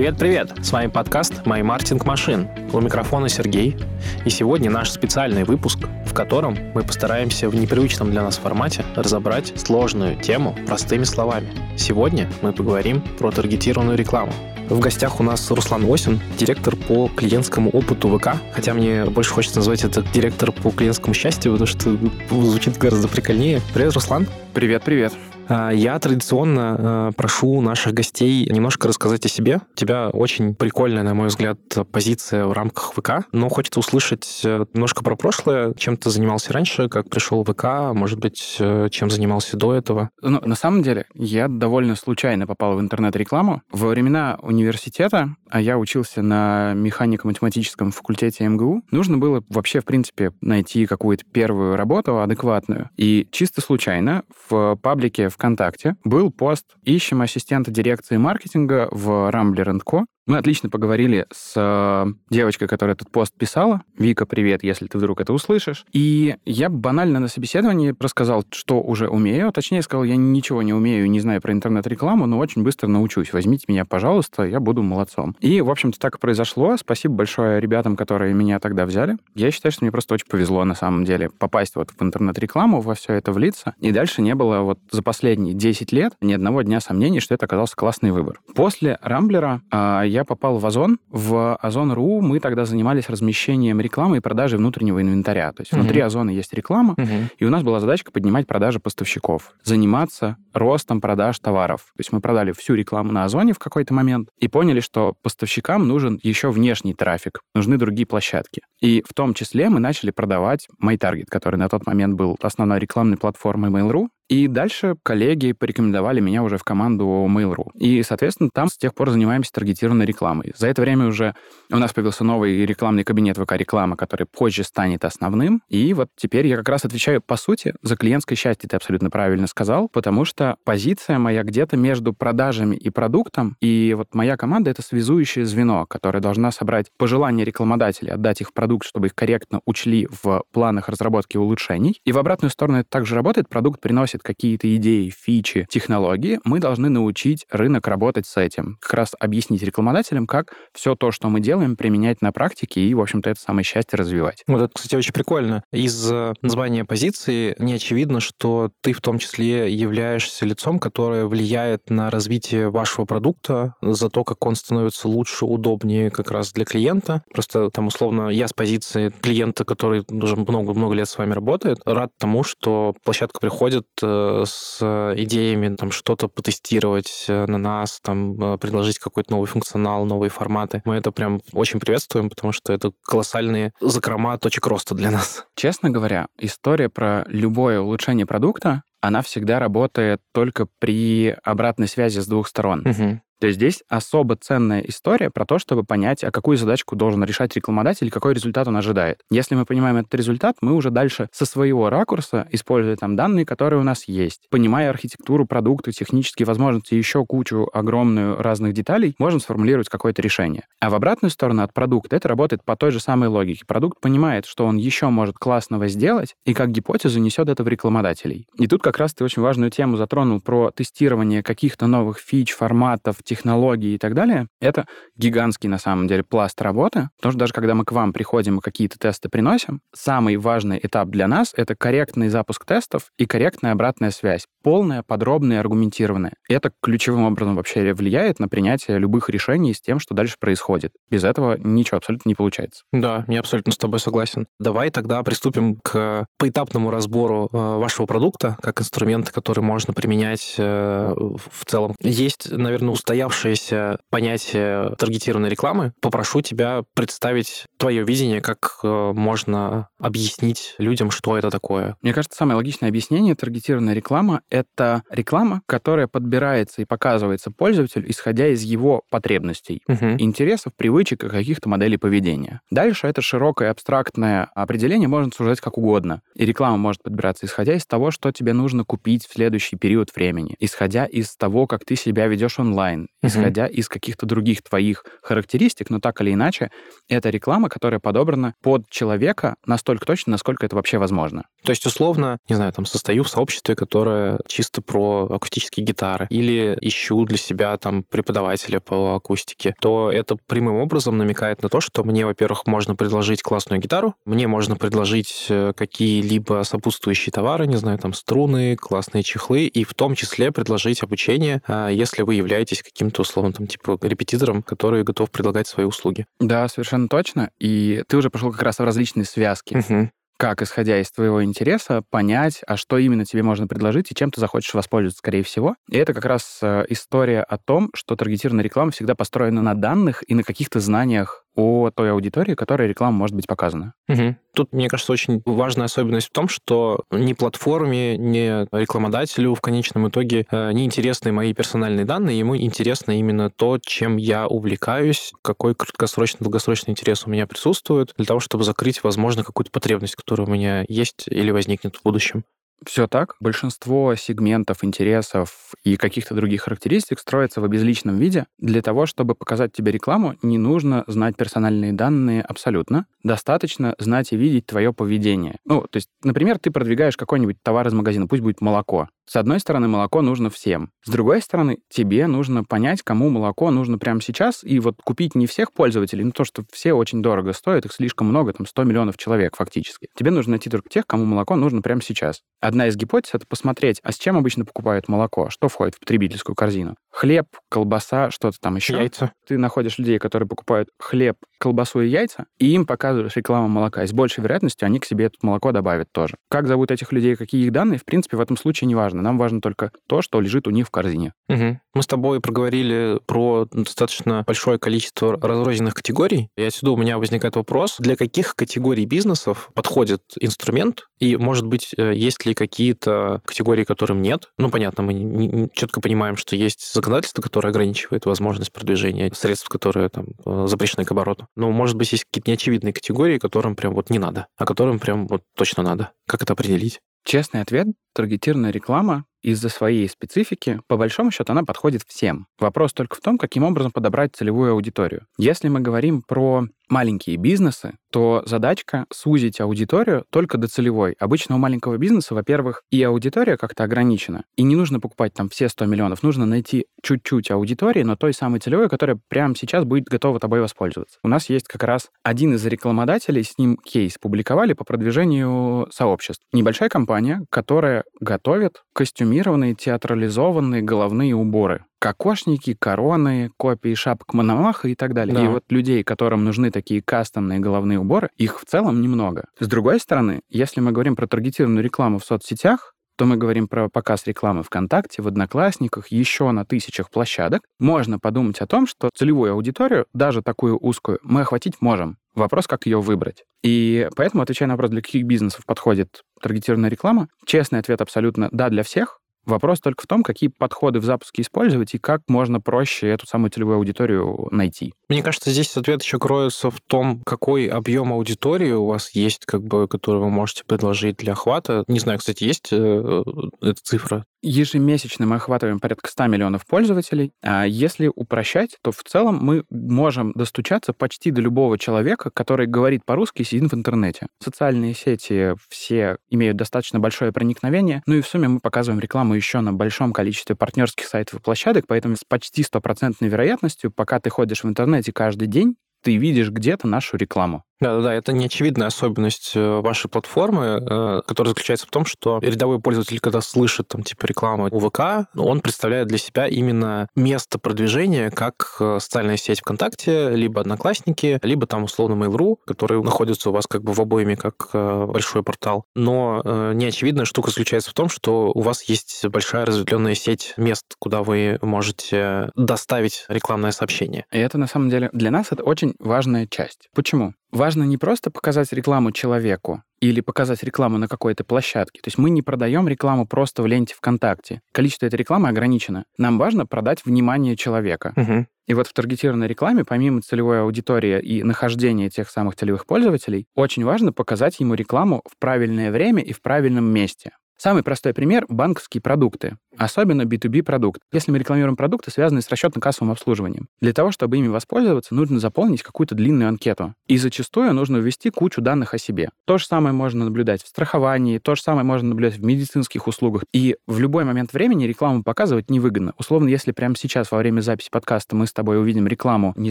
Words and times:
Привет-привет! 0.00 0.54
С 0.62 0.72
вами 0.72 0.86
подкаст 0.86 1.44
«Май 1.44 1.62
Мартинг 1.62 2.06
Машин». 2.06 2.48
У 2.72 2.80
микрофона 2.80 3.28
Сергей. 3.28 3.76
И 4.24 4.30
сегодня 4.30 4.70
наш 4.70 4.90
специальный 4.90 5.44
выпуск, 5.44 5.80
в 6.06 6.14
котором 6.14 6.56
мы 6.74 6.82
постараемся 6.84 7.50
в 7.50 7.54
непривычном 7.54 8.10
для 8.10 8.22
нас 8.22 8.38
формате 8.38 8.82
разобрать 8.96 9.52
сложную 9.60 10.16
тему 10.16 10.56
простыми 10.66 11.04
словами. 11.04 11.48
Сегодня 11.76 12.30
мы 12.40 12.54
поговорим 12.54 13.02
про 13.18 13.30
таргетированную 13.30 13.98
рекламу. 13.98 14.32
В 14.70 14.80
гостях 14.80 15.20
у 15.20 15.22
нас 15.22 15.50
Руслан 15.50 15.84
Осин, 15.84 16.18
директор 16.38 16.76
по 16.76 17.08
клиентскому 17.08 17.68
опыту 17.68 18.08
ВК. 18.16 18.36
Хотя 18.54 18.72
мне 18.72 19.04
больше 19.04 19.34
хочется 19.34 19.58
назвать 19.58 19.84
это 19.84 20.00
директор 20.00 20.50
по 20.50 20.70
клиентскому 20.70 21.12
счастью, 21.12 21.52
потому 21.52 21.66
что 21.66 21.94
звучит 22.30 22.78
гораздо 22.78 23.06
прикольнее. 23.06 23.60
Привет, 23.74 23.92
Руслан. 23.92 24.26
Привет-привет. 24.54 25.12
А, 25.12 25.39
я 25.50 25.98
традиционно 25.98 26.76
а, 26.78 27.12
прошу 27.12 27.60
наших 27.60 27.92
гостей 27.92 28.48
немножко 28.50 28.88
рассказать 28.88 29.26
о 29.26 29.28
себе. 29.28 29.60
У 29.72 29.76
тебя 29.76 30.08
очень 30.10 30.54
прикольная, 30.54 31.02
на 31.02 31.14
мой 31.14 31.28
взгляд, 31.28 31.58
позиция 31.90 32.46
в 32.46 32.52
рамках 32.52 32.92
ВК, 32.94 33.26
но 33.32 33.48
хочется 33.48 33.80
услышать 33.80 34.42
э, 34.44 34.64
немножко 34.74 35.02
про 35.02 35.16
прошлое, 35.16 35.74
чем 35.74 35.96
ты 35.96 36.10
занимался 36.10 36.52
раньше, 36.52 36.88
как 36.88 37.08
пришел 37.08 37.42
в 37.42 37.52
ВК, 37.52 37.94
может 37.94 38.18
быть, 38.18 38.56
э, 38.60 38.88
чем 38.90 39.10
занимался 39.10 39.56
до 39.56 39.74
этого. 39.74 40.10
Ну, 40.22 40.40
на 40.44 40.54
самом 40.54 40.82
деле, 40.82 41.06
я 41.14 41.48
довольно 41.48 41.96
случайно 41.96 42.46
попал 42.46 42.76
в 42.76 42.80
интернет-рекламу. 42.80 43.62
Во 43.70 43.88
времена 43.88 44.38
университета, 44.42 45.34
а 45.48 45.60
я 45.60 45.78
учился 45.78 46.22
на 46.22 46.74
механико-математическом 46.74 47.90
факультете 47.90 48.46
МГУ, 48.46 48.82
нужно 48.90 49.18
было 49.18 49.42
вообще, 49.48 49.80
в 49.80 49.84
принципе, 49.84 50.32
найти 50.40 50.86
какую-то 50.86 51.24
первую 51.24 51.76
работу 51.76 52.20
адекватную. 52.20 52.90
И 52.96 53.26
чисто 53.32 53.60
случайно 53.60 54.22
в 54.48 54.76
паблике 54.76 55.28
в 55.28 55.36
ВКонтакте 55.40 55.96
был 56.04 56.30
пост 56.30 56.76
«Ищем 56.84 57.22
ассистента 57.22 57.70
дирекции 57.70 58.18
маркетинга 58.18 58.88
в 58.90 59.30
Rambler 59.30 59.80
Co». 59.82 60.04
Мы 60.30 60.38
отлично 60.38 60.68
поговорили 60.68 61.26
с 61.32 61.54
э, 61.56 62.12
девочкой, 62.30 62.68
которая 62.68 62.94
этот 62.94 63.10
пост 63.10 63.34
писала. 63.36 63.82
Вика, 63.98 64.26
привет, 64.26 64.62
если 64.62 64.86
ты 64.86 64.96
вдруг 64.96 65.20
это 65.20 65.32
услышишь. 65.32 65.84
И 65.92 66.36
я 66.44 66.68
банально 66.68 67.18
на 67.18 67.26
собеседовании 67.26 67.96
рассказал, 67.98 68.44
что 68.52 68.80
уже 68.80 69.08
умею. 69.08 69.50
Точнее, 69.50 69.82
сказал, 69.82 70.04
я 70.04 70.14
ничего 70.14 70.62
не 70.62 70.72
умею, 70.72 71.10
не 71.10 71.18
знаю 71.18 71.40
про 71.40 71.52
интернет-рекламу, 71.52 72.26
но 72.26 72.38
очень 72.38 72.62
быстро 72.62 72.86
научусь. 72.86 73.32
Возьмите 73.32 73.64
меня, 73.66 73.84
пожалуйста, 73.84 74.44
я 74.44 74.60
буду 74.60 74.84
молодцом. 74.84 75.34
И, 75.40 75.60
в 75.62 75.70
общем-то, 75.70 75.98
так 75.98 76.14
и 76.14 76.18
произошло. 76.20 76.76
Спасибо 76.76 77.14
большое 77.14 77.58
ребятам, 77.58 77.96
которые 77.96 78.32
меня 78.32 78.60
тогда 78.60 78.86
взяли. 78.86 79.16
Я 79.34 79.50
считаю, 79.50 79.72
что 79.72 79.84
мне 79.84 79.90
просто 79.90 80.14
очень 80.14 80.28
повезло, 80.28 80.64
на 80.64 80.76
самом 80.76 81.04
деле, 81.04 81.30
попасть 81.30 81.74
вот 81.74 81.90
в 81.90 82.00
интернет-рекламу, 82.00 82.80
во 82.80 82.94
все 82.94 83.14
это 83.14 83.32
влиться. 83.32 83.74
И 83.80 83.90
дальше 83.90 84.22
не 84.22 84.36
было 84.36 84.60
вот 84.60 84.78
за 84.92 85.02
последние 85.20 85.52
10 85.52 85.92
лет 85.92 86.14
ни 86.22 86.32
одного 86.32 86.62
дня 86.62 86.80
сомнений, 86.80 87.20
что 87.20 87.34
это 87.34 87.44
оказался 87.44 87.76
классный 87.76 88.10
выбор. 88.10 88.40
После 88.54 88.96
Рамблера 89.02 89.60
э, 89.70 90.04
я 90.06 90.24
попал 90.24 90.56
в 90.56 90.64
Озон. 90.64 90.98
В 91.10 91.56
Озон.ру 91.56 92.22
мы 92.22 92.40
тогда 92.40 92.64
занимались 92.64 93.10
размещением 93.10 93.82
рекламы 93.82 94.16
и 94.16 94.20
продажей 94.20 94.58
внутреннего 94.58 95.02
инвентаря. 95.02 95.52
То 95.52 95.60
есть 95.60 95.74
угу. 95.74 95.82
внутри 95.82 96.00
Озона 96.00 96.30
есть 96.30 96.54
реклама, 96.54 96.94
угу. 96.94 97.28
и 97.38 97.44
у 97.44 97.50
нас 97.50 97.62
была 97.62 97.80
задачка 97.80 98.10
поднимать 98.12 98.46
продажи 98.46 98.80
поставщиков, 98.80 99.52
заниматься 99.62 100.38
ростом 100.54 101.02
продаж 101.02 101.38
товаров. 101.38 101.80
То 101.94 102.00
есть 102.00 102.12
мы 102.12 102.22
продали 102.22 102.52
всю 102.52 102.72
рекламу 102.72 103.12
на 103.12 103.24
Озоне 103.24 103.52
в 103.52 103.58
какой-то 103.58 103.92
момент 103.92 104.30
и 104.38 104.48
поняли, 104.48 104.80
что 104.80 105.16
поставщикам 105.22 105.86
нужен 105.86 106.18
еще 106.22 106.50
внешний 106.50 106.94
трафик, 106.94 107.40
нужны 107.54 107.76
другие 107.76 108.06
площадки. 108.06 108.62
И 108.80 109.04
в 109.06 109.12
том 109.12 109.34
числе 109.34 109.68
мы 109.68 109.80
начали 109.80 110.12
продавать 110.12 110.66
MyTarget, 110.82 111.26
который 111.28 111.56
на 111.56 111.68
тот 111.68 111.86
момент 111.86 112.14
был 112.14 112.38
основной 112.40 112.78
рекламной 112.78 113.18
платформой 113.18 113.70
Mail.ru, 113.70 114.08
и 114.30 114.46
дальше 114.46 114.94
коллеги 115.02 115.50
порекомендовали 115.50 116.20
меня 116.20 116.44
уже 116.44 116.56
в 116.56 116.62
команду 116.62 117.04
Mail.ru. 117.28 117.72
И, 117.74 118.00
соответственно, 118.04 118.48
там 118.54 118.68
с 118.68 118.78
тех 118.78 118.94
пор 118.94 119.10
занимаемся 119.10 119.50
таргетированной 119.52 120.06
рекламой. 120.06 120.52
За 120.56 120.68
это 120.68 120.82
время 120.82 121.08
уже 121.08 121.34
у 121.72 121.76
нас 121.76 121.92
появился 121.92 122.22
новый 122.22 122.64
рекламный 122.64 123.02
кабинет 123.02 123.36
ВК-реклама, 123.38 123.96
который 123.96 124.28
позже 124.28 124.62
станет 124.62 125.04
основным. 125.04 125.62
И 125.68 125.92
вот 125.94 126.10
теперь 126.14 126.46
я 126.46 126.56
как 126.56 126.68
раз 126.68 126.84
отвечаю, 126.84 127.20
по 127.20 127.34
сути, 127.34 127.74
за 127.82 127.96
клиентское 127.96 128.36
счастье, 128.36 128.68
ты 128.68 128.76
абсолютно 128.76 129.10
правильно 129.10 129.48
сказал, 129.48 129.88
потому 129.88 130.24
что 130.24 130.54
позиция 130.64 131.18
моя 131.18 131.42
где-то 131.42 131.76
между 131.76 132.12
продажами 132.12 132.76
и 132.76 132.88
продуктом, 132.88 133.56
и 133.60 133.94
вот 133.98 134.14
моя 134.14 134.36
команда— 134.36 134.70
это 134.70 134.82
связующее 134.82 135.44
звено, 135.44 135.86
которое 135.86 136.20
должна 136.20 136.52
собрать 136.52 136.86
пожелания 136.96 137.44
рекламодателей, 137.44 138.12
отдать 138.12 138.42
их 138.42 138.52
продукт, 138.52 138.86
чтобы 138.86 139.08
их 139.08 139.14
корректно 139.16 139.60
учли 139.66 140.06
в 140.22 140.44
планах 140.52 140.88
разработки 140.88 141.36
улучшений. 141.36 142.00
И 142.04 142.12
в 142.12 142.18
обратную 142.18 142.50
сторону 142.52 142.78
это 142.78 142.88
также 142.88 143.16
работает. 143.16 143.48
Продукт 143.48 143.80
приносит 143.80 144.19
приносит 144.20 144.22
какие-то 144.22 144.76
идеи, 144.76 145.10
фичи, 145.10 145.66
технологии, 145.68 146.40
мы 146.44 146.60
должны 146.60 146.88
научить 146.88 147.46
рынок 147.50 147.86
работать 147.88 148.26
с 148.26 148.36
этим. 148.36 148.78
Как 148.80 148.94
раз 148.94 149.14
объяснить 149.18 149.62
рекламодателям, 149.62 150.26
как 150.26 150.52
все 150.72 150.94
то, 150.94 151.10
что 151.10 151.28
мы 151.28 151.40
делаем, 151.40 151.76
применять 151.76 152.22
на 152.22 152.32
практике 152.32 152.80
и, 152.80 152.94
в 152.94 153.00
общем-то, 153.00 153.30
это 153.30 153.40
самое 153.40 153.64
счастье 153.64 153.96
развивать. 153.96 154.42
Вот 154.46 154.62
это, 154.62 154.72
кстати, 154.72 154.96
очень 154.96 155.12
прикольно. 155.12 155.62
Из 155.72 156.10
э, 156.10 156.34
названия 156.42 156.84
позиции 156.84 157.54
не 157.58 157.74
очевидно, 157.74 158.20
что 158.20 158.70
ты 158.82 158.92
в 158.92 159.00
том 159.00 159.18
числе 159.18 159.72
являешься 159.72 160.46
лицом, 160.46 160.78
которое 160.78 161.26
влияет 161.26 161.90
на 161.90 162.10
развитие 162.10 162.70
вашего 162.70 163.04
продукта, 163.04 163.74
за 163.82 164.08
то, 164.08 164.24
как 164.24 164.44
он 164.46 164.54
становится 164.54 165.08
лучше, 165.08 165.44
удобнее 165.44 166.10
как 166.10 166.30
раз 166.30 166.52
для 166.52 166.64
клиента. 166.64 167.22
Просто 167.32 167.70
там, 167.70 167.86
условно, 167.86 168.28
я 168.28 168.48
с 168.48 168.52
позиции 168.52 169.12
клиента, 169.20 169.64
который 169.64 170.04
уже 170.10 170.36
много-много 170.36 170.94
лет 170.94 171.08
с 171.08 171.18
вами 171.18 171.32
работает, 171.32 171.78
рад 171.84 172.10
тому, 172.18 172.42
что 172.42 172.94
площадка 173.04 173.40
приходит 173.40 173.86
э, 174.02 174.09
с 174.46 174.80
идеями 175.16 175.76
там 175.76 175.90
что-то 175.90 176.28
потестировать 176.28 177.26
э, 177.28 177.46
на 177.46 177.58
нас, 177.58 178.00
там 178.02 178.54
э, 178.54 178.58
предложить 178.58 178.98
какой-то 178.98 179.32
новый 179.32 179.46
функционал, 179.46 180.04
новые 180.04 180.30
форматы. 180.30 180.82
Мы 180.84 180.96
это 180.96 181.12
прям 181.12 181.40
очень 181.52 181.80
приветствуем, 181.80 182.30
потому 182.30 182.52
что 182.52 182.72
это 182.72 182.92
колоссальные 183.02 183.72
закрома 183.80 184.38
точек 184.38 184.66
роста 184.66 184.94
для 184.94 185.10
нас. 185.10 185.46
Честно 185.54 185.90
говоря, 185.90 186.28
история 186.38 186.88
про 186.88 187.24
любое 187.28 187.80
улучшение 187.80 188.26
продукта, 188.26 188.82
она 189.00 189.22
всегда 189.22 189.58
работает 189.58 190.20
только 190.32 190.66
при 190.78 191.36
обратной 191.42 191.88
связи 191.88 192.20
с 192.20 192.26
двух 192.26 192.48
сторон. 192.48 192.86
Угу. 192.86 193.20
То 193.40 193.46
есть 193.46 193.58
здесь 193.58 193.82
особо 193.88 194.36
ценная 194.36 194.80
история 194.80 195.30
про 195.30 195.46
то, 195.46 195.58
чтобы 195.58 195.82
понять, 195.82 196.22
а 196.22 196.30
какую 196.30 196.58
задачку 196.58 196.94
должен 196.94 197.24
решать 197.24 197.56
рекламодатель, 197.56 198.10
какой 198.10 198.34
результат 198.34 198.68
он 198.68 198.76
ожидает. 198.76 199.20
Если 199.30 199.54
мы 199.54 199.64
понимаем 199.64 199.96
этот 199.96 200.14
результат, 200.14 200.56
мы 200.60 200.74
уже 200.74 200.90
дальше 200.90 201.28
со 201.32 201.46
своего 201.46 201.88
ракурса, 201.88 202.46
используя 202.50 202.96
там 202.96 203.16
данные, 203.16 203.46
которые 203.46 203.80
у 203.80 203.82
нас 203.82 204.04
есть, 204.04 204.42
понимая 204.50 204.90
архитектуру 204.90 205.46
продукта, 205.46 205.90
технические 205.90 206.44
возможности, 206.44 206.94
еще 206.94 207.24
кучу 207.24 207.66
огромную 207.72 208.36
разных 208.36 208.74
деталей, 208.74 209.14
можем 209.18 209.40
сформулировать 209.40 209.88
какое-то 209.88 210.20
решение. 210.20 210.64
А 210.78 210.90
в 210.90 210.94
обратную 210.94 211.30
сторону 211.30 211.62
от 211.62 211.72
продукта 211.72 212.16
это 212.16 212.28
работает 212.28 212.62
по 212.64 212.76
той 212.76 212.90
же 212.90 213.00
самой 213.00 213.30
логике. 213.30 213.64
Продукт 213.66 214.00
понимает, 214.00 214.44
что 214.44 214.66
он 214.66 214.76
еще 214.76 215.08
может 215.08 215.38
классного 215.38 215.88
сделать, 215.88 216.34
и 216.44 216.52
как 216.52 216.72
гипотезу 216.72 217.20
несет 217.20 217.48
это 217.48 217.64
в 217.64 217.68
рекламодателей. 217.68 218.46
И 218.58 218.66
тут 218.66 218.82
как 218.82 218.98
раз 218.98 219.14
ты 219.14 219.24
очень 219.24 219.40
важную 219.40 219.70
тему 219.70 219.96
затронул 219.96 220.40
про 220.42 220.70
тестирование 220.72 221.42
каких-то 221.42 221.86
новых 221.86 222.18
фич, 222.18 222.52
форматов, 222.52 223.16
технологии 223.30 223.94
и 223.94 223.98
так 223.98 224.14
далее, 224.14 224.48
это 224.60 224.86
гигантский 225.16 225.68
на 225.68 225.78
самом 225.78 226.08
деле 226.08 226.24
пласт 226.24 226.60
работы, 226.60 227.08
потому 227.16 227.32
что 227.32 227.38
даже 227.38 227.52
когда 227.52 227.74
мы 227.74 227.84
к 227.84 227.92
вам 227.92 228.12
приходим 228.12 228.58
и 228.58 228.60
какие-то 228.60 228.98
тесты 228.98 229.28
приносим, 229.28 229.80
самый 229.94 230.36
важный 230.36 230.80
этап 230.82 231.08
для 231.08 231.28
нас— 231.28 231.52
это 231.56 231.76
корректный 231.76 232.28
запуск 232.28 232.66
тестов 232.66 233.10
и 233.18 233.26
корректная 233.26 233.72
обратная 233.72 234.10
связь, 234.10 234.46
полная, 234.64 235.04
подробная 235.04 235.60
аргументированная. 235.60 236.34
Это 236.48 236.72
ключевым 236.82 237.24
образом 237.24 237.54
вообще 237.54 237.92
влияет 237.94 238.40
на 238.40 238.48
принятие 238.48 238.98
любых 238.98 239.30
решений 239.30 239.74
с 239.74 239.80
тем, 239.80 240.00
что 240.00 240.14
дальше 240.14 240.34
происходит. 240.40 240.92
Без 241.08 241.22
этого 241.22 241.56
ничего 241.56 241.98
абсолютно 241.98 242.28
не 242.28 242.34
получается. 242.34 242.82
Да, 242.92 243.24
я 243.28 243.40
абсолютно 243.40 243.72
с 243.72 243.78
тобой 243.78 244.00
согласен. 244.00 244.46
Давай 244.58 244.90
тогда 244.90 245.22
приступим 245.22 245.76
к 245.76 246.26
поэтапному 246.38 246.90
разбору 246.90 247.48
э, 247.52 247.56
вашего 247.56 248.06
продукта 248.06 248.56
как 248.60 248.80
инструмента, 248.80 249.32
который 249.32 249.60
можно 249.60 249.94
применять 249.94 250.56
э, 250.58 251.14
в 251.14 251.64
целом. 251.64 251.94
Есть, 252.00 252.50
наверное, 252.50 252.90
устоявшиеся 252.90 253.19
устоявшееся 253.20 253.98
понятие 254.10 254.94
таргетированной 254.96 255.50
рекламы. 255.50 255.92
Попрошу 256.00 256.40
тебя 256.40 256.84
представить 256.94 257.66
твое 257.76 258.02
видение, 258.02 258.40
как 258.40 258.78
э, 258.82 259.12
можно 259.14 259.88
объяснить 259.98 260.74
людям, 260.78 261.10
что 261.10 261.36
это 261.36 261.50
такое. 261.50 261.96
Мне 262.02 262.14
кажется, 262.14 262.38
самое 262.38 262.56
логичное 262.56 262.88
объяснение 262.88 263.34
таргетированная 263.34 263.94
реклама— 263.94 264.40
это 264.50 265.02
реклама, 265.10 265.60
которая 265.66 266.06
подбирается 266.06 266.80
и 266.80 266.86
показывается 266.86 267.50
пользователю, 267.50 268.10
исходя 268.10 268.48
из 268.48 268.62
его 268.62 269.02
потребностей, 269.10 269.82
угу. 269.86 270.16
интересов, 270.18 270.72
привычек 270.74 271.24
и 271.24 271.28
каких-то 271.28 271.68
моделей 271.68 271.98
поведения. 271.98 272.60
Дальше 272.70 273.06
это 273.06 273.20
широкое 273.20 273.70
абстрактное 273.70 274.48
определение 274.54 275.08
можно 275.08 275.30
сужать 275.34 275.60
как 275.60 275.76
угодно. 275.76 276.22
И 276.34 276.46
реклама 276.46 276.78
может 276.78 277.02
подбираться, 277.02 277.46
исходя 277.46 277.74
из 277.74 277.84
того, 277.84 278.10
что 278.10 278.32
тебе 278.32 278.54
нужно 278.54 278.84
купить 278.84 279.26
в 279.26 279.32
следующий 279.32 279.76
период 279.76 280.08
времени, 280.14 280.56
исходя 280.58 281.04
из 281.04 281.36
того, 281.36 281.66
как 281.66 281.84
ты 281.84 281.96
себя 281.96 282.26
ведешь 282.26 282.58
онлайн, 282.58 283.09
исходя 283.22 283.66
из 283.66 283.88
каких-то 283.88 284.26
других 284.26 284.62
твоих 284.62 285.04
характеристик, 285.22 285.90
но 285.90 286.00
так 286.00 286.20
или 286.20 286.32
иначе, 286.32 286.70
это 287.08 287.30
реклама, 287.30 287.68
которая 287.68 288.00
подобрана 288.00 288.54
под 288.62 288.88
человека 288.88 289.56
настолько 289.66 290.06
точно, 290.06 290.32
насколько 290.32 290.64
это 290.66 290.76
вообще 290.76 290.98
возможно. 290.98 291.44
То 291.62 291.70
есть, 291.70 291.84
условно, 291.84 292.38
не 292.48 292.56
знаю, 292.56 292.72
там, 292.72 292.86
состою 292.86 293.24
в 293.24 293.28
сообществе, 293.28 293.76
которое 293.76 294.38
чисто 294.46 294.80
про 294.80 295.28
акустические 295.30 295.84
гитары, 295.84 296.26
или 296.30 296.76
ищу 296.80 297.24
для 297.24 297.36
себя 297.36 297.76
там 297.76 298.02
преподавателя 298.02 298.80
по 298.80 299.14
акустике, 299.16 299.74
то 299.80 300.10
это 300.10 300.36
прямым 300.46 300.76
образом 300.76 301.18
намекает 301.18 301.62
на 301.62 301.68
то, 301.68 301.80
что 301.80 302.02
мне, 302.04 302.24
во-первых, 302.24 302.66
можно 302.66 302.94
предложить 302.94 303.42
классную 303.42 303.80
гитару, 303.80 304.14
мне 304.24 304.46
можно 304.46 304.76
предложить 304.76 305.46
э, 305.50 305.72
какие-либо 305.76 306.62
сопутствующие 306.64 307.32
товары, 307.32 307.66
не 307.66 307.76
знаю, 307.76 307.98
там, 307.98 308.14
струны, 308.14 308.76
классные 308.76 309.22
чехлы, 309.22 309.66
и 309.66 309.84
в 309.84 309.94
том 309.94 310.14
числе 310.14 310.52
предложить 310.52 311.02
обучение, 311.02 311.62
а, 311.66 311.88
если 311.88 312.22
вы 312.22 312.34
являетесь 312.34 312.82
каким-то, 313.00 313.22
условно, 313.22 313.52
там, 313.54 313.66
типа, 313.66 313.98
репетитором, 314.02 314.62
который 314.62 315.02
готов 315.04 315.30
предлагать 315.30 315.66
свои 315.66 315.86
услуги. 315.86 316.26
Да, 316.38 316.68
совершенно 316.68 317.08
точно. 317.08 317.50
И 317.58 318.04
ты 318.08 318.18
уже 318.18 318.28
пошел 318.28 318.52
как 318.52 318.60
раз 318.62 318.78
в 318.78 318.84
различные 318.84 319.24
связки. 319.24 319.76
Угу 319.76 320.10
как, 320.40 320.62
исходя 320.62 320.98
из 320.98 321.10
твоего 321.10 321.44
интереса, 321.44 322.02
понять, 322.08 322.62
а 322.66 322.78
что 322.78 322.96
именно 322.96 323.26
тебе 323.26 323.42
можно 323.42 323.66
предложить 323.66 324.10
и 324.10 324.14
чем 324.14 324.30
ты 324.30 324.40
захочешь 324.40 324.72
воспользоваться, 324.72 325.18
скорее 325.18 325.42
всего. 325.42 325.76
И 325.90 325.98
это 325.98 326.14
как 326.14 326.24
раз 326.24 326.60
э, 326.62 326.86
история 326.88 327.42
о 327.42 327.58
том, 327.58 327.90
что 327.94 328.16
таргетированная 328.16 328.64
реклама 328.64 328.90
всегда 328.90 329.14
построена 329.14 329.60
на 329.60 329.74
данных 329.74 330.24
и 330.26 330.34
на 330.34 330.42
каких-то 330.42 330.80
знаниях 330.80 331.44
о 331.54 331.90
той 331.90 332.12
аудитории, 332.12 332.54
которой 332.54 332.88
реклама 332.88 333.16
может 333.16 333.36
быть 333.36 333.46
показана. 333.46 333.94
Угу. 334.08 334.36
Тут, 334.54 334.72
мне 334.72 334.88
кажется, 334.88 335.12
очень 335.12 335.42
важная 335.44 335.86
особенность 335.86 336.28
в 336.28 336.32
том, 336.32 336.48
что 336.48 337.04
ни 337.10 337.32
платформе, 337.32 338.16
ни 338.16 338.66
рекламодателю 338.76 339.54
в 339.54 339.60
конечном 339.60 340.08
итоге 340.08 340.46
э, 340.50 340.72
не 340.72 340.84
интересны 340.84 341.32
мои 341.32 341.52
персональные 341.52 342.04
данные, 342.04 342.38
ему 342.38 342.56
интересно 342.56 343.18
именно 343.18 343.50
то, 343.50 343.78
чем 343.78 344.16
я 344.16 344.46
увлекаюсь, 344.46 345.32
какой 345.42 345.74
краткосрочный, 345.74 346.44
долгосрочный 346.44 346.92
интерес 346.92 347.26
у 347.26 347.30
меня 347.30 347.46
присутствует, 347.46 348.12
для 348.16 348.26
того, 348.26 348.40
чтобы 348.40 348.64
закрыть, 348.64 349.02
возможно, 349.02 349.44
какую-то 349.44 349.70
потребность, 349.70 350.16
которая 350.16 350.46
у 350.46 350.50
меня 350.50 350.84
есть 350.88 351.24
или 351.26 351.50
возникнет 351.50 351.96
в 351.96 352.02
будущем. 352.02 352.44
Все 352.86 353.06
так. 353.06 353.36
Большинство 353.40 354.14
сегментов, 354.14 354.84
интересов 354.84 355.74
и 355.84 355.96
каких-то 355.96 356.34
других 356.34 356.62
характеристик 356.62 357.18
строится 357.18 357.60
в 357.60 357.64
обезличенном 357.64 358.16
виде. 358.16 358.46
Для 358.58 358.80
того, 358.80 359.06
чтобы 359.06 359.34
показать 359.34 359.72
тебе 359.72 359.92
рекламу, 359.92 360.34
не 360.42 360.56
нужно 360.56 361.04
знать 361.06 361.36
персональные 361.36 361.92
данные 361.92 362.42
абсолютно. 362.42 363.06
Достаточно 363.22 363.94
знать 363.98 364.32
и 364.32 364.36
видеть 364.36 364.66
твое 364.66 364.94
поведение. 364.94 365.56
Ну, 365.66 365.82
то 365.82 365.96
есть, 365.98 366.08
например, 366.24 366.58
ты 366.58 366.70
продвигаешь 366.70 367.16
какой-нибудь 367.16 367.62
товар 367.62 367.86
из 367.86 367.92
магазина, 367.92 368.26
пусть 368.26 368.42
будет 368.42 368.60
молоко. 368.62 369.08
С 369.30 369.36
одной 369.36 369.60
стороны, 369.60 369.86
молоко 369.86 370.22
нужно 370.22 370.50
всем. 370.50 370.90
С 371.04 371.08
другой 371.08 371.40
стороны, 371.40 371.78
тебе 371.88 372.26
нужно 372.26 372.64
понять, 372.64 373.02
кому 373.02 373.30
молоко 373.30 373.70
нужно 373.70 373.96
прямо 373.96 374.20
сейчас, 374.20 374.64
и 374.64 374.80
вот 374.80 374.96
купить 375.04 375.36
не 375.36 375.46
всех 375.46 375.72
пользователей, 375.72 376.24
ну 376.24 376.32
то, 376.32 376.42
что 376.42 376.64
все 376.72 376.94
очень 376.94 377.22
дорого 377.22 377.52
стоят, 377.52 377.84
их 377.84 377.92
слишком 377.92 378.26
много, 378.26 378.52
там 378.52 378.66
100 378.66 378.82
миллионов 378.82 379.16
человек 379.18 379.54
фактически. 379.54 380.08
Тебе 380.16 380.32
нужно 380.32 380.50
найти 380.50 380.68
только 380.68 380.88
тех, 380.88 381.06
кому 381.06 381.26
молоко 381.26 381.54
нужно 381.54 381.80
прямо 381.80 382.02
сейчас. 382.02 382.40
Одна 382.60 382.88
из 382.88 382.96
гипотез— 382.96 383.30
это 383.34 383.46
посмотреть, 383.46 384.00
а 384.02 384.10
с 384.10 384.18
чем 384.18 384.36
обычно 384.36 384.64
покупают 384.64 385.06
молоко, 385.06 385.48
что 385.48 385.68
входит 385.68 385.94
в 385.94 386.00
потребительскую 386.00 386.56
корзину. 386.56 386.96
Хлеб, 387.12 387.46
колбаса, 387.68 388.32
что-то 388.32 388.58
там 388.60 388.74
еще. 388.74 388.94
Яйца. 388.94 389.30
Ты 389.46 389.58
находишь 389.58 389.98
людей, 389.98 390.18
которые 390.18 390.48
покупают 390.48 390.88
хлеб, 390.98 391.36
колбасу 391.60 392.00
и 392.00 392.08
яйца, 392.08 392.46
и 392.58 392.72
им 392.72 392.86
показываешь 392.86 393.36
рекламу 393.36 393.68
молока. 393.68 394.02
И 394.02 394.06
с 394.06 394.12
большей 394.12 394.42
вероятностью 394.42 394.86
они 394.86 394.98
к 394.98 395.04
себе 395.04 395.26
это 395.26 395.36
молоко 395.42 395.72
добавят 395.72 396.08
тоже. 396.10 396.36
Как 396.48 396.66
зовут 396.66 396.90
этих 396.90 397.12
людей, 397.12 397.36
какие 397.36 397.64
их 397.64 397.72
данные, 397.72 397.98
в 397.98 398.04
принципе, 398.04 398.36
в 398.36 398.40
этом 398.40 398.56
случае 398.56 398.88
не 398.88 398.94
важно. 398.94 399.22
Нам 399.22 399.38
важно 399.38 399.60
только 399.60 399.92
то, 400.08 400.22
что 400.22 400.40
лежит 400.40 400.66
у 400.66 400.70
них 400.70 400.86
в 400.86 400.90
корзине. 400.90 401.34
Угу. 401.48 401.80
Мы 401.94 402.02
с 402.02 402.06
тобой 402.06 402.40
проговорили 402.40 403.20
про 403.26 403.66
достаточно 403.70 404.44
большое 404.46 404.78
количество 404.78 405.38
разрозненных 405.40 405.94
категорий. 405.94 406.48
И 406.56 406.62
отсюда 406.62 406.92
у 406.92 406.96
меня 406.96 407.18
возникает 407.18 407.56
вопрос, 407.56 407.96
для 407.98 408.16
каких 408.16 408.54
категорий 408.56 409.06
бизнесов 409.06 409.70
подходит 409.74 410.22
инструмент, 410.40 411.08
и, 411.18 411.36
может 411.36 411.66
быть, 411.66 411.92
э, 411.96 412.14
есть 412.14 412.44
ли 412.46 412.54
какие-то 412.54 413.42
категории, 413.44 413.84
которым 413.84 414.22
нет? 414.22 414.48
Ну, 414.56 414.70
понятно, 414.70 415.02
мы 415.02 415.68
четко 415.74 416.00
понимаем, 416.00 416.36
что 416.36 416.56
есть 416.56 416.92
законодательство, 416.94 417.42
которое 417.42 417.68
ограничивает 417.68 418.24
возможность 418.24 418.72
продвижения 418.72 419.30
средств, 419.34 419.68
которые 419.68 420.08
там 420.08 420.28
э, 420.46 420.66
запрещены 420.66 421.04
к 421.04 421.10
обороту. 421.10 421.46
Но, 421.56 421.70
может 421.70 421.96
быть, 421.96 422.12
есть 422.12 422.24
какие-то 422.24 422.50
неочевидные 422.50 422.92
категории, 422.92 423.38
которым 423.38 423.76
прям 423.76 423.94
вот 423.94 424.10
не 424.10 424.18
надо, 424.18 424.46
а 424.56 424.64
которым 424.64 424.98
прям 424.98 425.26
вот 425.26 425.42
точно 425.56 425.82
надо. 425.82 426.12
Как 426.26 426.42
это 426.42 426.52
определить? 426.52 427.00
Честный 427.24 427.60
ответ— 427.60 427.86
таргетированная 428.14 428.70
реклама 428.70 429.24
из-за 429.42 429.68
своей 429.68 430.08
специфики, 430.08 430.80
по 430.86 430.96
большому 430.96 431.30
счету, 431.30 431.52
она 431.52 431.64
подходит 431.64 432.02
всем. 432.06 432.46
Вопрос 432.58 432.92
только 432.92 433.16
в 433.16 433.20
том, 433.20 433.38
каким 433.38 433.64
образом 433.64 433.90
подобрать 433.90 434.34
целевую 434.34 434.72
аудиторию. 434.72 435.26
Если 435.38 435.68
мы 435.68 435.80
говорим 435.80 436.22
про 436.22 436.66
маленькие 436.90 437.36
бизнесы, 437.36 437.94
то 438.12 438.42
задачка 438.44 439.06
сузить 439.12 439.60
аудиторию 439.60 440.24
только 440.30 440.58
до 440.58 440.68
целевой. 440.68 441.14
Обычно 441.18 441.54
у 441.54 441.58
маленького 441.58 441.96
бизнеса, 441.96 442.34
во-первых, 442.34 442.82
и 442.90 443.02
аудитория 443.02 443.56
как-то 443.56 443.84
ограничена, 443.84 444.44
и 444.56 444.62
не 444.62 444.76
нужно 444.76 445.00
покупать 445.00 445.32
там 445.32 445.48
все 445.48 445.68
100 445.68 445.86
миллионов, 445.86 446.22
нужно 446.22 446.44
найти 446.46 446.86
чуть-чуть 447.02 447.50
аудитории, 447.50 448.02
но 448.02 448.16
той 448.16 448.34
самой 448.34 448.60
целевой, 448.60 448.88
которая 448.88 449.18
прямо 449.28 449.54
сейчас 449.54 449.84
будет 449.84 450.04
готова 450.04 450.40
тобой 450.40 450.60
воспользоваться. 450.60 451.18
У 451.22 451.28
нас 451.28 451.48
есть 451.48 451.68
как 451.68 451.84
раз 451.84 452.10
один 452.22 452.54
из 452.54 452.66
рекламодателей, 452.66 453.44
с 453.44 453.56
ним 453.56 453.76
кейс 453.76 454.18
публиковали 454.18 454.72
по 454.72 454.84
продвижению 454.84 455.88
сообществ. 455.92 456.42
Небольшая 456.52 456.88
компания, 456.88 457.44
которая 457.50 458.04
готовит 458.20 458.82
костюмированные 458.92 459.74
театрализованные 459.74 460.82
головные 460.82 461.34
уборы 461.34 461.84
кокошники, 462.00 462.74
короны, 462.74 463.50
копии 463.56 463.94
шапок 463.94 464.34
Мономаха 464.34 464.88
и 464.88 464.96
так 464.96 465.14
далее. 465.14 465.34
Да. 465.36 465.44
И 465.44 465.48
вот 465.48 465.64
людей, 465.68 466.02
которым 466.02 466.44
нужны 466.44 466.72
такие 466.72 467.02
кастомные 467.02 467.60
головные 467.60 468.00
уборы, 468.00 468.30
их 468.36 468.60
в 468.60 468.64
целом 468.64 469.00
немного. 469.00 469.44
С 469.60 469.68
другой 469.68 470.00
стороны, 470.00 470.40
если 470.48 470.80
мы 470.80 470.90
говорим 470.90 471.14
про 471.14 471.28
таргетированную 471.28 471.84
рекламу 471.84 472.18
в 472.18 472.24
соцсетях, 472.24 472.94
то 473.16 473.26
мы 473.26 473.36
говорим 473.36 473.68
про 473.68 473.90
показ 473.90 474.26
рекламы 474.26 474.62
ВКонтакте, 474.62 475.20
в 475.20 475.28
Одноклассниках, 475.28 476.08
еще 476.08 476.50
на 476.52 476.64
тысячах 476.64 477.10
площадок, 477.10 477.60
можно 477.78 478.18
подумать 478.18 478.60
о 478.62 478.66
том, 478.66 478.86
что 478.86 479.10
целевую 479.14 479.52
аудиторию, 479.52 480.06
даже 480.14 480.40
такую 480.40 480.78
узкую, 480.78 481.18
мы 481.22 481.42
охватить 481.42 481.82
можем. 481.82 482.16
Вопрос, 482.34 482.66
как 482.66 482.86
ее 482.86 482.98
выбрать. 482.98 483.44
И 483.62 484.08
поэтому, 484.16 484.42
отвечая 484.42 484.68
на 484.68 484.74
вопрос, 484.74 484.90
для 484.90 485.02
каких 485.02 485.26
бизнесов 485.26 485.66
подходит 485.66 486.22
таргетированная 486.40 486.88
реклама, 486.88 487.28
честный 487.44 487.80
ответ 487.80 488.00
абсолютно 488.00 488.48
«да» 488.52 488.70
для 488.70 488.82
всех, 488.82 489.19
Вопрос 489.50 489.80
только 489.80 490.04
в 490.04 490.06
том, 490.06 490.22
какие 490.22 490.48
подходы 490.48 491.00
в 491.00 491.04
запуске 491.04 491.42
использовать 491.42 491.94
и 491.94 491.98
как 491.98 492.22
можно 492.28 492.60
проще 492.60 493.08
эту 493.08 493.26
самую 493.26 493.50
целевую 493.50 493.76
аудиторию 493.78 494.48
найти. 494.52 494.94
Мне 495.08 495.22
кажется, 495.22 495.50
здесь 495.50 495.76
ответ 495.76 496.02
еще 496.02 496.18
кроется 496.18 496.70
в 496.70 496.80
том, 496.86 497.20
какой 497.26 497.66
объем 497.66 498.12
аудитории 498.12 498.70
у 498.70 498.86
вас 498.86 499.10
есть, 499.10 499.46
как 499.46 499.62
бы, 499.64 499.88
который 499.88 500.20
вы 500.20 500.30
можете 500.30 500.64
предложить 500.64 501.16
для 501.16 501.32
охвата. 501.32 501.84
Не 501.88 501.98
знаю, 501.98 502.18
кстати, 502.20 502.44
есть 502.44 502.68
э, 502.72 503.22
эта 503.60 503.80
цифра? 503.82 504.24
Ежемесячно 504.42 505.26
мы 505.26 505.36
охватываем 505.36 505.80
порядка 505.80 506.10
100 506.10 506.26
миллионов 506.28 506.66
пользователей. 506.66 507.32
А 507.42 507.64
если 507.64 508.10
упрощать, 508.14 508.78
то 508.82 508.90
в 508.90 509.02
целом 509.04 509.38
мы 509.40 509.64
можем 509.70 510.32
достучаться 510.32 510.92
почти 510.92 511.30
до 511.30 511.40
любого 511.40 511.78
человека, 511.78 512.30
который 512.30 512.66
говорит 512.66 513.04
по-русски 513.04 513.42
и 513.42 513.44
сидит 513.44 513.70
в 513.70 513.74
интернете. 513.74 514.28
Социальные 514.42 514.94
сети 514.94 515.54
все 515.68 516.16
имеют 516.30 516.56
достаточно 516.56 517.00
большое 517.00 517.32
проникновение, 517.32 518.02
ну 518.06 518.14
и 518.14 518.22
в 518.22 518.26
сумме 518.26 518.48
мы 518.48 518.60
показываем 518.60 519.00
рекламу 519.00 519.34
еще 519.34 519.60
на 519.60 519.72
большом 519.72 520.12
количестве 520.12 520.56
партнерских 520.56 521.06
сайтов 521.06 521.40
и 521.40 521.42
площадок, 521.42 521.84
поэтому 521.86 522.16
с 522.16 522.24
почти 522.26 522.62
стопроцентной 522.62 523.28
вероятностью, 523.28 523.90
пока 523.90 524.20
ты 524.20 524.30
ходишь 524.30 524.64
в 524.64 524.68
интернете 524.68 525.12
каждый 525.12 525.48
день, 525.48 525.76
ты 526.02 526.16
видишь 526.16 526.50
где-то 526.50 526.86
нашу 526.86 527.16
рекламу. 527.16 527.64
Да-да-да, 527.80 528.12
это 528.12 528.32
неочевидная 528.32 528.88
особенность 528.88 529.52
э, 529.54 529.80
вашей 529.80 530.10
платформы, 530.10 530.64
э, 530.64 531.22
которая 531.26 531.50
заключается 531.52 531.86
в 531.86 531.90
том, 531.90 532.04
что 532.04 532.38
рядовой 532.42 532.78
пользователь, 532.78 533.20
когда 533.20 533.40
слышит 533.40 533.88
там 533.88 534.02
типа 534.02 534.26
рекламу 534.26 534.68
УВК, 534.70 535.28
он 535.34 535.62
представляет 535.62 536.08
для 536.08 536.18
себя 536.18 536.46
именно 536.46 537.08
место 537.16 537.58
продвижения, 537.58 538.30
как 538.30 538.76
э, 538.80 538.98
социальная 539.00 539.38
сеть 539.38 539.60
ВКонтакте, 539.60 540.30
либо 540.30 540.60
Одноклассники, 540.60 541.40
либо 541.42 541.66
там 541.66 541.84
условно 541.84 542.22
Mail.ru, 542.22 542.56
которые 542.66 543.02
находятся 543.02 543.48
у 543.48 543.52
вас 543.52 543.66
как 543.66 543.82
бы 543.82 543.94
в 543.94 544.00
обоими 544.00 544.34
как 544.34 544.70
большой 544.72 545.42
портал. 545.42 545.84
Но 545.94 546.42
неочевидная 546.74 547.24
штука 547.24 547.50
заключается 547.50 547.90
в 547.90 547.94
том, 547.94 548.08
что 548.08 548.52
у 548.54 548.60
вас 548.60 548.82
есть 548.84 549.26
большая 549.26 549.64
разветвленная 549.64 550.14
сеть 550.14 550.52
мест, 550.56 550.84
куда 550.98 551.22
вы 551.22 551.58
можете 551.62 552.50
доставить 552.56 553.24
рекламное 553.28 553.70
сообщение. 553.70 554.26
И 554.32 554.38
это 554.38 554.58
на 554.58 554.66
самом 554.66 554.90
деле 554.90 555.08
для 555.12 555.30
нас 555.30 555.48
это 555.50 555.62
очень 555.62 555.94
важная 555.98 556.46
часть. 556.46 556.88
Почему? 556.94 557.34
Важно 557.52 557.82
не 557.82 557.96
просто 557.96 558.30
показать 558.30 558.72
рекламу 558.72 559.12
человеку 559.12 559.82
или 560.00 560.20
показать 560.20 560.62
рекламу 560.62 560.98
на 560.98 561.08
какой-то 561.08 561.44
площадке. 561.44 562.00
То 562.00 562.08
есть 562.08 562.16
мы 562.16 562.30
не 562.30 562.42
продаем 562.42 562.88
рекламу 562.88 563.26
просто 563.26 563.62
в 563.62 563.66
ленте 563.66 563.94
ВКонтакте. 563.94 564.62
Количество 564.72 565.06
этой 565.06 565.16
рекламы 565.16 565.48
ограничено. 565.48 566.04
Нам 566.16 566.38
важно 566.38 566.64
продать 566.64 567.04
внимание 567.04 567.56
человека. 567.56 568.12
Угу. 568.16 568.46
И 568.68 568.74
вот 568.74 568.86
в 568.86 568.92
таргетированной 568.92 569.48
рекламе, 569.48 569.84
помимо 569.84 570.22
целевой 570.22 570.62
аудитории 570.62 571.20
и 571.20 571.42
нахождения 571.42 572.08
тех 572.08 572.30
самых 572.30 572.54
целевых 572.54 572.86
пользователей, 572.86 573.46
очень 573.56 573.84
важно 573.84 574.12
показать 574.12 574.60
ему 574.60 574.74
рекламу 574.74 575.22
в 575.28 575.36
правильное 575.38 575.90
время 575.90 576.22
и 576.22 576.32
в 576.32 576.40
правильном 576.40 576.84
месте. 576.84 577.32
Самый 577.62 577.82
простой 577.82 578.14
пример— 578.14 578.46
банковские 578.48 579.02
продукты, 579.02 579.58
особенно 579.76 580.22
B2B 580.22 580.62
продукт. 580.62 581.02
Если 581.12 581.30
мы 581.30 581.38
рекламируем 581.38 581.76
продукты, 581.76 582.10
связанные 582.10 582.40
с 582.40 582.48
расчетно-кассовым 582.48 583.12
обслуживанием, 583.12 583.68
для 583.82 583.92
того, 583.92 584.12
чтобы 584.12 584.38
ими 584.38 584.48
воспользоваться, 584.48 585.14
нужно 585.14 585.38
заполнить 585.40 585.82
какую-то 585.82 586.14
длинную 586.14 586.48
анкету. 586.48 586.94
И 587.06 587.18
зачастую 587.18 587.74
нужно 587.74 587.98
ввести 587.98 588.30
кучу 588.30 588.62
данных 588.62 588.94
о 588.94 588.98
себе. 588.98 589.28
То 589.44 589.58
же 589.58 589.66
самое 589.66 589.92
можно 589.92 590.24
наблюдать 590.24 590.62
в 590.62 590.68
страховании, 590.68 591.36
то 591.36 591.54
же 591.54 591.60
самое 591.60 591.84
можно 591.84 592.08
наблюдать 592.08 592.38
в 592.38 592.42
медицинских 592.42 593.06
услугах. 593.06 593.44
И 593.52 593.76
в 593.86 594.00
любой 594.00 594.24
момент 594.24 594.54
времени 594.54 594.84
рекламу 594.84 595.22
показывать 595.22 595.68
невыгодно. 595.68 596.14
Условно, 596.16 596.48
если 596.48 596.72
прямо 596.72 596.96
сейчас 596.96 597.30
во 597.30 597.36
время 597.36 597.60
записи 597.60 597.90
подкаста 597.92 598.36
мы 598.36 598.46
с 598.46 598.54
тобой 598.54 598.80
увидим 598.80 599.06
рекламу, 599.06 599.52
не 599.54 599.70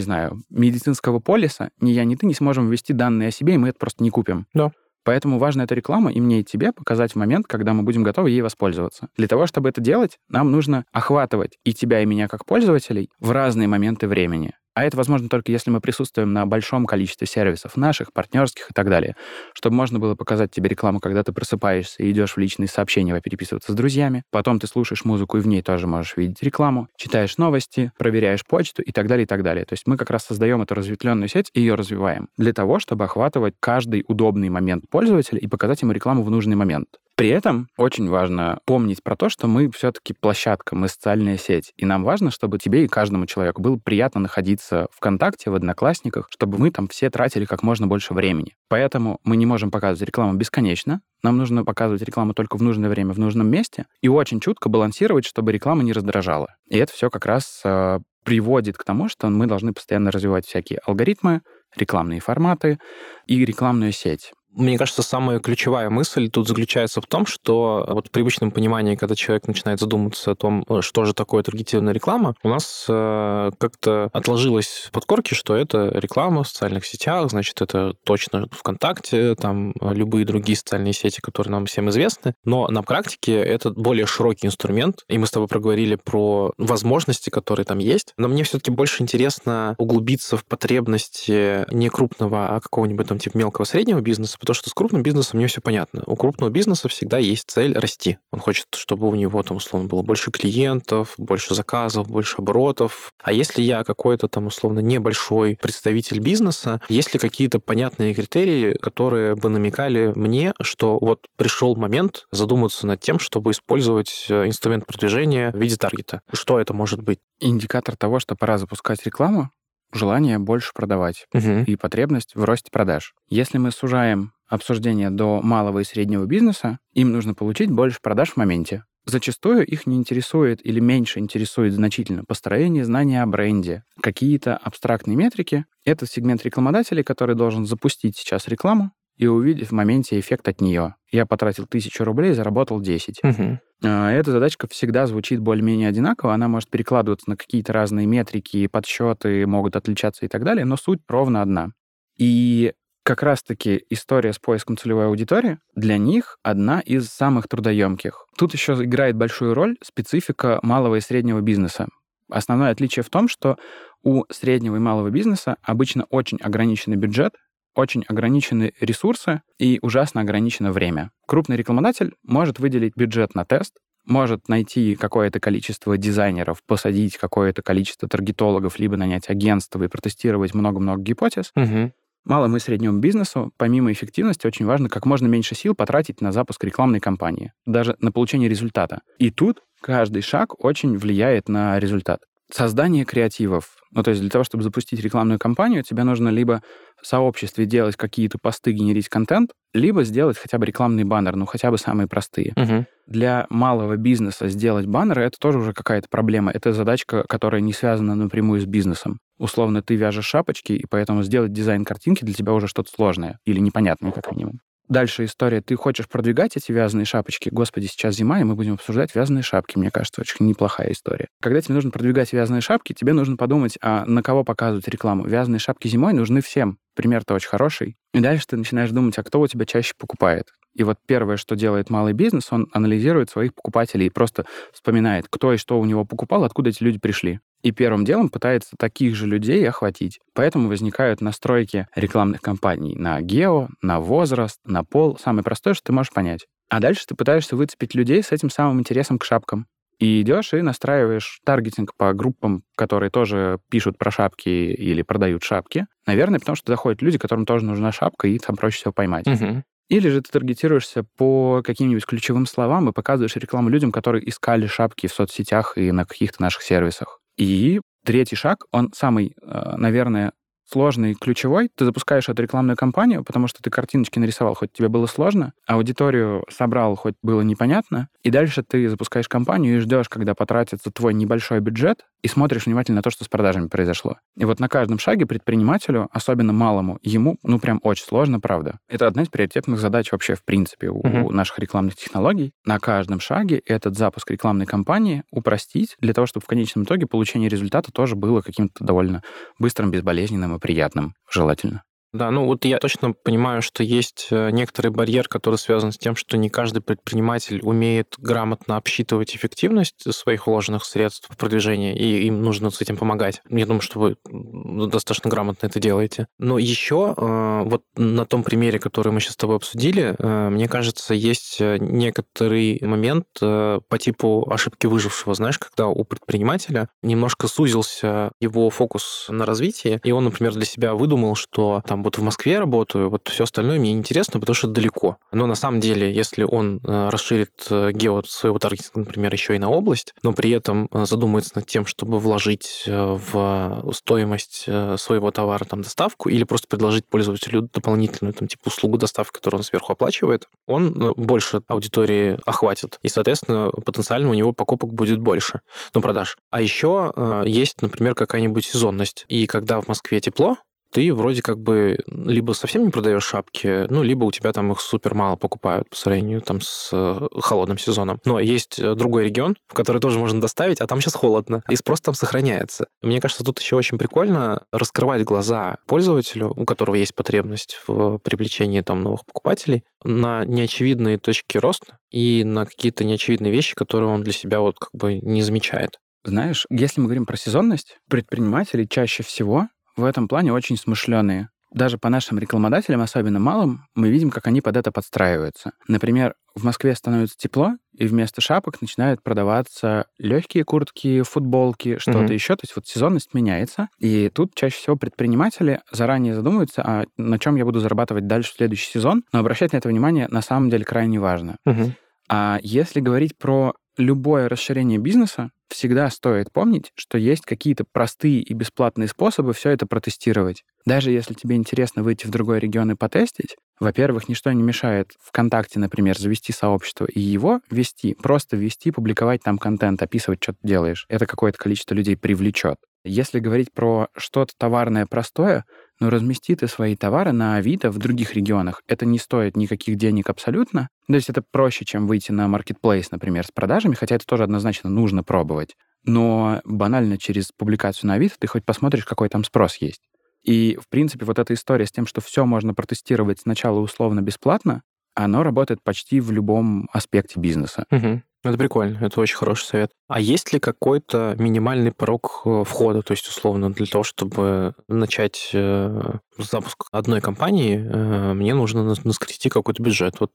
знаю, 0.00 0.44
медицинского 0.48 1.18
полиса, 1.18 1.70
ни 1.80 1.90
я, 1.90 2.04
ни 2.04 2.14
ты 2.14 2.26
не 2.26 2.34
сможем 2.34 2.70
ввести 2.70 2.92
данные 2.92 3.30
о 3.30 3.32
себе, 3.32 3.54
и 3.54 3.58
мы 3.58 3.70
это 3.70 3.80
просто 3.80 4.04
не 4.04 4.10
купим. 4.10 4.46
Да. 4.54 4.70
Поэтому 5.04 5.38
важна 5.38 5.64
эта 5.64 5.74
реклама 5.74 6.12
и 6.12 6.20
мне, 6.20 6.40
и 6.40 6.44
тебе 6.44 6.72
показать 6.72 7.12
в 7.12 7.16
момент, 7.16 7.46
когда 7.46 7.72
мы 7.72 7.82
будем 7.82 8.02
готовы 8.02 8.30
ей 8.30 8.42
воспользоваться. 8.42 9.08
Для 9.16 9.28
того, 9.28 9.46
чтобы 9.46 9.68
это 9.68 9.80
делать, 9.80 10.18
нам 10.28 10.50
нужно 10.50 10.84
охватывать 10.92 11.58
и 11.64 11.72
тебя, 11.72 12.02
и 12.02 12.06
меня 12.06 12.28
как 12.28 12.44
пользователей 12.44 13.10
в 13.18 13.30
разные 13.30 13.68
моменты 13.68 14.06
времени. 14.06 14.52
А 14.74 14.84
это 14.84 14.96
возможно 14.96 15.28
только 15.28 15.52
если 15.52 15.70
мы 15.70 15.80
присутствуем 15.80 16.32
на 16.32 16.46
большом 16.46 16.86
количестве 16.86 17.26
сервисов 17.26 17.76
наших, 17.76 18.12
партнерских 18.12 18.70
и 18.70 18.74
так 18.74 18.88
далее. 18.88 19.16
Чтобы 19.52 19.76
можно 19.76 19.98
было 19.98 20.14
показать 20.14 20.50
тебе 20.50 20.68
рекламу, 20.68 21.00
когда 21.00 21.22
ты 21.22 21.32
просыпаешься 21.32 22.02
и 22.02 22.10
идешь 22.10 22.34
в 22.34 22.38
личные 22.38 22.68
сообщения 22.68 23.20
переписываться 23.20 23.72
с 23.72 23.74
друзьями. 23.74 24.22
Потом 24.30 24.58
ты 24.60 24.66
слушаешь 24.66 25.04
музыку 25.04 25.38
и 25.38 25.40
в 25.40 25.46
ней 25.46 25.62
тоже 25.62 25.86
можешь 25.86 26.16
видеть 26.16 26.42
рекламу. 26.42 26.88
Читаешь 26.96 27.36
новости, 27.38 27.92
проверяешь 27.98 28.44
почту 28.46 28.82
и 28.82 28.92
так 28.92 29.06
далее, 29.06 29.24
и 29.24 29.26
так 29.26 29.42
далее. 29.42 29.64
То 29.64 29.74
есть 29.74 29.86
мы 29.86 29.96
как 29.96 30.10
раз 30.10 30.24
создаем 30.24 30.62
эту 30.62 30.74
разветвленную 30.74 31.28
сеть 31.28 31.50
и 31.52 31.60
ее 31.60 31.74
развиваем. 31.74 32.28
Для 32.36 32.52
того, 32.52 32.78
чтобы 32.78 33.04
охватывать 33.04 33.54
каждый 33.60 34.04
удобный 34.06 34.48
момент 34.48 34.84
пользователя 34.88 35.38
и 35.38 35.46
показать 35.46 35.82
ему 35.82 35.92
рекламу 35.92 36.22
в 36.22 36.30
нужный 36.30 36.56
момент. 36.56 36.88
При 37.20 37.28
этом 37.28 37.68
очень 37.76 38.08
важно 38.08 38.60
помнить 38.64 39.02
про 39.02 39.14
то, 39.14 39.28
что 39.28 39.46
мы 39.46 39.70
все-таки 39.70 40.14
площадка, 40.18 40.74
мы 40.74 40.88
социальная 40.88 41.36
сеть. 41.36 41.74
И 41.76 41.84
нам 41.84 42.02
важно, 42.02 42.30
чтобы 42.30 42.58
тебе 42.58 42.86
и 42.86 42.88
каждому 42.88 43.26
человеку 43.26 43.60
было 43.60 43.76
приятно 43.76 44.22
находиться 44.22 44.86
в 44.90 44.96
ВКонтакте, 44.96 45.50
в 45.50 45.54
Одноклассниках, 45.54 46.28
чтобы 46.30 46.56
мы 46.56 46.70
там 46.70 46.88
все 46.88 47.10
тратили 47.10 47.44
как 47.44 47.62
можно 47.62 47.86
больше 47.86 48.14
времени. 48.14 48.54
Поэтому 48.70 49.20
мы 49.22 49.36
не 49.36 49.44
можем 49.44 49.70
показывать 49.70 50.08
рекламу 50.08 50.32
бесконечно. 50.38 51.02
Нам 51.22 51.36
нужно 51.36 51.62
показывать 51.62 52.00
рекламу 52.00 52.32
только 52.32 52.56
в 52.56 52.62
нужное 52.62 52.88
время, 52.88 53.12
в 53.12 53.18
нужном 53.18 53.50
месте. 53.50 53.84
И 54.00 54.08
очень 54.08 54.40
чутко 54.40 54.70
балансировать, 54.70 55.26
чтобы 55.26 55.52
реклама 55.52 55.82
не 55.82 55.92
раздражала. 55.92 56.54
И 56.70 56.78
это 56.78 56.90
все 56.90 57.10
как 57.10 57.26
раз 57.26 57.60
э, 57.66 57.98
приводит 58.24 58.78
к 58.78 58.84
тому, 58.84 59.10
что 59.10 59.28
мы 59.28 59.46
должны 59.46 59.74
постоянно 59.74 60.10
развивать 60.10 60.46
всякие 60.46 60.78
алгоритмы, 60.86 61.42
рекламные 61.76 62.20
форматы 62.20 62.78
и 63.26 63.44
рекламную 63.44 63.92
сеть. 63.92 64.32
Мне 64.52 64.78
кажется, 64.78 65.02
самая 65.02 65.38
ключевая 65.38 65.90
мысль 65.90 66.28
тут 66.28 66.48
заключается 66.48 67.00
в 67.00 67.06
том, 67.06 67.24
что 67.26 67.84
вот 67.88 68.08
в 68.08 68.10
привычном 68.10 68.50
понимании, 68.50 68.96
когда 68.96 69.14
человек 69.14 69.46
начинает 69.46 69.78
задумываться 69.78 70.32
о 70.32 70.34
том, 70.34 70.64
э, 70.68 70.80
что 70.80 71.04
же 71.04 71.14
такое 71.14 71.42
таргетированная 71.42 71.92
реклама, 71.92 72.34
у 72.42 72.48
нас 72.48 72.86
э, 72.88 73.50
как-то 73.58 74.10
отложилось 74.12 74.86
в 74.88 74.90
подкорке, 74.90 75.34
что 75.34 75.54
это 75.54 75.90
реклама 75.94 76.42
в 76.42 76.48
социальных 76.48 76.84
сетях, 76.84 77.30
значит, 77.30 77.62
это 77.62 77.94
точно 78.04 78.46
ВКонтакте, 78.50 79.36
там 79.36 79.72
любые 79.80 80.26
другие 80.26 80.56
социальные 80.56 80.94
сети, 80.94 81.20
которые 81.20 81.52
нам 81.52 81.66
всем 81.66 81.88
известны. 81.90 82.34
Но 82.44 82.66
на 82.68 82.82
практике 82.82 83.36
это 83.36 83.70
более 83.70 84.06
широкий 84.06 84.46
инструмент, 84.46 85.04
и 85.08 85.18
мы 85.18 85.26
с 85.26 85.30
тобой 85.30 85.48
проговорили 85.48 85.94
про 85.94 86.52
возможности, 86.58 87.30
которые 87.30 87.64
там 87.64 87.78
есть. 87.78 88.14
Но 88.16 88.26
мне 88.26 88.42
все-таки 88.42 88.70
больше 88.70 89.02
интересно 89.02 89.76
углубиться 89.78 90.36
в 90.36 90.44
потребности 90.44 91.64
не 91.72 91.88
крупного, 91.88 92.48
а 92.48 92.60
какого-нибудь 92.60 93.06
там 93.06 93.18
типа 93.18 93.38
мелкого 93.38 93.64
среднего 93.64 94.00
бизнеса, 94.00 94.38
потому 94.40 94.54
что 94.54 94.70
с 94.70 94.72
крупным 94.72 95.02
бизнесом 95.02 95.38
мне 95.38 95.46
все 95.46 95.60
понятно. 95.60 96.02
У 96.06 96.16
крупного 96.16 96.50
бизнеса 96.50 96.88
всегда 96.88 97.18
есть 97.18 97.50
цель 97.50 97.78
расти. 97.78 98.18
Он 98.32 98.40
хочет, 98.40 98.66
чтобы 98.74 99.08
у 99.08 99.14
него 99.14 99.42
там 99.42 99.58
условно 99.58 99.88
было 99.88 100.02
больше 100.02 100.30
клиентов, 100.30 101.14
больше 101.18 101.54
заказов, 101.54 102.08
больше 102.08 102.36
оборотов. 102.38 103.12
А 103.22 103.32
если 103.32 103.62
я 103.62 103.84
какой-то 103.84 104.28
там 104.28 104.46
условно 104.46 104.80
небольшой 104.80 105.56
представитель 105.60 106.18
бизнеса, 106.18 106.80
есть 106.88 107.12
ли 107.12 107.20
какие-то 107.20 107.60
понятные 107.60 108.14
критерии, 108.14 108.74
которые 108.74 109.36
бы 109.36 109.48
намекали 109.48 110.12
мне, 110.16 110.54
что 110.60 110.98
вот 110.98 111.26
пришел 111.36 111.76
момент 111.76 112.26
задуматься 112.32 112.86
над 112.86 113.00
тем, 113.00 113.18
чтобы 113.18 113.50
использовать 113.52 114.26
э, 114.28 114.46
инструмент 114.46 114.86
продвижения 114.86 115.52
в 115.52 115.56
виде 115.56 115.76
таргета? 115.76 116.22
Что 116.32 116.58
это 116.58 116.72
может 116.72 117.02
быть? 117.02 117.18
Индикатор 117.40 117.96
того, 117.96 118.20
что 118.20 118.36
пора 118.36 118.58
запускать 118.58 119.04
рекламу, 119.04 119.50
желание 119.92 120.38
больше 120.38 120.72
продавать 120.74 121.26
Угу. 121.34 121.64
и 121.66 121.76
потребность 121.76 122.34
в 122.34 122.44
росте 122.44 122.70
продаж. 122.70 123.14
Если 123.28 123.58
мы 123.58 123.70
сужаем 123.70 124.32
обсуждение 124.48 125.10
до 125.10 125.40
малого 125.42 125.80
и 125.80 125.84
среднего 125.84 126.24
бизнеса, 126.26 126.78
им 126.92 127.12
нужно 127.12 127.34
получить 127.34 127.70
больше 127.70 127.98
продаж 128.02 128.30
в 128.30 128.36
моменте. 128.36 128.84
Зачастую 129.06 129.66
их 129.66 129.86
не 129.86 129.96
интересует 129.96 130.64
или 130.64 130.78
меньше 130.78 131.20
интересует 131.20 131.72
значительно 131.72 132.24
построение 132.24 132.84
знания 132.84 133.22
о 133.22 133.26
бренде, 133.26 133.84
какие-то 134.02 134.56
абстрактные 134.56 135.16
метрики. 135.16 135.64
Это 135.84 136.06
сегмент 136.06 136.44
рекламодателей, 136.44 137.02
который 137.02 137.34
должен 137.34 137.64
запустить 137.64 138.16
сейчас 138.18 138.46
рекламу 138.46 138.92
и 139.20 139.26
увидеть 139.26 139.68
в 139.68 139.72
моменте 139.72 140.18
эффект 140.18 140.48
от 140.48 140.62
нее. 140.62 140.94
Я 141.12 141.26
потратил 141.26 141.66
тысячу 141.66 142.04
рублей, 142.04 142.32
заработал 142.32 142.80
10. 142.80 143.20
Угу. 143.22 143.58
А, 143.84 144.10
Эта 144.10 144.30
задачка 144.32 144.66
всегда 144.66 145.06
звучит 145.06 145.40
более-менее 145.40 145.90
одинаково, 145.90 146.32
она 146.32 146.48
может 146.48 146.70
перекладываться 146.70 147.28
на 147.28 147.36
какие-то 147.36 147.74
разные 147.74 148.06
метрики, 148.06 148.66
подсчеты 148.66 149.46
могут 149.46 149.76
отличаться 149.76 150.24
и 150.24 150.28
так 150.28 150.42
далее, 150.42 150.64
но 150.64 150.78
суть 150.78 151.00
ровно 151.06 151.42
одна. 151.42 151.68
И 152.16 152.72
как 153.02 153.22
раз-таки 153.22 153.84
история 153.90 154.32
с 154.32 154.38
поиском 154.38 154.78
целевой 154.78 155.06
аудитории 155.06 155.58
для 155.74 155.98
них 155.98 156.38
одна 156.42 156.80
из 156.80 157.08
самых 157.08 157.46
трудоемких. 157.46 158.24
Тут 158.38 158.54
еще 158.54 158.72
играет 158.72 159.16
большую 159.16 159.52
роль 159.52 159.76
специфика 159.82 160.60
малого 160.62 160.94
и 160.94 161.00
среднего 161.00 161.42
бизнеса. 161.42 161.88
Основное 162.30 162.70
отличие 162.70 163.02
в 163.02 163.10
том, 163.10 163.28
что 163.28 163.58
у 164.02 164.24
среднего 164.30 164.76
и 164.76 164.78
малого 164.78 165.10
бизнеса 165.10 165.56
обычно 165.62 166.04
очень 166.04 166.38
ограниченный 166.40 166.96
бюджет, 166.96 167.34
очень 167.74 168.04
ограничены 168.08 168.72
ресурсы 168.80 169.42
и 169.58 169.78
ужасно 169.82 170.20
ограничено 170.20 170.72
время. 170.72 171.10
Крупный 171.26 171.56
рекламодатель 171.56 172.14
может 172.22 172.58
выделить 172.58 172.96
бюджет 172.96 173.34
на 173.34 173.44
тест, 173.44 173.78
может 174.06 174.48
найти 174.48 174.96
какое-то 174.96 175.40
количество 175.40 175.96
дизайнеров, 175.96 176.62
посадить 176.66 177.16
какое-то 177.16 177.62
количество 177.62 178.08
таргетологов, 178.08 178.78
либо 178.78 178.96
нанять 178.96 179.28
агентство 179.28 179.82
и 179.82 179.88
протестировать 179.88 180.54
много-много 180.54 181.02
гипотез. 181.02 181.52
Угу. 181.56 181.92
Малому 182.24 182.56
и 182.56 182.60
среднему 182.60 182.98
бизнесу, 182.98 183.52
помимо 183.56 183.92
эффективности, 183.92 184.46
очень 184.46 184.66
важно 184.66 184.88
как 184.88 185.06
можно 185.06 185.26
меньше 185.26 185.54
сил 185.54 185.74
потратить 185.74 186.20
на 186.20 186.32
запуск 186.32 186.62
рекламной 186.64 187.00
кампании, 187.00 187.52
даже 187.64 187.96
на 188.00 188.12
получение 188.12 188.48
результата. 188.48 189.00
И 189.18 189.30
тут 189.30 189.62
каждый 189.80 190.20
шаг 190.20 190.62
очень 190.62 190.98
влияет 190.98 191.48
на 191.48 191.78
результат. 191.78 192.20
Создание 192.52 193.04
креативов. 193.04 193.76
Ну, 193.92 194.02
то 194.02 194.10
есть 194.10 194.20
для 194.20 194.30
того, 194.30 194.44
чтобы 194.44 194.62
запустить 194.62 195.00
рекламную 195.00 195.38
кампанию, 195.38 195.82
тебе 195.82 196.04
нужно 196.04 196.28
либо 196.28 196.62
в 197.00 197.06
сообществе 197.06 197.66
делать 197.66 197.96
какие-то 197.96 198.38
посты, 198.40 198.72
генерить 198.72 199.08
контент, 199.08 199.50
либо 199.74 200.04
сделать 200.04 200.38
хотя 200.38 200.58
бы 200.58 200.66
рекламный 200.66 201.04
баннер, 201.04 201.36
ну, 201.36 201.46
хотя 201.46 201.70
бы 201.70 201.78
самые 201.78 202.06
простые. 202.06 202.52
Угу. 202.56 202.86
Для 203.06 203.46
малого 203.50 203.96
бизнеса 203.96 204.48
сделать 204.48 204.86
баннеры— 204.86 205.22
это 205.24 205.38
тоже 205.38 205.58
уже 205.58 205.72
какая-то 205.72 206.08
проблема. 206.08 206.52
Это 206.52 206.72
задачка, 206.72 207.24
которая 207.28 207.60
не 207.60 207.72
связана 207.72 208.14
напрямую 208.14 208.60
с 208.60 208.66
бизнесом. 208.66 209.18
Условно, 209.38 209.82
ты 209.82 209.96
вяжешь 209.96 210.26
шапочки, 210.26 210.72
и 210.72 210.84
поэтому 210.88 211.22
сделать 211.22 211.52
дизайн 211.52 211.84
картинки 211.84 212.24
для 212.24 212.34
тебя 212.34 212.52
уже 212.52 212.68
что-то 212.68 212.90
сложное 212.94 213.38
или 213.44 213.58
непонятное, 213.58 214.12
как 214.12 214.30
минимум. 214.30 214.60
Дальше 214.90 215.24
история. 215.24 215.60
Ты 215.60 215.76
хочешь 215.76 216.08
продвигать 216.08 216.56
эти 216.56 216.72
вязаные 216.72 217.04
шапочки? 217.04 217.48
Господи, 217.48 217.86
сейчас 217.86 218.16
зима, 218.16 218.40
и 218.40 218.44
мы 218.44 218.56
будем 218.56 218.74
обсуждать 218.74 219.14
вязаные 219.14 219.44
шапки. 219.44 219.78
Мне 219.78 219.92
кажется, 219.92 220.20
очень 220.20 220.44
неплохая 220.46 220.90
история. 220.90 221.28
Когда 221.40 221.60
тебе 221.60 221.76
нужно 221.76 221.92
продвигать 221.92 222.32
вязаные 222.32 222.60
шапки, 222.60 222.92
тебе 222.92 223.12
нужно 223.12 223.36
подумать, 223.36 223.78
а 223.82 224.04
на 224.04 224.24
кого 224.24 224.42
показывать 224.42 224.88
рекламу. 224.88 225.24
Вязаные 225.28 225.60
шапки 225.60 225.86
зимой 225.86 226.12
нужны 226.12 226.40
всем. 226.40 226.78
Пример-то 226.96 227.34
очень 227.34 227.48
хороший. 227.48 227.96
И 228.12 228.18
дальше 228.18 228.48
ты 228.48 228.56
начинаешь 228.56 228.90
думать, 228.90 229.16
а 229.16 229.22
кто 229.22 229.40
у 229.40 229.46
тебя 229.46 229.64
чаще 229.64 229.94
покупает. 229.96 230.48
И 230.74 230.82
вот 230.82 230.98
первое, 231.06 231.36
что 231.36 231.54
делает 231.54 231.88
малый 231.88 232.12
бизнес, 232.12 232.48
он 232.50 232.68
анализирует 232.72 233.30
своих 233.30 233.54
покупателей 233.54 234.06
и 234.06 234.10
просто 234.10 234.44
вспоминает, 234.72 235.26
кто 235.30 235.52
и 235.52 235.56
что 235.56 235.78
у 235.78 235.84
него 235.84 236.04
покупал, 236.04 236.42
откуда 236.42 236.70
эти 236.70 236.82
люди 236.82 236.98
пришли. 236.98 237.38
И 237.62 237.72
первым 237.72 238.04
делом 238.04 238.28
пытается 238.28 238.76
таких 238.78 239.14
же 239.14 239.26
людей 239.26 239.68
охватить. 239.68 240.18
Поэтому 240.34 240.68
возникают 240.68 241.20
настройки 241.20 241.86
рекламных 241.94 242.40
кампаний 242.40 242.94
на 242.94 243.20
гео, 243.20 243.68
на 243.82 244.00
возраст, 244.00 244.58
на 244.64 244.82
пол. 244.82 245.18
Самое 245.22 245.44
простое, 245.44 245.74
что 245.74 245.84
ты 245.84 245.92
можешь 245.92 246.12
понять. 246.12 246.46
А 246.70 246.80
дальше 246.80 247.04
ты 247.06 247.14
пытаешься 247.14 247.56
выцепить 247.56 247.94
людей 247.94 248.22
с 248.22 248.32
этим 248.32 248.48
самым 248.48 248.80
интересом 248.80 249.18
к 249.18 249.24
шапкам. 249.24 249.66
И 249.98 250.22
идешь 250.22 250.54
и 250.54 250.62
настраиваешь 250.62 251.40
таргетинг 251.44 251.94
по 251.94 252.14
группам, 252.14 252.62
которые 252.74 253.10
тоже 253.10 253.58
пишут 253.70 253.98
про 253.98 254.10
шапки 254.10 254.48
или 254.48 255.02
продают 255.02 255.42
шапки. 255.42 255.86
Наверное, 256.06 256.40
потому 256.40 256.56
что 256.56 256.72
заходят 256.72 257.02
люди, 257.02 257.18
которым 257.18 257.44
тоже 257.44 257.66
нужна 257.66 257.92
шапка, 257.92 258.26
и 258.26 258.38
там 258.38 258.56
проще 258.56 258.78
всего 258.78 258.92
поймать. 258.92 259.26
Угу. 259.26 259.62
Или 259.90 260.08
же 260.08 260.22
ты 260.22 260.30
таргетируешься 260.30 261.04
по 261.18 261.62
каким-нибудь 261.62 262.06
ключевым 262.06 262.46
словам 262.46 262.88
и 262.88 262.92
показываешь 262.92 263.36
рекламу 263.36 263.68
людям, 263.68 263.92
которые 263.92 264.26
искали 264.26 264.66
шапки 264.66 265.06
в 265.06 265.12
соцсетях 265.12 265.76
и 265.76 265.92
на 265.92 266.06
каких-то 266.06 266.40
наших 266.40 266.62
сервисах. 266.62 267.20
И 267.40 267.80
третий 268.04 268.36
шаг, 268.36 268.66
он 268.70 268.92
самый, 268.94 269.34
э, 269.42 269.76
наверное, 269.78 270.32
сложный 270.70 271.14
ключевой, 271.14 271.70
ты 271.74 271.84
запускаешь 271.84 272.28
эту 272.28 272.42
рекламную 272.42 272.76
кампанию, 272.76 273.24
потому 273.24 273.48
что 273.48 273.62
ты 273.62 273.70
картиночки 273.70 274.18
нарисовал, 274.18 274.54
хоть 274.54 274.72
тебе 274.72 274.88
было 274.88 275.06
сложно, 275.06 275.52
аудиторию 275.66 276.44
собрал, 276.50 276.96
хоть 276.96 277.14
было 277.22 277.42
непонятно, 277.42 278.08
и 278.22 278.30
дальше 278.30 278.62
ты 278.62 278.88
запускаешь 278.88 279.28
кампанию 279.28 279.76
и 279.76 279.80
ждешь, 279.80 280.08
когда 280.08 280.34
потратится 280.34 280.90
твой 280.90 281.14
небольшой 281.14 281.60
бюджет, 281.60 282.04
и 282.22 282.28
смотришь 282.28 282.66
внимательно 282.66 282.96
на 282.96 283.02
то, 283.02 283.10
что 283.10 283.24
с 283.24 283.28
продажами 283.28 283.68
произошло. 283.68 284.18
И 284.36 284.44
вот 284.44 284.60
на 284.60 284.68
каждом 284.68 284.98
шаге 284.98 285.26
предпринимателю, 285.26 286.08
особенно 286.12 286.52
малому, 286.52 286.98
ему, 287.02 287.38
ну, 287.42 287.58
прям 287.58 287.80
очень 287.82 288.04
сложно, 288.04 288.40
правда. 288.40 288.78
Это 288.88 289.06
одна 289.06 289.22
из 289.22 289.28
приоритетных 289.28 289.80
задач 289.80 290.12
вообще, 290.12 290.34
в 290.34 290.44
принципе, 290.44 290.88
у, 290.90 291.00
uh-huh. 291.00 291.30
наших 291.30 291.58
рекламных 291.58 291.96
технологий. 291.96 292.52
На 292.64 292.78
каждом 292.78 293.20
шаге 293.20 293.62
этот 293.64 293.96
запуск 293.96 294.30
рекламной 294.30 294.66
кампании 294.66 295.24
упростить 295.30 295.96
для 296.00 296.12
того, 296.12 296.26
чтобы 296.26 296.44
в 296.44 296.48
конечном 296.48 296.84
итоге 296.84 297.06
получение 297.06 297.48
результата 297.48 297.90
тоже 297.90 298.16
было 298.16 298.42
каким-то 298.42 298.84
довольно 298.84 299.22
быстрым, 299.58 299.90
безболезненным 299.90 300.54
и 300.54 300.58
приятным, 300.60 301.14
желательно. 301.30 301.82
Да, 302.12 302.30
ну 302.30 302.46
вот 302.46 302.64
я 302.64 302.78
точно 302.78 303.12
понимаю, 303.12 303.62
что 303.62 303.84
есть 303.84 304.28
э, 304.30 304.50
некоторый 304.50 304.88
барьер, 304.88 305.28
который 305.28 305.56
связан 305.56 305.92
с 305.92 305.98
тем, 305.98 306.16
что 306.16 306.36
не 306.36 306.50
каждый 306.50 306.82
предприниматель 306.82 307.60
умеет 307.62 308.14
грамотно 308.18 308.76
обсчитывать 308.76 309.36
эффективность 309.36 310.12
своих 310.12 310.48
вложенных 310.48 310.84
средств 310.84 311.28
в 311.30 311.36
продвижение, 311.36 311.96
и 311.96 312.26
им 312.26 312.42
нужно 312.42 312.70
с 312.70 312.80
этим 312.80 312.96
помогать. 312.96 313.42
Я 313.48 313.64
думаю, 313.64 313.80
что 313.80 314.00
вы 314.00 314.16
достаточно 314.24 315.30
грамотно 315.30 315.66
это 315.66 315.78
делаете. 315.78 316.26
Но 316.38 316.58
еще 316.58 317.14
э, 317.16 317.62
вот 317.64 317.84
на 317.94 318.26
том 318.26 318.42
примере, 318.42 318.80
который 318.80 319.12
мы 319.12 319.20
сейчас 319.20 319.34
с 319.34 319.36
тобой 319.36 319.56
обсудили, 319.56 320.16
э, 320.18 320.48
мне 320.48 320.66
кажется, 320.66 321.14
есть 321.14 321.60
некоторый 321.60 322.80
момент 322.82 323.26
по 323.38 323.98
типу 323.98 324.48
ошибки 324.50 324.86
выжившего, 324.86 325.34
знаешь, 325.34 325.58
когда 325.58 325.86
у 325.86 326.04
предпринимателя 326.04 326.88
немножко 327.02 327.46
сузился 327.46 328.32
его 328.40 328.68
фокус 328.70 329.26
на 329.28 329.46
развитие, 329.46 330.00
и 330.02 330.10
он, 330.10 330.24
например, 330.24 330.54
для 330.54 330.64
себя 330.64 330.94
выдумал, 330.94 331.36
что 331.36 331.82
там 331.86 331.99
вот 332.02 332.18
в 332.18 332.22
Москве 332.22 332.58
работаю, 332.58 333.10
вот 333.10 333.28
все 333.28 333.44
остальное 333.44 333.78
мне 333.78 333.92
интересно, 333.92 334.40
потому 334.40 334.54
что 334.54 334.68
далеко. 334.68 335.18
Но 335.32 335.46
на 335.46 335.54
самом 335.54 335.80
деле, 335.80 336.12
если 336.12 336.42
он 336.44 336.80
э, 336.84 337.08
расширит 337.10 337.66
э, 337.70 337.92
гео 337.92 338.22
своего 338.24 338.58
таргетинга, 338.58 339.00
например, 339.00 339.32
еще 339.32 339.56
и 339.56 339.58
на 339.58 339.70
область, 339.70 340.14
но 340.22 340.32
при 340.32 340.50
этом 340.50 340.88
э, 340.92 341.04
задумается 341.06 341.52
над 341.54 341.66
тем, 341.66 341.86
чтобы 341.86 342.18
вложить 342.18 342.84
в 342.86 343.92
стоимость 343.92 344.66
своего 344.96 345.30
товара 345.30 345.64
там 345.64 345.82
доставку 345.82 346.28
или 346.28 346.44
просто 346.44 346.68
предложить 346.68 347.06
пользователю 347.06 347.62
дополнительную 347.72 348.34
там 348.34 348.48
типа 348.48 348.68
услугу 348.68 348.98
доставки, 348.98 349.34
которую 349.34 349.60
он 349.60 349.64
сверху 349.64 349.92
оплачивает, 349.92 350.48
он 350.66 351.14
больше 351.16 351.62
аудитории 351.68 352.38
охватит. 352.46 352.98
И, 353.02 353.08
соответственно, 353.08 353.70
потенциально 353.70 354.30
у 354.30 354.34
него 354.34 354.52
покупок 354.52 354.92
будет 354.92 355.20
больше, 355.20 355.60
ну, 355.94 356.00
продаж. 356.00 356.36
А 356.50 356.60
еще 356.60 357.12
есть, 357.46 357.82
например, 357.82 358.14
какая-нибудь 358.14 358.64
сезонность. 358.64 359.24
И 359.28 359.46
когда 359.46 359.80
в 359.80 359.88
Москве 359.88 360.20
тепло, 360.20 360.56
ты 360.92 361.12
вроде 361.14 361.42
как 361.42 361.58
бы 361.58 361.98
либо 362.06 362.52
совсем 362.52 362.84
не 362.84 362.90
продаешь 362.90 363.24
шапки, 363.24 363.86
ну, 363.90 364.02
либо 364.02 364.24
у 364.24 364.32
тебя 364.32 364.52
там 364.52 364.72
их 364.72 364.80
супер 364.80 365.14
мало 365.14 365.36
покупают 365.36 365.88
по 365.88 365.96
сравнению 365.96 366.40
там 366.40 366.60
с 366.60 366.90
э, 366.92 367.28
холодным 367.40 367.78
сезоном. 367.78 368.20
Но 368.24 368.40
есть 368.40 368.78
э, 368.78 368.94
другой 368.94 369.24
регион, 369.24 369.56
в 369.68 369.74
который 369.74 370.00
тоже 370.00 370.18
можно 370.18 370.40
доставить, 370.40 370.80
а 370.80 370.86
там 370.86 371.00
сейчас 371.00 371.14
холодно, 371.14 371.62
и 371.68 371.76
спрос 371.76 372.00
там 372.00 372.14
сохраняется. 372.14 372.86
Мне 373.02 373.20
кажется, 373.20 373.44
тут 373.44 373.60
еще 373.60 373.76
очень 373.76 373.98
прикольно 373.98 374.64
раскрывать 374.72 375.24
глаза 375.24 375.76
пользователю, 375.86 376.52
у 376.56 376.64
которого 376.64 376.96
есть 376.96 377.14
потребность 377.14 377.78
в 377.86 378.18
привлечении 378.18 378.80
там 378.80 379.02
новых 379.02 379.24
покупателей, 379.24 379.84
на 380.04 380.44
неочевидные 380.44 381.18
точки 381.18 381.58
роста 381.58 381.98
и 382.10 382.42
на 382.44 382.66
какие-то 382.66 383.04
неочевидные 383.04 383.52
вещи, 383.52 383.74
которые 383.74 384.10
он 384.10 384.22
для 384.22 384.32
себя 384.32 384.60
вот 384.60 384.78
как 384.78 384.90
бы 384.92 385.14
не 385.14 385.42
замечает. 385.42 385.98
Знаешь, 386.24 386.66
если 386.68 387.00
мы 387.00 387.06
говорим 387.06 387.24
про 387.24 387.36
сезонность, 387.36 387.98
предприниматели 388.08 388.84
чаще 388.84 389.22
всего 389.22 389.68
в 389.96 390.04
этом 390.04 390.28
плане 390.28 390.52
очень 390.52 390.76
смышленые. 390.76 391.48
Даже 391.72 391.98
по 391.98 392.08
нашим 392.08 392.38
рекламодателям, 392.38 393.00
особенно 393.00 393.38
малым, 393.38 393.84
мы 393.94 394.10
видим, 394.10 394.30
как 394.30 394.48
они 394.48 394.60
под 394.60 394.76
это 394.76 394.90
подстраиваются. 394.90 395.72
Например, 395.86 396.34
в 396.56 396.64
Москве 396.64 396.96
становится 396.96 397.36
тепло, 397.38 397.74
и 397.96 398.06
вместо 398.06 398.40
шапок 398.40 398.80
начинают 398.80 399.22
продаваться 399.22 400.06
легкие 400.18 400.64
куртки, 400.64 401.22
футболки, 401.22 401.98
что-то 401.98 402.24
mm-hmm. 402.24 402.34
еще. 402.34 402.56
То 402.56 402.62
есть 402.64 402.74
вот 402.74 402.88
сезонность 402.88 403.34
меняется. 403.34 403.88
И 403.98 404.30
тут 404.30 404.54
чаще 404.56 404.76
всего 404.76 404.96
предприниматели 404.96 405.80
заранее 405.92 406.34
задумываются, 406.34 406.82
а 406.84 407.04
на 407.16 407.38
чем 407.38 407.54
я 407.54 407.64
буду 407.64 407.78
зарабатывать 407.78 408.26
дальше 408.26 408.52
в 408.52 408.56
следующий 408.56 408.90
сезон. 408.90 409.22
Но 409.32 409.38
обращать 409.38 409.72
на 409.72 409.76
это 409.76 409.88
внимание 409.88 410.26
на 410.28 410.42
самом 410.42 410.70
деле 410.70 410.84
крайне 410.84 411.20
важно. 411.20 411.56
Mm-hmm. 411.68 411.92
А 412.30 412.58
если 412.62 413.00
говорить 413.00 413.36
про 413.38 413.74
любое 413.96 414.48
расширение 414.48 414.98
бизнеса, 414.98 415.50
всегда 415.68 416.10
стоит 416.10 416.52
помнить, 416.52 416.92
что 416.94 417.16
есть 417.18 417.44
какие-то 417.44 417.84
простые 417.90 418.40
и 418.40 418.52
бесплатные 418.52 419.08
способы 419.08 419.52
все 419.52 419.70
это 419.70 419.86
протестировать. 419.86 420.64
Даже 420.84 421.10
если 421.10 421.34
тебе 421.34 421.56
интересно 421.56 422.02
выйти 422.02 422.26
в 422.26 422.30
другой 422.30 422.58
регион 422.58 422.90
и 422.92 422.94
потестить, 422.96 423.56
во-первых, 423.78 424.28
ничто 424.28 424.50
не 424.52 424.62
мешает 424.62 425.12
ВКонтакте, 425.22 425.78
например, 425.78 426.18
завести 426.18 426.52
сообщество 426.52 427.06
и 427.06 427.20
его 427.20 427.60
вести, 427.70 428.14
просто 428.14 428.56
вести, 428.56 428.90
публиковать 428.90 429.42
там 429.42 429.58
контент, 429.58 430.02
описывать, 430.02 430.42
что 430.42 430.52
ты 430.52 430.58
делаешь. 430.62 431.06
Это 431.08 431.26
какое-то 431.26 431.58
количество 431.58 431.94
людей 431.94 432.16
привлечет. 432.16 432.76
Если 433.04 433.38
говорить 433.38 433.72
про 433.72 434.08
что-то 434.16 434.52
товарное 434.58 435.06
простое, 435.06 435.64
но 436.00 436.10
размести 436.10 436.54
ты 436.54 436.66
свои 436.66 436.96
товары 436.96 437.32
на 437.32 437.56
Авито 437.56 437.90
в 437.90 437.98
других 437.98 438.34
регионах. 438.34 438.82
Это 438.86 439.06
не 439.06 439.18
стоит 439.18 439.56
никаких 439.56 439.96
денег 439.96 440.28
абсолютно. 440.28 440.88
То 441.06 441.14
есть 441.14 441.30
это 441.30 441.42
проще, 441.50 441.84
чем 441.84 442.06
выйти 442.06 442.32
на 442.32 442.46
Marketplace, 442.46 443.08
например, 443.10 443.46
с 443.46 443.50
продажами, 443.50 443.94
хотя 443.94 444.16
это 444.16 444.26
тоже 444.26 444.44
однозначно 444.44 444.90
нужно 444.90 445.22
пробовать. 445.22 445.76
Но 446.04 446.60
банально 446.64 447.18
через 447.18 447.52
публикацию 447.52 448.08
на 448.08 448.14
Авито 448.14 448.36
ты 448.38 448.46
хоть 448.46 448.64
посмотришь, 448.64 449.04
какой 449.04 449.28
там 449.28 449.44
спрос 449.44 449.76
есть. 449.76 450.02
И, 450.42 450.78
в 450.80 450.88
принципе, 450.88 451.24
вот 451.26 451.38
эта 451.38 451.52
история 451.54 451.86
с 451.86 451.92
тем, 451.92 452.06
что 452.06 452.20
все 452.20 452.44
можно 452.46 452.74
протестировать 452.74 453.40
сначала 453.40 453.80
условно 453.80 454.20
бесплатно, 454.22 454.82
оно 455.14 455.42
работает 455.42 455.82
почти 455.82 456.20
в 456.20 456.30
любом 456.30 456.88
аспекте 456.92 457.38
бизнеса. 457.40 457.84
Угу. 457.90 458.22
Это 458.42 458.56
прикольно, 458.56 459.04
это 459.04 459.20
очень 459.20 459.36
хороший 459.36 459.64
совет. 459.64 459.90
А 460.08 460.18
есть 460.18 460.52
ли 460.52 460.60
какой-то 460.60 461.36
минимальный 461.38 461.92
порог 461.92 462.42
э, 462.46 462.64
входа, 462.66 463.02
то 463.02 463.12
есть 463.12 463.28
условно 463.28 463.70
для 463.70 463.84
того, 463.84 464.02
чтобы 464.02 464.74
начать 464.88 465.50
э, 465.52 466.12
запуск 466.38 466.84
одной 466.90 467.20
компании, 467.20 467.76
э, 467.76 468.32
мне 468.32 468.54
нужно 468.54 468.82
наскрести 469.04 469.50
какой-то 469.50 469.82
бюджет. 469.82 470.16
Вот, 470.20 470.32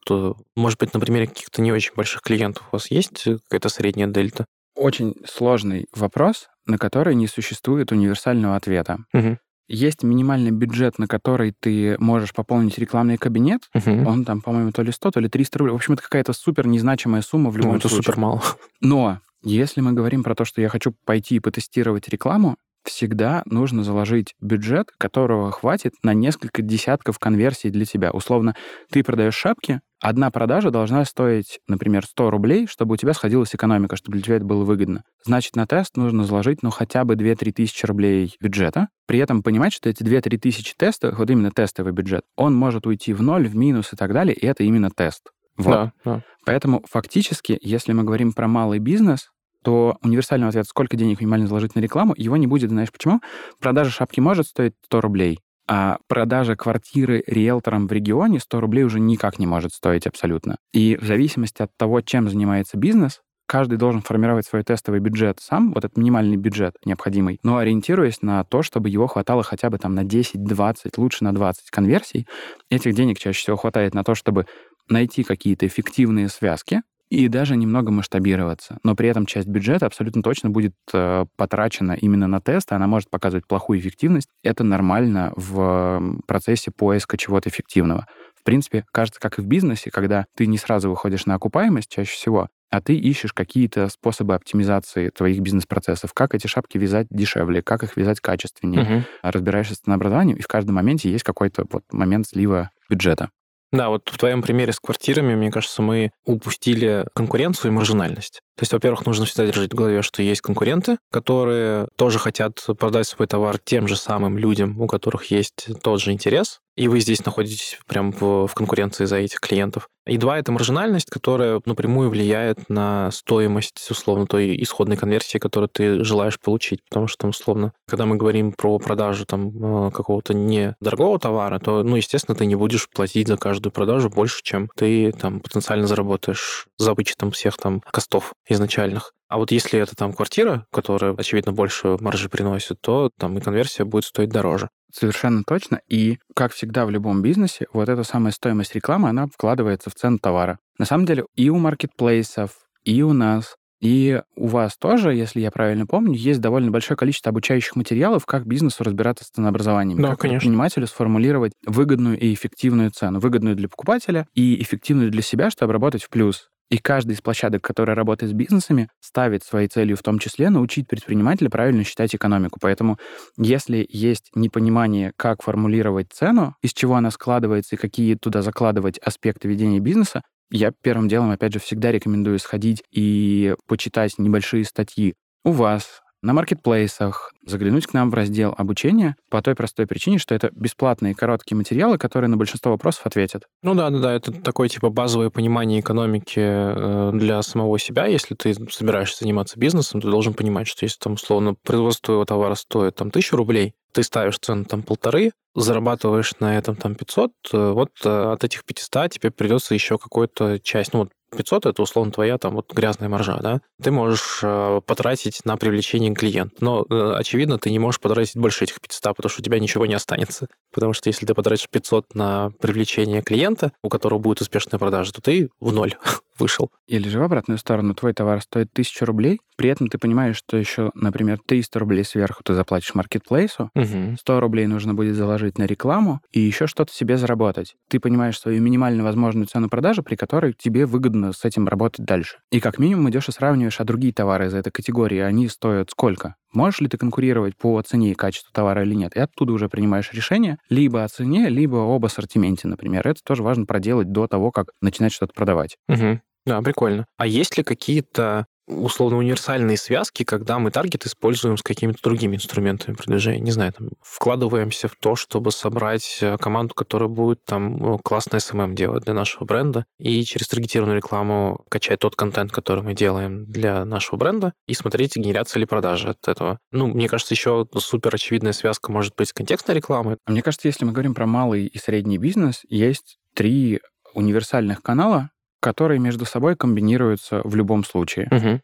может 0.55 0.79
быть, 0.79 0.93
на 0.93 0.99
примере 0.99 1.27
каких-то 1.27 1.63
не 1.63 1.71
очень 1.71 1.95
больших 1.95 2.21
клиентов 2.21 2.67
у 2.71 2.75
вас 2.75 2.91
есть 2.91 3.23
какая-то 3.23 3.69
средняя 3.69 4.07
дельта? 4.07 4.45
Очень 4.75 5.15
сложный 5.25 5.87
вопрос, 5.95 6.47
на 6.67 6.77
который 6.77 7.15
не 7.15 7.27
существует 7.27 7.91
универсального 7.91 8.55
ответа. 8.55 8.99
Угу. 9.13 9.37
Есть 9.67 10.03
минимальный 10.03 10.51
бюджет, 10.51 10.99
на 10.99 11.07
который 11.07 11.53
ты 11.59 11.97
можешь 11.99 12.33
пополнить 12.33 12.77
рекламный 12.77 13.17
кабинет. 13.17 13.63
Угу. 13.73 14.07
Он 14.07 14.25
там, 14.25 14.41
по-моему, 14.41 14.71
то 14.71 14.83
ли 14.83 14.91
100, 14.91 15.11
то 15.11 15.19
ли 15.19 15.27
300 15.29 15.59
рублей. 15.59 15.71
В 15.71 15.75
общем, 15.75 15.93
это 15.93 16.03
какая-то 16.03 16.33
супер 16.33 16.67
незначимая 16.67 17.21
сумма 17.21 17.49
в 17.49 17.57
любом 17.57 17.73
ну, 17.73 17.77
это 17.77 17.87
случае. 17.87 18.03
супер 18.03 18.19
мало. 18.19 18.41
Но 18.81 19.19
если 19.43 19.81
мы 19.81 19.93
говорим 19.93 20.23
про 20.23 20.35
то, 20.35 20.45
что 20.45 20.61
я 20.61 20.69
хочу 20.69 20.93
пойти 21.05 21.35
и 21.35 21.39
потестировать 21.39 22.09
рекламу, 22.09 22.57
всегда 22.85 23.43
нужно 23.45 23.83
заложить 23.83 24.35
бюджет, 24.41 24.91
которого 24.97 25.51
хватит 25.51 25.93
на 26.03 26.13
несколько 26.13 26.61
десятков 26.61 27.19
конверсий 27.19 27.69
для 27.69 27.85
тебя. 27.85 28.11
Условно, 28.11 28.55
ты 28.91 29.03
продаешь 29.03 29.35
шапки, 29.35 29.81
одна 30.01 30.31
продажа 30.31 30.71
должна 30.71 31.03
стоить, 31.05 31.59
например, 31.67 32.05
100 32.05 32.29
рублей, 32.29 32.67
чтобы 32.67 32.93
у 32.93 32.97
тебя 32.97 33.13
сходилась 33.13 33.53
экономика, 33.55 33.95
чтобы 33.95 34.17
для 34.17 34.23
тебя 34.23 34.35
это 34.37 34.45
было 34.45 34.63
выгодно. 34.63 35.03
Значит, 35.23 35.55
на 35.55 35.67
тест 35.67 35.97
нужно 35.97 36.23
заложить, 36.23 36.63
ну, 36.63 36.69
хотя 36.69 37.03
бы 37.05 37.15
2-3 37.15 37.51
тысячи 37.51 37.85
рублей 37.85 38.35
бюджета. 38.39 38.89
При 39.07 39.19
этом 39.19 39.43
понимать, 39.43 39.73
что 39.73 39.89
эти 39.89 40.03
2-3 40.03 40.37
тысячи 40.37 40.75
тестов, 40.75 41.17
вот 41.17 41.29
именно 41.29 41.51
тестовый 41.51 41.93
бюджет, 41.93 42.23
он 42.35 42.55
может 42.55 42.87
уйти 42.87 43.13
в 43.13 43.21
ноль, 43.21 43.47
в 43.47 43.55
минус 43.55 43.93
и 43.93 43.95
так 43.95 44.13
далее, 44.13 44.35
и 44.35 44.45
это 44.45 44.63
именно 44.63 44.89
тест. 44.89 45.31
Вот. 45.57 45.71
Да, 45.71 45.91
да. 46.03 46.23
Поэтому 46.45 46.83
фактически, 46.89 47.57
если 47.61 47.93
мы 47.93 48.03
говорим 48.03 48.33
про 48.33 48.47
малый 48.47 48.79
бизнес, 48.79 49.29
то 49.65 49.97
универсального 50.03 50.49
ответа, 50.49 50.69
сколько 50.69 50.95
денег 50.95 51.19
минимально 51.19 51.47
заложить 51.47 51.75
на 51.75 51.79
рекламу, 51.79 52.13
его 52.15 52.37
не 52.37 52.45
будет. 52.45 52.69
Знаешь 52.69 52.91
почему? 52.91 53.19
Продажа 53.59 53.89
шапки 53.89 54.19
может 54.19 54.45
стоить 54.45 54.73
100 54.85 55.01
рублей, 55.01 55.39
а 55.67 55.97
продажа 56.07 56.55
квартиры 56.55 57.23
риэлторам 57.25 57.87
в 57.87 57.91
регионе 57.91 58.39
100 58.39 58.59
рублей 58.61 58.83
уже 58.83 58.99
никак 58.99 59.39
не 59.39 59.47
может 59.47 59.73
стоить 59.73 60.05
абсолютно. 60.05 60.57
И 60.71 60.95
в 60.95 61.03
зависимости 61.03 61.63
от 61.63 61.71
того, 61.77 62.01
чем 62.01 62.29
занимается 62.29 62.77
бизнес, 62.77 63.21
каждый 63.47 63.79
должен 63.79 64.01
формировать 64.01 64.45
свой 64.45 64.63
тестовый 64.63 64.99
бюджет 64.99 65.39
сам, 65.41 65.73
вот 65.73 65.83
этот 65.83 65.97
минимальный 65.97 66.37
бюджет 66.37 66.75
необходимый, 66.85 67.39
но 67.41 67.57
ориентируясь 67.57 68.21
на 68.21 68.43
то, 68.43 68.61
чтобы 68.61 68.89
его 68.89 69.07
хватало 69.07 69.41
хотя 69.41 69.71
бы 69.71 69.79
там 69.79 69.95
на 69.95 70.03
10-20, 70.03 70.75
лучше 70.97 71.23
на 71.23 71.33
20 71.33 71.71
конверсий. 71.71 72.27
Этих 72.69 72.93
денег 72.93 73.17
чаще 73.17 73.39
всего 73.39 73.57
хватает 73.57 73.95
на 73.95 74.03
то, 74.03 74.13
чтобы 74.13 74.45
найти 74.87 75.23
какие-то 75.23 75.65
эффективные 75.65 76.29
связки, 76.29 76.83
и 77.15 77.27
даже 77.29 77.55
немного 77.55 77.91
масштабироваться. 77.91 78.77
Но 78.83 78.95
при 78.95 79.07
этом 79.07 79.25
часть 79.25 79.47
бюджета 79.47 79.85
абсолютно 79.85 80.21
точно 80.21 80.49
будет 80.49 80.73
э, 80.93 81.25
потрачена 81.37 81.93
именно 81.93 82.27
на 82.27 82.41
тесты, 82.41 82.75
она 82.75 82.87
может 82.87 83.09
показывать 83.09 83.47
плохую 83.47 83.79
эффективность. 83.79 84.27
Это 84.43 84.63
нормально 84.63 85.31
в 85.35 86.01
процессе 86.27 86.71
поиска 86.71 87.17
чего-то 87.17 87.49
эффективного. 87.49 88.07
В 88.35 88.43
принципе, 88.43 88.85
кажется, 88.91 89.19
как 89.19 89.39
и 89.39 89.41
в 89.41 89.45
бизнесе, 89.45 89.89
когда 89.91 90.25
ты 90.35 90.45
не 90.45 90.57
сразу 90.57 90.89
выходишь 90.89 91.25
на 91.25 91.35
окупаемость 91.35 91.89
чаще 91.89 92.11
всего, 92.11 92.49
а 92.69 92.81
ты 92.81 92.95
ищешь 92.95 93.33
какие-то 93.33 93.87
способы 93.87 94.35
оптимизации 94.35 95.09
твоих 95.09 95.39
бизнес-процессов, 95.39 96.13
как 96.13 96.35
эти 96.35 96.47
шапки 96.47 96.77
вязать 96.77 97.07
дешевле, 97.09 97.61
как 97.61 97.83
их 97.83 97.95
вязать 97.95 98.19
качественнее, 98.19 98.81
угу. 98.81 99.03
разбираешься 99.21 99.75
с 99.75 99.79
ценообразованием, 99.79 100.37
и 100.37 100.41
в 100.41 100.47
каждом 100.47 100.75
моменте 100.75 101.09
есть 101.09 101.23
какой-то 101.23 101.65
вот 101.71 101.83
момент 101.91 102.27
слива 102.27 102.71
бюджета. 102.89 103.29
Да, 103.71 103.89
вот 103.89 104.09
в 104.09 104.17
твоем 104.17 104.41
примере 104.41 104.71
с 104.71 104.79
квартирами, 104.79 105.35
мне 105.35 105.51
кажется, 105.51 105.81
мы 105.81 106.11
упустили 106.25 107.05
конкуренцию 107.13 107.71
и 107.71 107.75
маржинальность. 107.75 108.41
То 108.55 108.63
есть, 108.63 108.73
во-первых, 108.73 109.05
нужно 109.05 109.25
всегда 109.25 109.45
держать 109.45 109.73
в 109.73 109.75
голове, 109.75 110.01
что 110.01 110.21
есть 110.21 110.41
конкуренты, 110.41 110.97
которые 111.11 111.87
тоже 111.97 112.19
хотят 112.19 112.65
продать 112.79 113.07
свой 113.07 113.27
товар 113.27 113.57
тем 113.57 113.87
же 113.87 113.95
самым 113.97 114.37
людям, 114.37 114.79
у 114.79 114.87
которых 114.87 115.25
есть 115.25 115.67
тот 115.81 116.01
же 116.01 116.11
интерес, 116.11 116.61
и 116.75 116.89
вы 116.89 116.99
здесь 116.99 117.23
находитесь 117.25 117.79
прям 117.87 118.11
в, 118.11 118.47
в 118.47 118.53
конкуренции 118.53 119.05
за 119.05 119.17
этих 119.17 119.39
клиентов. 119.39 119.87
И 120.05 120.17
два— 120.17 120.37
это 120.39 120.51
маржинальность, 120.51 121.09
которая 121.09 121.61
напрямую 121.65 122.09
влияет 122.09 122.69
на 122.69 123.09
стоимость, 123.11 123.89
условно, 123.89 124.27
той 124.27 124.61
исходной 124.61 124.97
конверсии, 124.97 125.39
которую 125.39 125.69
ты 125.69 126.03
желаешь 126.03 126.39
получить. 126.39 126.81
Потому 126.87 127.07
что, 127.07 127.27
условно, 127.27 127.73
когда 127.87 128.05
мы 128.05 128.17
говорим 128.17 128.51
про 128.51 128.77
продажу 128.77 129.25
там 129.25 129.87
э, 129.87 129.91
какого-то 129.91 130.33
недорогого 130.33 131.17
товара, 131.17 131.59
то, 131.59 131.81
ну, 131.81 131.95
естественно, 131.95 132.35
ты 132.35 132.45
не 132.45 132.55
будешь 132.55 132.87
платить 132.89 133.27
за 133.27 133.37
каждую 133.37 133.73
продажу 133.73 134.09
больше, 134.09 134.43
чем 134.43 134.69
ты 134.75 135.11
там 135.11 135.39
потенциально 135.39 135.87
заработаешь 135.87 136.67
за 136.77 136.93
вычетом 136.93 137.31
всех 137.31 137.57
там 137.57 137.81
костов 137.89 138.33
изначальных. 138.47 139.13
А 139.27 139.37
вот 139.37 139.51
если 139.51 139.79
это 139.79 139.95
там 139.95 140.13
квартира, 140.13 140.65
которая, 140.71 141.13
очевидно, 141.13 141.51
больше 141.51 141.97
маржи 141.99 142.29
приносит, 142.29 142.79
то 142.81 143.09
там 143.17 143.37
и 143.37 143.41
конверсия 143.41 143.83
будет 143.83 144.05
стоить 144.05 144.29
дороже. 144.29 144.69
Совершенно 144.93 145.43
точно. 145.45 145.81
И, 145.89 146.19
как 146.35 146.53
всегда 146.53 146.85
в 146.85 146.91
любом 146.91 147.21
бизнесе, 147.21 147.67
вот 147.73 147.89
эта 147.89 148.03
самая 148.03 148.31
стоимость 148.31 148.75
рекламы, 148.75 149.09
она 149.09 149.27
вкладывается 149.27 149.89
в 149.89 149.95
цену 149.95 150.19
товара. 150.19 150.59
На 150.77 150.85
самом 150.85 151.05
деле 151.05 151.25
и 151.35 151.49
у 151.49 151.57
маркетплейсов, 151.57 152.51
и 152.83 153.01
у 153.01 153.13
нас, 153.13 153.55
и 153.81 154.21
у 154.35 154.47
вас 154.47 154.77
тоже, 154.77 155.13
если 155.13 155.41
я 155.41 155.51
правильно 155.51 155.85
помню, 155.85 156.13
есть 156.13 156.39
довольно 156.39 156.71
большое 156.71 156.97
количество 156.97 157.29
обучающих 157.29 157.75
материалов, 157.75 158.25
как 158.25 158.45
бизнесу 158.45 158.83
разбираться 158.83 159.25
с 159.25 159.29
ценообразованием. 159.29 160.01
Да, 160.01 160.11
как 160.11 160.19
конечно. 160.19 160.39
предпринимателю 160.39 160.87
сформулировать 160.87 161.53
выгодную 161.65 162.17
и 162.17 162.33
эффективную 162.33 162.91
цену. 162.91 163.19
Выгодную 163.19 163.55
для 163.55 163.67
покупателя 163.67 164.27
и 164.33 164.61
эффективную 164.61 165.11
для 165.11 165.21
себя, 165.21 165.49
чтобы 165.49 165.73
работать 165.73 166.03
в 166.03 166.09
плюс. 166.09 166.49
И 166.69 166.77
каждый 166.77 167.13
из 167.13 167.21
площадок, 167.21 167.61
которая 167.61 167.95
работает 167.95 168.31
с 168.31 168.35
бизнесами, 168.35 168.89
ставит 168.99 169.43
своей 169.43 169.67
целью 169.67 169.97
в 169.97 170.03
том 170.03 170.17
числе 170.17 170.49
научить 170.49 170.87
предпринимателя 170.87 171.49
правильно 171.49 171.83
считать 171.83 172.15
экономику. 172.15 172.59
Поэтому 172.61 172.97
если 173.37 173.85
есть 173.89 174.31
непонимание, 174.33 175.13
как 175.15 175.43
формулировать 175.43 176.11
цену, 176.11 176.55
из 176.61 176.73
чего 176.73 176.95
она 176.95 177.11
складывается 177.11 177.75
и 177.75 177.79
какие 177.79 178.15
туда 178.15 178.41
закладывать 178.41 178.97
аспекты 178.97 179.47
ведения 179.47 179.79
бизнеса, 179.79 180.23
я 180.51 180.71
первым 180.81 181.07
делом, 181.07 181.31
опять 181.31 181.53
же, 181.53 181.59
всегда 181.59 181.91
рекомендую 181.91 182.39
сходить 182.39 182.83
и 182.91 183.55
почитать 183.67 184.17
небольшие 184.17 184.63
статьи 184.63 185.15
у 185.43 185.51
вас, 185.51 186.01
на 186.25 186.33
маркетплейсах, 186.33 187.31
заглянуть 187.45 187.85
к 187.85 187.93
нам 187.93 188.09
в 188.09 188.13
раздел 188.15 188.53
обучения 188.57 189.15
по 189.29 189.41
той 189.43 189.53
простой 189.53 189.85
причине, 189.85 190.17
что 190.17 190.33
это 190.33 190.49
бесплатные 190.53 191.13
короткие 191.13 191.55
материалы, 191.55 191.99
которые 191.99 192.29
на 192.29 192.35
большинство 192.35 192.71
вопросов 192.71 193.05
ответят. 193.05 193.43
Ну 193.61 193.75
да, 193.75 193.91
да, 193.91 193.99
да, 193.99 194.13
это 194.13 194.31
такое 194.31 194.67
типа 194.67 194.89
базовое 194.89 195.29
понимание 195.29 195.81
экономики 195.81 196.39
э, 196.39 197.11
для 197.13 197.41
самого 197.43 197.77
себя. 197.77 198.07
Если 198.07 198.33
ты 198.33 198.55
собираешься 198.71 199.19
заниматься 199.19 199.59
бизнесом, 199.59 200.01
ты 200.01 200.09
должен 200.09 200.33
понимать, 200.33 200.67
что 200.67 200.83
если 200.83 200.97
там 200.97 201.13
условно 201.13 201.53
производство 201.63 202.05
твоего 202.05 202.25
товара 202.25 202.55
стоит 202.55 202.95
там 202.95 203.11
тысячу 203.11 203.35
рублей, 203.35 203.75
ты 203.93 204.01
ставишь 204.01 204.39
цену 204.39 204.65
там 204.65 204.81
полторы, 204.81 205.31
зарабатываешь 205.53 206.33
на 206.39 206.57
этом 206.57 206.75
там 206.75 206.95
500, 206.95 207.31
э, 207.53 207.71
вот 207.71 207.91
э, 208.03 208.09
от 208.09 208.43
этих 208.43 208.65
500 208.65 209.11
тебе 209.11 209.29
придется 209.29 209.75
еще 209.75 209.99
какую-то 209.99 210.59
часть, 210.59 210.93
ну 210.93 211.01
вот 211.01 211.09
500 211.35 211.65
это 211.67 211.81
условно 211.81 212.11
твоя 212.11 212.37
там 212.37 212.55
вот 212.55 212.71
грязная 212.73 213.09
маржа, 213.09 213.37
да, 213.41 213.61
ты 213.81 213.91
можешь 213.91 214.39
э, 214.43 214.81
потратить 214.85 215.45
на 215.45 215.57
привлечение 215.57 216.13
клиента. 216.13 216.55
Но, 216.59 216.85
э, 216.89 217.13
очевидно, 217.17 217.57
ты 217.57 217.69
не 217.69 217.79
можешь 217.79 217.99
потратить 217.99 218.35
больше 218.35 218.63
этих 218.63 218.81
500, 218.81 219.15
потому 219.15 219.29
что 219.29 219.41
у 219.41 219.43
тебя 219.43 219.59
ничего 219.59 219.85
не 219.85 219.93
останется. 219.93 220.47
Потому 220.73 220.93
что 220.93 221.09
если 221.09 221.25
ты 221.25 221.33
потратишь 221.33 221.69
500 221.69 222.15
на 222.15 222.51
привлечение 222.59 223.21
клиента, 223.21 223.71
у 223.83 223.89
которого 223.89 224.19
будет 224.19 224.41
успешная 224.41 224.79
продажа, 224.79 225.13
то 225.13 225.21
ты 225.21 225.49
в 225.59 225.71
ноль 225.71 225.95
вышел. 226.37 226.71
Или 226.87 227.09
же 227.09 227.19
в 227.19 227.23
обратную 227.23 227.57
сторону, 227.57 227.93
твой 227.93 228.13
товар 228.13 228.41
стоит 228.41 228.69
1000 228.73 229.05
рублей, 229.05 229.39
при 229.57 229.69
этом 229.69 229.87
ты 229.87 229.97
понимаешь, 229.97 230.37
что 230.37 230.57
еще, 230.57 230.91
например, 230.93 231.39
300 231.45 231.79
рублей 231.79 232.03
сверху 232.03 232.43
ты 232.43 232.53
заплатишь 232.53 232.93
маркетплейсу, 232.93 233.69
угу. 233.73 234.17
100 234.19 234.39
рублей 234.39 234.67
нужно 234.67 234.93
будет 234.93 235.15
заложить 235.15 235.57
на 235.57 235.63
рекламу 235.63 236.21
и 236.31 236.39
еще 236.39 236.67
что-то 236.67 236.93
себе 236.93 237.17
заработать. 237.17 237.75
Ты 237.89 237.99
понимаешь 237.99 238.39
свою 238.39 238.61
минимально 238.61 239.03
возможную 239.03 239.47
цену 239.47 239.69
продажи, 239.69 240.03
при 240.03 240.15
которой 240.15 240.53
тебе 240.53 240.85
выгодно 240.85 241.31
с 241.31 241.45
этим 241.45 241.67
работать 241.67 242.05
дальше. 242.05 242.37
И 242.51 242.59
как 242.59 242.79
минимум 242.79 243.09
идешь 243.09 243.29
и 243.29 243.31
сравниваешь, 243.31 243.79
а 243.79 243.85
другие 243.85 244.13
товары 244.13 244.47
из 244.47 244.53
этой 244.53 244.71
категории, 244.71 245.19
они 245.19 245.47
стоят 245.47 245.91
сколько? 245.91 246.35
Можешь 246.55 246.79
ли 246.79 246.87
ты 246.87 246.97
конкурировать 246.97 247.57
по 247.57 247.81
цене 247.81 248.11
и 248.11 248.15
качеству 248.15 248.49
товара 248.53 248.83
или 248.83 248.93
нет? 248.95 249.13
И 249.15 249.19
оттуда 249.19 249.51
уже 249.51 249.67
принимаешь 249.67 250.13
решение 250.13 250.57
либо 250.69 251.03
о 251.03 251.07
цене, 251.09 251.49
либо 251.49 251.93
об 251.93 252.05
ассортименте, 252.05 252.69
например. 252.69 253.05
Это 253.05 253.19
тоже 253.25 253.43
важно 253.43 253.65
проделать 253.65 254.11
до 254.13 254.27
того, 254.27 254.51
как 254.51 254.67
начинать 254.81 255.11
что-то 255.11 255.33
продавать. 255.33 255.75
Угу. 255.89 256.21
Да, 256.45 256.61
прикольно. 256.61 257.05
А 257.17 257.27
есть 257.27 257.57
ли 257.57 257.63
какие-то 257.63 258.45
условно 258.67 259.17
универсальные 259.17 259.77
связки, 259.77 260.23
когда 260.23 260.59
мы 260.59 260.71
таргет 260.71 261.05
используем 261.05 261.57
с 261.57 261.61
какими-то 261.61 261.99
другими 262.01 262.35
инструментами 262.35 262.95
продвижения. 262.95 263.39
Не 263.39 263.51
знаю, 263.51 263.73
там, 263.73 263.89
вкладываемся 264.01 264.87
в 264.87 264.95
то, 264.95 265.15
чтобы 265.15 265.51
собрать 265.51 266.19
э, 266.21 266.37
команду, 266.37 266.73
которая 266.73 267.09
будет 267.09 267.43
там 267.45 267.77
ну, 267.77 267.99
классный 267.99 268.39
SMM 268.39 268.73
делать 268.73 269.03
для 269.03 269.13
нашего 269.13 269.45
бренда, 269.45 269.85
и 269.99 270.23
через 270.23 270.47
таргетированную 270.47 270.97
рекламу 270.97 271.63
качать 271.69 271.99
тот 271.99 272.15
контент, 272.15 272.51
который 272.51 272.83
мы 272.83 272.93
делаем 272.93 273.45
для 273.45 273.85
нашего 273.85 274.17
бренда, 274.17 274.53
и 274.67 274.73
смотреть, 274.73 275.15
генерация 275.15 275.59
ли 275.59 275.65
продажи 275.65 276.09
от 276.09 276.27
этого. 276.27 276.59
Ну, 276.71 276.87
мне 276.87 277.07
кажется, 277.07 277.33
еще 277.33 277.67
супер 277.77 278.15
очевидная 278.15 278.53
связка 278.53 278.91
может 278.91 279.15
быть 279.15 279.29
с 279.29 279.33
контекстной 279.33 279.75
рекламой. 279.75 280.17
Мне 280.25 280.41
кажется, 280.41 280.67
если 280.67 280.85
мы 280.85 280.91
говорим 280.91 281.13
про 281.13 281.27
малый 281.27 281.67
и 281.67 281.77
средний 281.77 282.17
бизнес, 282.17 282.61
есть 282.67 283.19
три 283.33 283.81
универсальных 284.13 284.81
канала, 284.81 285.29
которые 285.65 285.99
между 285.99 286.25
собой 286.25 286.55
комбинируются 286.55 287.41
в 287.43 287.55
любом 287.55 287.83
случае. 287.83 288.27
Угу. 288.29 288.61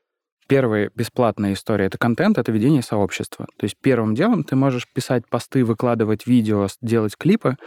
Первая 0.48 0.92
бесплатная 0.94 1.54
история— 1.54 1.86
это 1.88 1.98
контент, 1.98 2.38
это 2.38 2.52
ведение 2.52 2.84
сообщества. 2.84 3.48
То 3.58 3.64
есть 3.64 3.76
первым 3.82 4.14
делом 4.14 4.44
ты 4.44 4.56
можешь 4.56 4.86
писать 4.94 5.24
посты, 5.28 5.66
выкладывать 5.66 6.28
видео, 6.28 6.68
делать 6.80 7.18
клипы. 7.18 7.58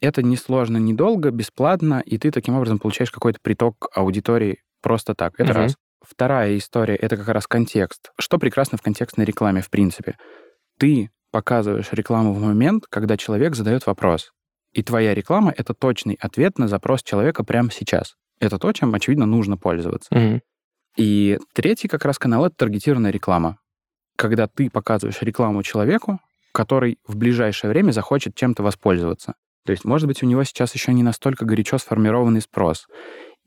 Это 0.00 0.22
несложно, 0.22 0.76
недолго, 0.76 1.32
бесплатно, 1.32 2.00
и 2.06 2.18
ты 2.18 2.30
таким 2.30 2.54
образом 2.54 2.78
получаешь 2.78 3.10
какой-то 3.10 3.40
приток 3.42 3.88
аудитории 3.92 4.62
просто 4.80 5.16
так. 5.16 5.32
Это 5.38 5.50
угу. 5.50 5.58
раз. 5.58 5.74
Вторая 6.00 6.56
история— 6.56 6.94
это 7.04 7.16
как 7.16 7.26
раз 7.26 7.48
контекст. 7.48 8.12
Что 8.16 8.38
прекрасно 8.38 8.78
в 8.78 8.82
контекстной 8.82 9.26
рекламе, 9.26 9.60
в 9.60 9.70
принципе? 9.70 10.14
Ты 10.78 11.10
показываешь 11.32 11.88
рекламу 11.90 12.32
в 12.32 12.40
момент, 12.40 12.84
когда 12.88 13.16
человек 13.16 13.56
задает 13.56 13.86
вопрос. 13.86 14.30
И 14.72 14.84
твоя 14.84 15.14
реклама— 15.14 15.52
это 15.56 15.74
точный 15.74 16.16
ответ 16.20 16.58
на 16.58 16.68
запрос 16.68 17.02
человека 17.02 17.42
прямо 17.42 17.72
сейчас. 17.72 18.14
Это 18.40 18.58
то, 18.58 18.72
чем, 18.72 18.94
очевидно, 18.94 19.26
нужно 19.26 19.56
пользоваться. 19.56 20.08
Угу. 20.14 20.40
И 20.96 21.38
третий 21.52 21.88
как 21.88 22.04
раз 22.04 22.18
канал— 22.18 22.44
это 22.46 22.56
таргетированная 22.56 23.10
реклама. 23.10 23.58
Когда 24.16 24.48
ты 24.48 24.68
показываешь 24.68 25.22
рекламу 25.22 25.62
человеку, 25.62 26.20
который 26.52 26.98
в 27.06 27.16
ближайшее 27.16 27.70
время 27.70 27.92
захочет 27.92 28.34
чем-то 28.34 28.62
воспользоваться. 28.62 29.34
То 29.64 29.72
есть, 29.72 29.84
может 29.84 30.08
быть, 30.08 30.22
у 30.22 30.26
него 30.26 30.42
сейчас 30.44 30.74
еще 30.74 30.92
не 30.92 31.02
настолько 31.02 31.44
горячо 31.44 31.78
сформированный 31.78 32.40
спрос. 32.40 32.86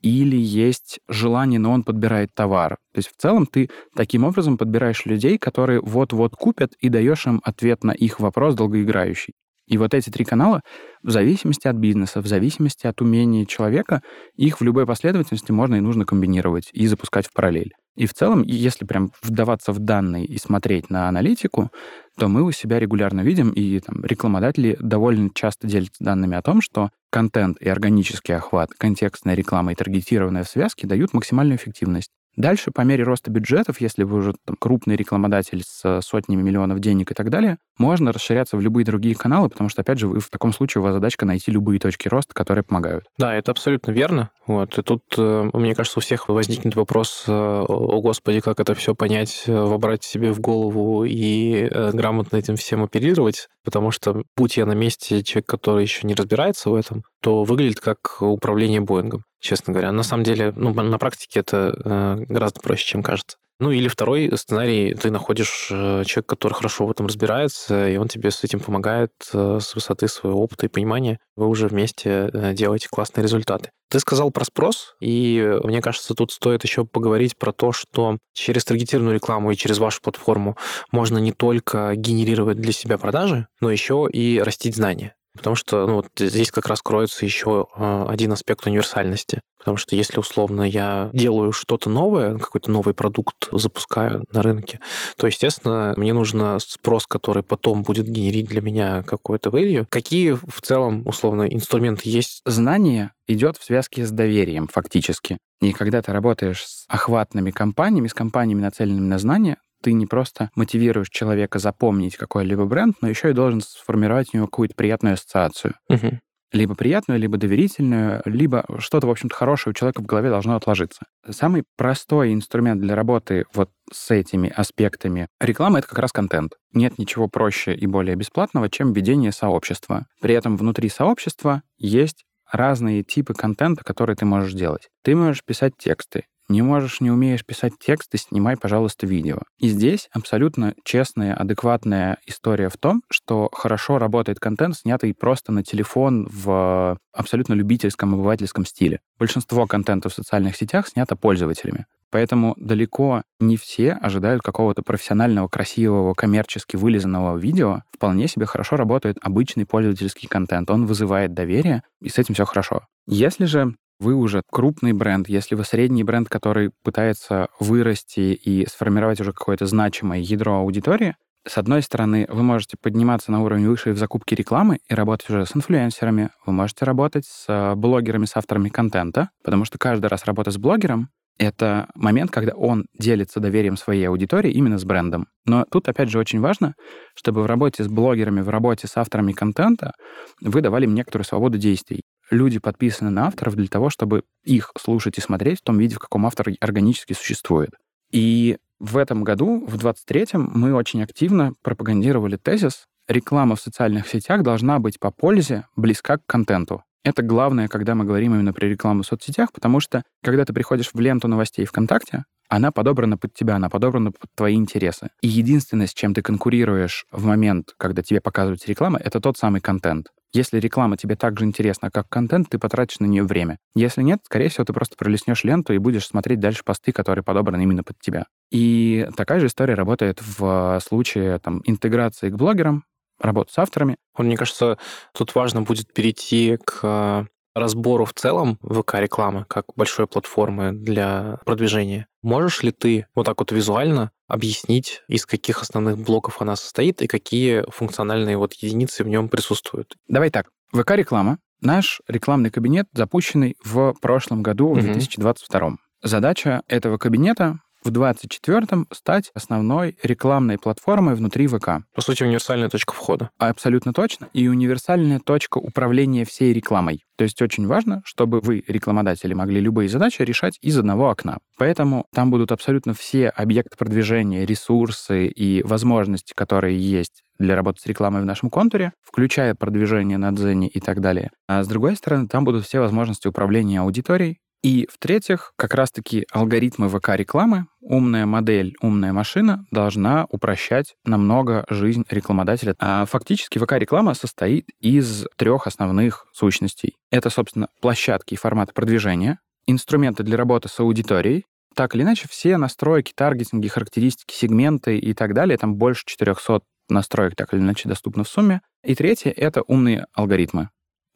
Или 0.00 0.36
есть 0.36 1.00
желание, 1.08 1.60
но 1.60 1.72
он 1.72 1.84
подбирает 1.84 2.34
товар. 2.34 2.78
То 2.92 2.98
есть 2.98 3.08
в 3.08 3.20
целом 3.20 3.46
ты 3.46 3.70
таким 3.94 4.24
образом 4.24 4.56
подбираешь 4.56 5.04
людей, 5.04 5.36
которые 5.36 5.80
вот-вот 5.80 6.34
купят, 6.34 6.72
и 6.80 6.88
даешь 6.88 7.26
им 7.26 7.40
ответ 7.44 7.84
на 7.84 7.92
их 7.92 8.18
вопрос 8.18 8.54
долгоиграющий. 8.54 9.34
И 9.72 9.78
вот 9.78 9.94
эти 9.94 10.10
три 10.10 10.26
канала, 10.26 10.60
в 11.02 11.10
зависимости 11.10 11.66
от 11.66 11.76
бизнеса, 11.76 12.20
в 12.20 12.26
зависимости 12.26 12.86
от 12.86 13.00
умения 13.00 13.46
человека, 13.46 14.02
их 14.36 14.60
в 14.60 14.62
любой 14.62 14.84
последовательности 14.84 15.50
можно 15.50 15.76
и 15.76 15.80
нужно 15.80 16.04
комбинировать 16.04 16.68
и 16.74 16.86
запускать 16.86 17.26
в 17.26 17.32
параллель. 17.32 17.72
И 17.96 18.04
в 18.06 18.12
целом, 18.12 18.42
если 18.42 18.84
прям 18.84 19.12
вдаваться 19.22 19.72
в 19.72 19.78
данные 19.78 20.26
и 20.26 20.36
смотреть 20.36 20.90
на 20.90 21.08
аналитику, 21.08 21.70
то 22.18 22.28
мы 22.28 22.42
у 22.42 22.50
себя 22.50 22.78
регулярно 22.78 23.22
видим, 23.22 23.48
и 23.48 23.80
там, 23.80 24.04
рекламодатели 24.04 24.76
довольно 24.78 25.30
часто 25.34 25.66
делятся 25.66 26.04
данными 26.04 26.36
о 26.36 26.42
том, 26.42 26.60
что 26.60 26.90
контент 27.10 27.56
и 27.58 27.70
органический 27.70 28.36
охват, 28.36 28.74
контекстная 28.76 29.34
реклама 29.34 29.72
и 29.72 29.74
таргетированная 29.74 30.44
в 30.44 30.50
связке 30.50 30.86
дают 30.86 31.14
максимальную 31.14 31.56
эффективность. 31.56 32.10
Дальше, 32.36 32.70
по 32.70 32.80
мере 32.82 33.04
роста 33.04 33.30
бюджетов, 33.30 33.80
если 33.80 34.04
вы 34.04 34.18
уже 34.18 34.34
там, 34.44 34.56
крупный 34.58 34.96
рекламодатель 34.96 35.62
с 35.66 36.00
сотнями 36.00 36.42
миллионов 36.42 36.80
денег 36.80 37.10
и 37.10 37.14
так 37.14 37.30
далее, 37.30 37.58
можно 37.78 38.12
расширяться 38.12 38.56
в 38.56 38.60
любые 38.60 38.84
другие 38.84 39.14
каналы, 39.14 39.48
потому 39.48 39.68
что, 39.68 39.82
опять 39.82 39.98
же, 39.98 40.08
вы, 40.08 40.20
в 40.20 40.30
таком 40.30 40.52
случае 40.52 40.80
у 40.80 40.84
вас 40.84 40.94
задачка 40.94 41.26
найти 41.26 41.50
любые 41.50 41.78
точки 41.78 42.08
роста, 42.08 42.34
которые 42.34 42.64
помогают. 42.64 43.04
Да, 43.18 43.34
это 43.34 43.50
абсолютно 43.50 43.90
верно. 43.92 44.30
Вот. 44.46 44.78
И 44.78 44.82
тут, 44.82 45.02
э, 45.16 45.50
мне 45.52 45.74
кажется, 45.74 45.98
у 45.98 46.02
всех 46.02 46.28
возникнет 46.28 46.74
вопрос, 46.74 47.24
э, 47.26 47.32
о 47.32 48.00
господи, 48.00 48.40
как 48.40 48.60
это 48.60 48.74
все 48.74 48.94
понять, 48.94 49.44
э, 49.46 49.52
вобрать 49.52 50.02
себе 50.02 50.32
в 50.32 50.40
голову 50.40 51.04
и 51.04 51.68
грамотно 51.92 52.36
этим 52.36 52.56
всем 52.56 52.82
оперировать, 52.82 53.48
потому 53.64 53.90
что, 53.90 54.22
будь 54.36 54.56
я 54.56 54.66
на 54.66 54.72
месте 54.72 55.22
человек, 55.22 55.46
который 55.46 55.82
еще 55.82 56.06
не 56.06 56.14
разбирается 56.14 56.70
в 56.70 56.74
этом, 56.74 57.04
то 57.20 57.44
выглядит 57.44 57.80
как 57.80 58.20
управление 58.20 58.80
Боингом. 58.80 59.24
Честно 59.42 59.72
говоря. 59.72 59.92
На 59.92 60.04
самом 60.04 60.22
деле, 60.22 60.52
ну, 60.56 60.72
на 60.72 60.98
практике 60.98 61.40
это 61.40 61.74
э, 61.84 62.24
гораздо 62.28 62.60
проще, 62.60 62.86
чем 62.86 63.02
кажется. 63.02 63.36
Ну 63.60 63.70
или 63.70 63.86
второй 63.86 64.32
сценарий, 64.36 64.94
ты 64.94 65.10
находишь 65.10 65.68
э, 65.70 66.04
человека, 66.04 66.34
который 66.34 66.54
хорошо 66.54 66.86
в 66.86 66.90
этом 66.90 67.06
разбирается, 67.06 67.88
и 67.88 67.96
он 67.96 68.08
тебе 68.08 68.30
с 68.30 68.42
этим 68.42 68.60
помогает 68.60 69.12
э, 69.32 69.58
с 69.60 69.74
высоты 69.74 70.08
своего 70.08 70.42
опыта 70.42 70.66
и 70.66 70.68
понимания. 70.68 71.18
Вы 71.36 71.46
уже 71.48 71.68
вместе 71.68 72.30
делаете 72.54 72.88
классные 72.90 73.22
результаты. 73.22 73.70
Ты 73.90 74.00
сказал 74.00 74.30
про 74.30 74.44
спрос, 74.44 74.94
и 75.00 75.58
мне 75.64 75.82
кажется, 75.82 76.14
тут 76.14 76.32
стоит 76.32 76.64
еще 76.64 76.86
поговорить 76.86 77.36
про 77.36 77.52
то, 77.52 77.72
что 77.72 78.18
через 78.32 78.64
таргетированную 78.64 79.16
рекламу 79.16 79.50
и 79.50 79.56
через 79.56 79.78
вашу 79.78 80.00
платформу 80.00 80.56
можно 80.90 81.18
не 81.18 81.32
только 81.32 81.94
генерировать 81.94 82.58
для 82.58 82.72
себя 82.72 82.96
продажи, 82.96 83.46
но 83.60 83.70
еще 83.70 84.08
и 84.10 84.40
растить 84.40 84.76
знания. 84.76 85.14
Потому 85.36 85.56
что 85.56 85.86
ну, 85.86 85.94
вот 85.96 86.08
здесь 86.18 86.50
как 86.50 86.66
раз 86.66 86.82
кроется 86.82 87.24
еще 87.24 87.66
один 87.76 88.32
аспект 88.32 88.66
универсальности. 88.66 89.40
Потому 89.58 89.76
что 89.76 89.94
если 89.94 90.18
условно 90.18 90.62
я 90.62 91.08
делаю 91.12 91.52
что-то 91.52 91.88
новое, 91.88 92.36
какой-то 92.36 92.70
новый 92.70 92.94
продукт 92.94 93.48
запускаю 93.52 94.24
на 94.32 94.42
рынке, 94.42 94.80
то, 95.16 95.28
естественно, 95.28 95.94
мне 95.96 96.12
нужно 96.12 96.58
спрос, 96.58 97.06
который 97.06 97.44
потом 97.44 97.84
будет 97.84 98.08
генерить 98.08 98.48
для 98.48 98.60
меня 98.60 99.04
какой-то 99.04 99.50
value. 99.50 99.86
Какие 99.88 100.32
в 100.32 100.60
целом, 100.62 101.06
условно, 101.06 101.42
инструменты 101.42 102.08
есть? 102.08 102.42
Знание 102.44 103.12
идет 103.28 103.56
в 103.56 103.64
связке 103.64 104.04
с 104.04 104.10
доверием 104.10 104.66
фактически. 104.66 105.38
И 105.60 105.72
когда 105.72 106.02
ты 106.02 106.12
работаешь 106.12 106.64
с 106.64 106.84
охватными 106.88 107.52
компаниями, 107.52 108.08
с 108.08 108.14
компаниями, 108.14 108.62
нацеленными 108.62 109.06
на 109.06 109.18
знания, 109.18 109.58
ты 109.82 109.92
не 109.92 110.06
просто 110.06 110.50
мотивируешь 110.54 111.10
человека 111.10 111.58
запомнить 111.58 112.16
какой-либо 112.16 112.64
бренд, 112.64 112.96
но 113.00 113.08
еще 113.08 113.30
и 113.30 113.34
должен 113.34 113.60
сформировать 113.60 114.28
у 114.32 114.36
него 114.36 114.46
какую-то 114.46 114.74
приятную 114.74 115.14
ассоциацию. 115.14 115.74
Угу 115.88 116.18
либо 116.52 116.74
приятную, 116.74 117.18
либо 117.18 117.38
доверительную, 117.38 118.22
либо 118.24 118.64
что-то, 118.78 119.06
в 119.06 119.10
общем-то, 119.10 119.34
хорошее 119.34 119.72
у 119.72 119.74
человека 119.74 120.02
в 120.02 120.06
голове 120.06 120.28
должно 120.28 120.54
отложиться. 120.54 121.06
Самый 121.28 121.64
простой 121.76 122.32
инструмент 122.32 122.80
для 122.80 122.94
работы 122.94 123.46
вот 123.54 123.70
с 123.90 124.10
этими 124.10 124.52
аспектами 124.54 125.28
рекламы— 125.40 125.78
это 125.80 125.88
как 125.88 125.98
раз 125.98 126.12
контент. 126.12 126.52
Нет 126.72 126.98
ничего 126.98 127.28
проще 127.28 127.74
и 127.74 127.86
более 127.86 128.16
бесплатного, 128.16 128.68
чем 128.68 128.92
ведение 128.92 129.32
сообщества. 129.32 130.06
При 130.20 130.34
этом 130.34 130.56
внутри 130.56 130.88
сообщества 130.88 131.62
есть 131.78 132.24
разные 132.50 133.02
типы 133.02 133.32
контента, 133.32 133.82
которые 133.82 134.14
ты 134.14 134.26
можешь 134.26 134.52
делать. 134.52 134.88
Ты 135.02 135.16
можешь 135.16 135.42
писать 135.44 135.72
тексты, 135.78 136.24
не 136.48 136.62
можешь, 136.62 137.00
не 137.00 137.10
умеешь 137.10 137.44
писать 137.44 137.72
тексты, 137.78 138.18
снимай, 138.18 138.56
пожалуйста, 138.56 139.06
видео. 139.06 139.38
И 139.58 139.68
здесь 139.68 140.08
абсолютно 140.12 140.74
честная, 140.84 141.34
адекватная 141.34 142.18
история 142.26 142.68
в 142.68 142.76
том, 142.76 143.02
что 143.10 143.48
хорошо 143.52 143.98
работает 143.98 144.40
контент, 144.40 144.76
снятый 144.76 145.14
просто 145.14 145.52
на 145.52 145.62
телефон 145.62 146.28
в 146.30 146.98
абсолютно 147.12 147.54
любительском, 147.54 148.14
обывательском 148.14 148.64
стиле. 148.66 149.00
Большинство 149.18 149.66
контента 149.66 150.08
в 150.08 150.14
социальных 150.14 150.56
сетях 150.56 150.88
снято 150.88 151.16
пользователями. 151.16 151.86
Поэтому 152.12 152.54
далеко 152.58 153.22
не 153.40 153.56
все 153.56 153.92
ожидают 153.92 154.42
какого-то 154.42 154.82
профессионального, 154.82 155.48
красивого, 155.48 156.12
коммерчески 156.12 156.76
вылизанного 156.76 157.38
видео. 157.38 157.84
Вполне 157.90 158.28
себе 158.28 158.44
хорошо 158.44 158.76
работает 158.76 159.16
обычный 159.22 159.64
пользовательский 159.64 160.28
контент. 160.28 160.70
Он 160.70 160.84
вызывает 160.84 161.32
доверие, 161.32 161.82
и 162.02 162.10
с 162.10 162.18
этим 162.18 162.34
все 162.34 162.44
хорошо. 162.44 162.86
Если 163.06 163.46
же 163.46 163.74
вы 164.02 164.14
уже 164.14 164.42
крупный 164.50 164.92
бренд, 164.92 165.28
если 165.28 165.54
вы 165.54 165.64
средний 165.64 166.02
бренд, 166.02 166.28
который 166.28 166.70
пытается 166.82 167.48
вырасти 167.60 168.34
и 168.34 168.66
сформировать 168.66 169.20
уже 169.20 169.32
какое-то 169.32 169.66
значимое 169.66 170.18
ядро 170.18 170.56
аудитории, 170.56 171.14
с 171.46 171.58
одной 171.58 171.82
стороны, 171.82 172.26
вы 172.28 172.42
можете 172.42 172.76
подниматься 172.80 173.32
на 173.32 173.42
уровень 173.42 173.66
выше 173.66 173.92
в 173.92 173.98
закупке 173.98 174.36
рекламы 174.36 174.78
и 174.88 174.94
работать 174.94 175.30
уже 175.30 175.46
с 175.46 175.56
инфлюенсерами, 175.56 176.30
вы 176.46 176.52
можете 176.52 176.84
работать 176.84 177.24
с 177.26 177.46
э, 177.48 177.74
блогерами, 177.74 178.26
с 178.26 178.36
авторами 178.36 178.68
контента, 178.68 179.30
потому 179.42 179.64
что 179.64 179.78
каждый 179.78 180.06
раз 180.06 180.24
работа 180.24 180.50
с 180.50 180.58
блогером— 180.58 181.08
это 181.38 181.88
момент, 181.94 182.30
когда 182.30 182.54
он 182.54 182.86
делится 182.96 183.40
доверием 183.40 183.76
своей 183.76 184.08
аудитории 184.08 184.52
именно 184.52 184.78
с 184.78 184.84
брендом. 184.84 185.26
Но 185.44 185.64
тут, 185.68 185.88
опять 185.88 186.10
же, 186.10 186.18
очень 186.18 186.40
важно, 186.40 186.74
чтобы 187.16 187.42
в 187.42 187.46
работе 187.46 187.82
с 187.82 187.88
блогерами, 187.88 188.40
в 188.40 188.48
работе 188.48 188.86
с 188.86 188.96
авторами 188.96 189.32
контента 189.32 189.92
вы 190.40 190.60
давали 190.60 190.84
им 190.84 190.94
некоторую 190.94 191.24
свободу 191.24 191.58
действий 191.58 192.02
люди 192.32 192.58
подписаны 192.58 193.10
на 193.10 193.26
авторов 193.26 193.54
для 193.54 193.68
того, 193.68 193.90
чтобы 193.90 194.24
их 194.42 194.72
слушать 194.78 195.18
и 195.18 195.20
смотреть 195.20 195.60
в 195.60 195.64
том 195.64 195.78
виде, 195.78 195.94
в 195.94 195.98
каком 195.98 196.26
автор 196.26 196.48
органически 196.60 197.12
существует. 197.12 197.70
И 198.10 198.58
в 198.80 198.96
этом 198.96 199.22
году, 199.22 199.64
в 199.64 199.76
23-м, 199.76 200.50
мы 200.54 200.74
очень 200.74 201.02
активно 201.02 201.52
пропагандировали 201.62 202.36
тезис 202.36 202.86
«Реклама 203.08 203.56
в 203.56 203.60
социальных 203.60 204.08
сетях 204.08 204.42
должна 204.42 204.78
быть 204.78 204.98
по 204.98 205.10
пользе 205.10 205.66
близка 205.76 206.18
к 206.18 206.26
контенту». 206.26 206.82
Это 207.04 207.22
главное, 207.22 207.68
когда 207.68 207.94
мы 207.94 208.04
говорим 208.04 208.34
именно 208.34 208.52
про 208.52 208.66
рекламу 208.66 209.02
в 209.02 209.06
соцсетях, 209.06 209.52
потому 209.52 209.80
что, 209.80 210.04
когда 210.22 210.44
ты 210.44 210.52
приходишь 210.52 210.90
в 210.92 211.00
ленту 211.00 211.26
новостей 211.26 211.64
ВКонтакте, 211.64 212.24
она 212.48 212.70
подобрана 212.70 213.16
под 213.16 213.34
тебя, 213.34 213.56
она 213.56 213.68
подобрана 213.68 214.12
под 214.12 214.30
твои 214.36 214.54
интересы. 214.54 215.08
И 215.20 215.26
единственное, 215.26 215.86
с 215.86 215.94
чем 215.94 216.14
ты 216.14 216.22
конкурируешь 216.22 217.06
в 217.10 217.24
момент, 217.24 217.74
когда 217.76 218.02
тебе 218.02 218.20
показывают 218.20 218.66
реклама, 218.66 219.00
это 219.02 219.20
тот 219.20 219.36
самый 219.36 219.60
контент. 219.60 220.08
Если 220.34 220.58
реклама 220.58 220.96
тебе 220.96 221.14
так 221.14 221.38
же 221.38 221.44
интересна, 221.44 221.90
как 221.90 222.08
контент, 222.08 222.48
ты 222.48 222.58
потратишь 222.58 223.00
на 223.00 223.06
нее 223.06 223.22
время. 223.22 223.58
Если 223.74 224.02
нет, 224.02 224.20
скорее 224.24 224.48
всего, 224.48 224.64
ты 224.64 224.72
просто 224.72 224.96
пролистнешь 224.96 225.44
ленту 225.44 225.74
и 225.74 225.78
будешь 225.78 226.06
смотреть 226.06 226.40
дальше 226.40 226.62
посты, 226.64 226.92
которые 226.92 227.22
подобраны 227.22 227.62
именно 227.62 227.84
под 227.84 227.98
тебя. 228.00 228.24
И 228.50 229.06
такая 229.16 229.40
же 229.40 229.46
история 229.46 229.74
работает 229.74 230.20
в 230.22 230.80
случае 230.86 231.38
там, 231.38 231.60
интеграции 231.64 232.30
к 232.30 232.36
блогерам, 232.36 232.84
работы 233.20 233.52
с 233.52 233.58
авторами. 233.58 233.96
Мне 234.16 234.36
кажется, 234.36 234.78
тут 235.14 235.34
важно 235.34 235.62
будет 235.62 235.92
перейти 235.92 236.58
к 236.64 237.26
разбору 237.54 238.04
в 238.04 238.14
целом 238.14 238.58
ВК-рекламы 238.62 239.44
как 239.48 239.66
большой 239.76 240.06
платформы 240.06 240.72
для 240.72 241.38
продвижения. 241.44 242.06
Можешь 242.22 242.62
ли 242.62 242.72
ты 242.72 243.06
вот 243.14 243.26
так 243.26 243.38
вот 243.40 243.52
визуально 243.52 244.10
объяснить, 244.28 245.02
из 245.08 245.26
каких 245.26 245.62
основных 245.62 245.98
блоков 245.98 246.40
она 246.40 246.56
состоит 246.56 247.02
и 247.02 247.06
какие 247.06 247.64
функциональные 247.70 248.38
вот 248.38 248.54
единицы 248.54 249.04
в 249.04 249.08
нем 249.08 249.28
присутствуют? 249.28 249.96
Давай 250.08 250.30
так. 250.30 250.48
ВК-реклама— 250.72 251.38
наш 251.60 252.00
рекламный 252.08 252.50
кабинет, 252.50 252.86
запущенный 252.92 253.56
в 253.62 253.94
прошлом 254.00 254.42
году, 254.42 254.72
в 254.72 254.80
2022. 254.80 255.76
Задача 256.02 256.62
этого 256.66 256.98
кабинета 256.98 257.60
в 257.84 257.90
24-м 257.90 258.86
стать 258.92 259.30
основной 259.34 259.96
рекламной 260.02 260.58
платформой 260.58 261.14
внутри 261.14 261.46
ВК. 261.46 261.84
По 261.94 262.00
сути, 262.00 262.22
универсальная 262.22 262.68
точка 262.68 262.92
входа. 262.92 263.30
Абсолютно 263.38 263.92
точно. 263.92 264.28
И 264.32 264.48
универсальная 264.48 265.20
точка 265.20 265.58
управления 265.58 266.24
всей 266.24 266.52
рекламой. 266.52 267.04
То 267.16 267.24
есть 267.24 267.40
очень 267.42 267.66
важно, 267.66 268.02
чтобы 268.04 268.40
вы, 268.40 268.64
рекламодатели, 268.66 269.34
могли 269.34 269.60
любые 269.60 269.88
задачи 269.88 270.22
решать 270.22 270.58
из 270.60 270.78
одного 270.78 271.10
окна. 271.10 271.38
Поэтому 271.58 272.06
там 272.14 272.30
будут 272.30 272.50
абсолютно 272.52 272.94
все 272.94 273.28
объекты 273.28 273.76
продвижения, 273.76 274.46
ресурсы 274.46 275.26
и 275.26 275.62
возможности, 275.62 276.32
которые 276.34 276.78
есть 276.78 277.22
для 277.38 277.56
работы 277.56 277.80
с 277.80 277.86
рекламой 277.86 278.22
в 278.22 278.24
нашем 278.24 278.50
контуре, 278.50 278.92
включая 279.02 279.54
продвижение 279.54 280.18
на 280.18 280.32
Дзене 280.32 280.68
и 280.68 280.80
так 280.80 281.00
далее. 281.00 281.30
А 281.48 281.62
с 281.62 281.68
другой 281.68 281.96
стороны, 281.96 282.28
там 282.28 282.44
будут 282.44 282.64
все 282.64 282.80
возможности 282.80 283.28
управления 283.28 283.80
аудиторией, 283.80 284.38
и 284.62 284.88
в-третьих, 284.92 285.52
как 285.56 285.74
раз-таки 285.74 286.24
алгоритмы 286.30 286.88
ВК-рекламы, 286.88 287.66
умная 287.80 288.26
модель, 288.26 288.76
умная 288.80 289.12
машина 289.12 289.66
должна 289.72 290.26
упрощать 290.30 290.94
намного 291.04 291.64
жизнь 291.68 292.04
рекламодателя. 292.08 292.76
А 292.78 293.04
фактически 293.04 293.58
ВК-реклама 293.58 294.14
состоит 294.14 294.68
из 294.80 295.26
трех 295.36 295.66
основных 295.66 296.26
сущностей. 296.32 296.96
Это, 297.10 297.28
собственно, 297.28 297.68
площадки 297.80 298.34
и 298.34 298.36
форматы 298.36 298.72
продвижения, 298.72 299.40
инструменты 299.66 300.22
для 300.22 300.36
работы 300.36 300.68
с 300.68 300.78
аудиторией, 300.78 301.44
так 301.74 301.96
или 301.96 302.02
иначе, 302.02 302.28
все 302.30 302.56
настройки, 302.56 303.12
таргетинги, 303.16 303.66
характеристики, 303.66 304.34
сегменты 304.34 304.96
и 304.98 305.12
так 305.14 305.34
далее, 305.34 305.58
там 305.58 305.74
больше 305.74 306.04
400 306.06 306.60
настроек 306.88 307.34
так 307.34 307.52
или 307.52 307.60
иначе 307.60 307.88
доступно 307.88 308.22
в 308.22 308.28
сумме. 308.28 308.60
И 308.84 308.94
третье— 308.94 309.30
это 309.36 309.62
умные 309.62 310.06
алгоритмы 310.14 310.68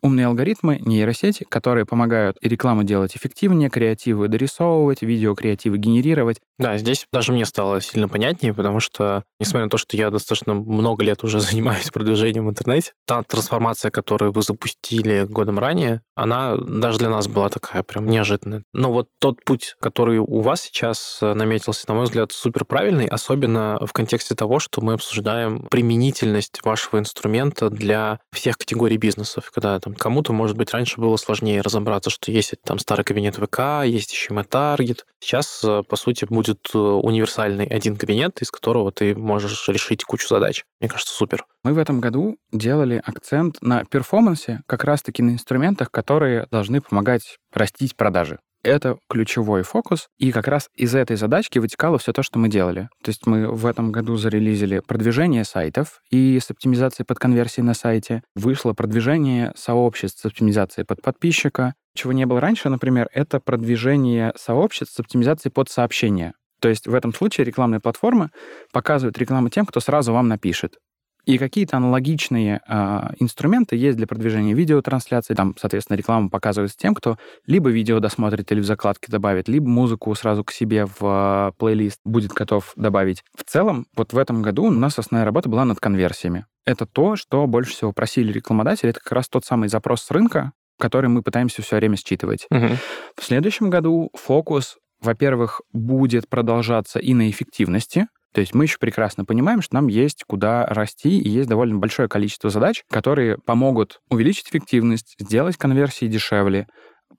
умные 0.03 0.27
алгоритмы, 0.27 0.79
нейросети, 0.85 1.45
которые 1.49 1.87
помогают 1.87 2.37
и 2.41 2.49
рекламу 2.49 2.85
делать 2.85 3.17
эффективнее, 3.17 3.71
креативы 3.71 4.29
дорисовывать, 4.29 5.03
видео 5.03 5.35
креативы 5.35 5.79
генерировать. 5.79 6.41
Да, 6.59 6.79
здесь 6.79 7.07
даже 7.13 7.33
мне 7.33 7.45
стало 7.45 7.81
сильно 7.81 8.09
понятнее, 8.09 8.55
потому 8.55 8.81
что, 8.81 9.25
несмотря 9.41 9.65
на 9.65 9.71
то, 9.71 9.79
что 9.79 9.97
я 9.97 10.11
достаточно 10.11 10.55
много 10.55 11.05
лет 11.05 11.25
уже 11.25 11.41
занимаюсь 11.47 11.91
продвижением 11.91 12.47
в 12.47 12.51
интернете, 12.51 12.93
та 13.07 13.23
трансформация, 13.23 13.91
которую 13.91 14.33
вы 14.33 14.43
запустили 14.43 15.25
годом 15.25 15.59
ранее, 15.59 16.03
она 16.15 16.57
даже 16.57 16.99
для 16.99 17.11
нас 17.11 17.29
была 17.29 17.49
такая 17.49 17.83
прям 17.83 18.07
неожиданная. 18.07 18.63
Но 18.73 18.93
вот 18.93 19.09
тот 19.21 19.45
путь, 19.45 19.77
который 19.81 20.19
у 20.19 20.41
вас 20.41 20.63
сейчас 20.63 21.19
э, 21.21 21.35
наметился, 21.35 21.85
на 21.89 21.95
мой 21.95 22.05
взгляд, 22.05 22.33
супер 22.33 22.65
правильный, 22.65 23.07
особенно 23.07 23.79
в 23.85 23.93
контексте 23.93 24.35
того, 24.35 24.59
что 24.59 24.81
мы 24.81 24.95
обсуждаем 24.95 25.67
применительность 25.71 26.65
вашего 26.65 26.99
инструмента 26.99 27.71
для 27.71 28.21
всех 28.33 28.57
категорий 28.57 28.97
бизнесов, 28.97 29.51
когда 29.55 29.79
инструментом. 29.87 29.95
Кому-то, 29.95 30.33
может 30.33 30.57
быть, 30.57 30.73
раньше 30.73 31.01
было 31.01 31.17
сложнее 31.17 31.61
разобраться, 31.61 32.11
что 32.11 32.31
есть 32.31 32.55
там 32.65 32.79
старый 32.79 33.05
кабинет 33.05 33.37
ВК, 33.37 33.85
есть 33.85 34.13
еще 34.13 34.35
Target. 34.35 35.01
Сейчас, 35.21 35.63
э, 35.65 35.83
по 35.89 35.97
сути, 35.97 36.27
будет 36.29 36.69
э, 36.75 36.79
универсальный 36.79 37.67
один 37.67 37.97
кабинет, 37.97 38.41
из 38.43 38.51
которого 38.51 38.93
ты 38.93 39.15
можешь 39.15 39.69
решить 39.69 40.05
кучу 40.05 40.29
задач. 40.29 40.65
Мне 40.81 40.89
кажется, 40.89 41.15
супер. 41.15 41.45
Мы 41.65 41.73
в 41.73 41.79
этом 41.79 42.01
году 42.01 42.37
делали 42.53 43.03
акцент 43.05 43.61
на 43.63 43.85
перформансе, 43.85 44.63
как 44.67 44.85
раз-таки 44.85 45.23
на 45.23 45.31
инструментах, 45.31 45.91
которые 45.91 46.47
должны 46.51 46.81
помогать 46.81 47.39
растить 47.53 47.97
продажи. 47.97 48.39
Это 48.67 48.99
ключевой 49.09 49.63
фокус, 49.63 50.09
и 50.19 50.33
как 50.33 50.49
раз 50.49 50.69
из 50.75 50.97
этой 50.97 51.15
задачки 51.15 51.61
вытекало 51.61 51.99
все 51.99 52.13
то, 52.13 52.25
что 52.25 52.41
мы 52.41 52.49
делали. 52.49 52.89
То 53.01 53.11
есть 53.11 53.25
мы 53.25 53.47
в 53.47 53.65
этом 53.65 53.93
году 53.93 54.17
зарелизили 54.17 54.81
продвижение 54.81 55.45
сайтов 55.45 56.01
и 56.11 56.41
с 56.41 56.51
оптимизацией 56.51 57.07
под 57.07 57.21
конверсии 57.21 57.61
на 57.61 57.75
сайте. 57.75 58.25
Вышло 58.35 58.73
продвижение 58.73 59.53
сообществ 59.55 60.21
с 60.21 60.27
оптимизацией 60.27 60.85
под 60.85 61.01
подписчика. 61.01 61.75
Чего 61.95 62.13
не 62.13 62.27
было 62.27 62.41
раньше, 62.41 62.69
например, 62.69 63.09
это 63.13 63.39
продвижение 63.39 64.33
сообществ 64.35 64.97
с 64.97 64.99
оптимизацией 64.99 65.53
под 65.53 65.71
сообщения. 65.71 66.33
То 66.61 66.69
есть 66.69 66.89
в 66.89 66.95
этом 66.95 67.15
случае 67.15 67.45
рекламная 67.45 67.79
платформа 67.79 68.33
показывает 68.73 69.17
рекламу 69.19 69.49
тем, 69.49 69.65
кто 69.65 69.79
сразу 69.79 70.13
вам 70.13 70.27
напишет. 70.27 70.79
И 71.27 71.39
какие-то 71.39 71.77
аналогичные 71.77 72.61
э, 72.67 73.01
инструменты 73.19 73.75
есть 73.75 73.99
для 73.99 74.07
продвижения 74.07 74.55
видеотрансляции. 74.55 75.35
Там, 75.35 75.57
соответственно, 75.59 75.97
реклама 75.97 76.31
показывается 76.31 76.79
тем, 76.79 76.95
кто 76.95 77.19
либо 77.47 77.69
видео 77.69 77.99
досмотрит 77.99 78.51
или 78.53 78.61
в 78.61 78.65
закладке 78.65 79.11
добавит, 79.11 79.49
либо 79.49 79.69
музыку 79.69 80.15
сразу 80.15 80.45
к 80.45 80.53
себе 80.53 80.87
в 80.87 81.51
э, 81.51 81.53
плейлист 81.59 82.01
будет 82.05 82.31
готов 82.31 82.73
добавить. 82.77 83.25
В 83.37 83.43
целом, 83.43 83.87
вот 83.97 84.13
в 84.13 84.19
этом 84.19 84.41
году 84.41 84.67
у 84.67 84.71
нас 84.71 85.01
основная 85.01 85.25
работа 85.25 85.49
была 85.49 85.65
над 85.65 85.81
конверсиями. 85.81 86.47
Это 86.65 86.87
то, 86.87 87.17
что 87.17 87.45
больше 87.49 87.73
всего 87.73 87.93
просили 87.93 88.33
рекламодатели. 88.33 88.91
Это 88.91 89.01
как 89.01 89.13
раз 89.13 89.29
тот 89.29 89.45
самый 89.45 89.69
запрос 89.69 90.03
с 90.03 90.11
рынка, 90.13 90.53
который 90.79 91.11
мы 91.11 91.23
пытаемся 91.23 91.61
все 91.61 91.77
время 91.77 91.97
считывать. 91.97 92.47
Угу. 92.53 92.69
В 93.17 93.25
следующем 93.25 93.69
году 93.69 94.11
фокус 94.15 94.77
во-первых, 95.01 95.61
будет 95.73 96.29
продолжаться 96.29 96.99
и 96.99 97.15
на 97.15 97.31
эффективности, 97.31 98.07
то 98.37 98.41
есть 98.41 98.53
мы 98.53 98.65
еще 98.65 98.77
прекрасно 98.79 99.25
понимаем, 99.25 99.63
что 99.63 99.77
нам 99.77 99.87
есть 99.87 100.25
куда 100.27 100.67
расти, 100.67 101.19
и 101.19 101.27
есть 101.27 101.49
довольно 101.49 101.79
большое 101.79 102.07
количество 102.07 102.51
задач, 102.51 102.85
которые 102.91 103.39
помогут 103.39 104.03
увеличить 104.11 104.51
эффективность, 104.51 105.15
сделать 105.19 105.57
конверсии 105.57 106.05
дешевле, 106.05 106.67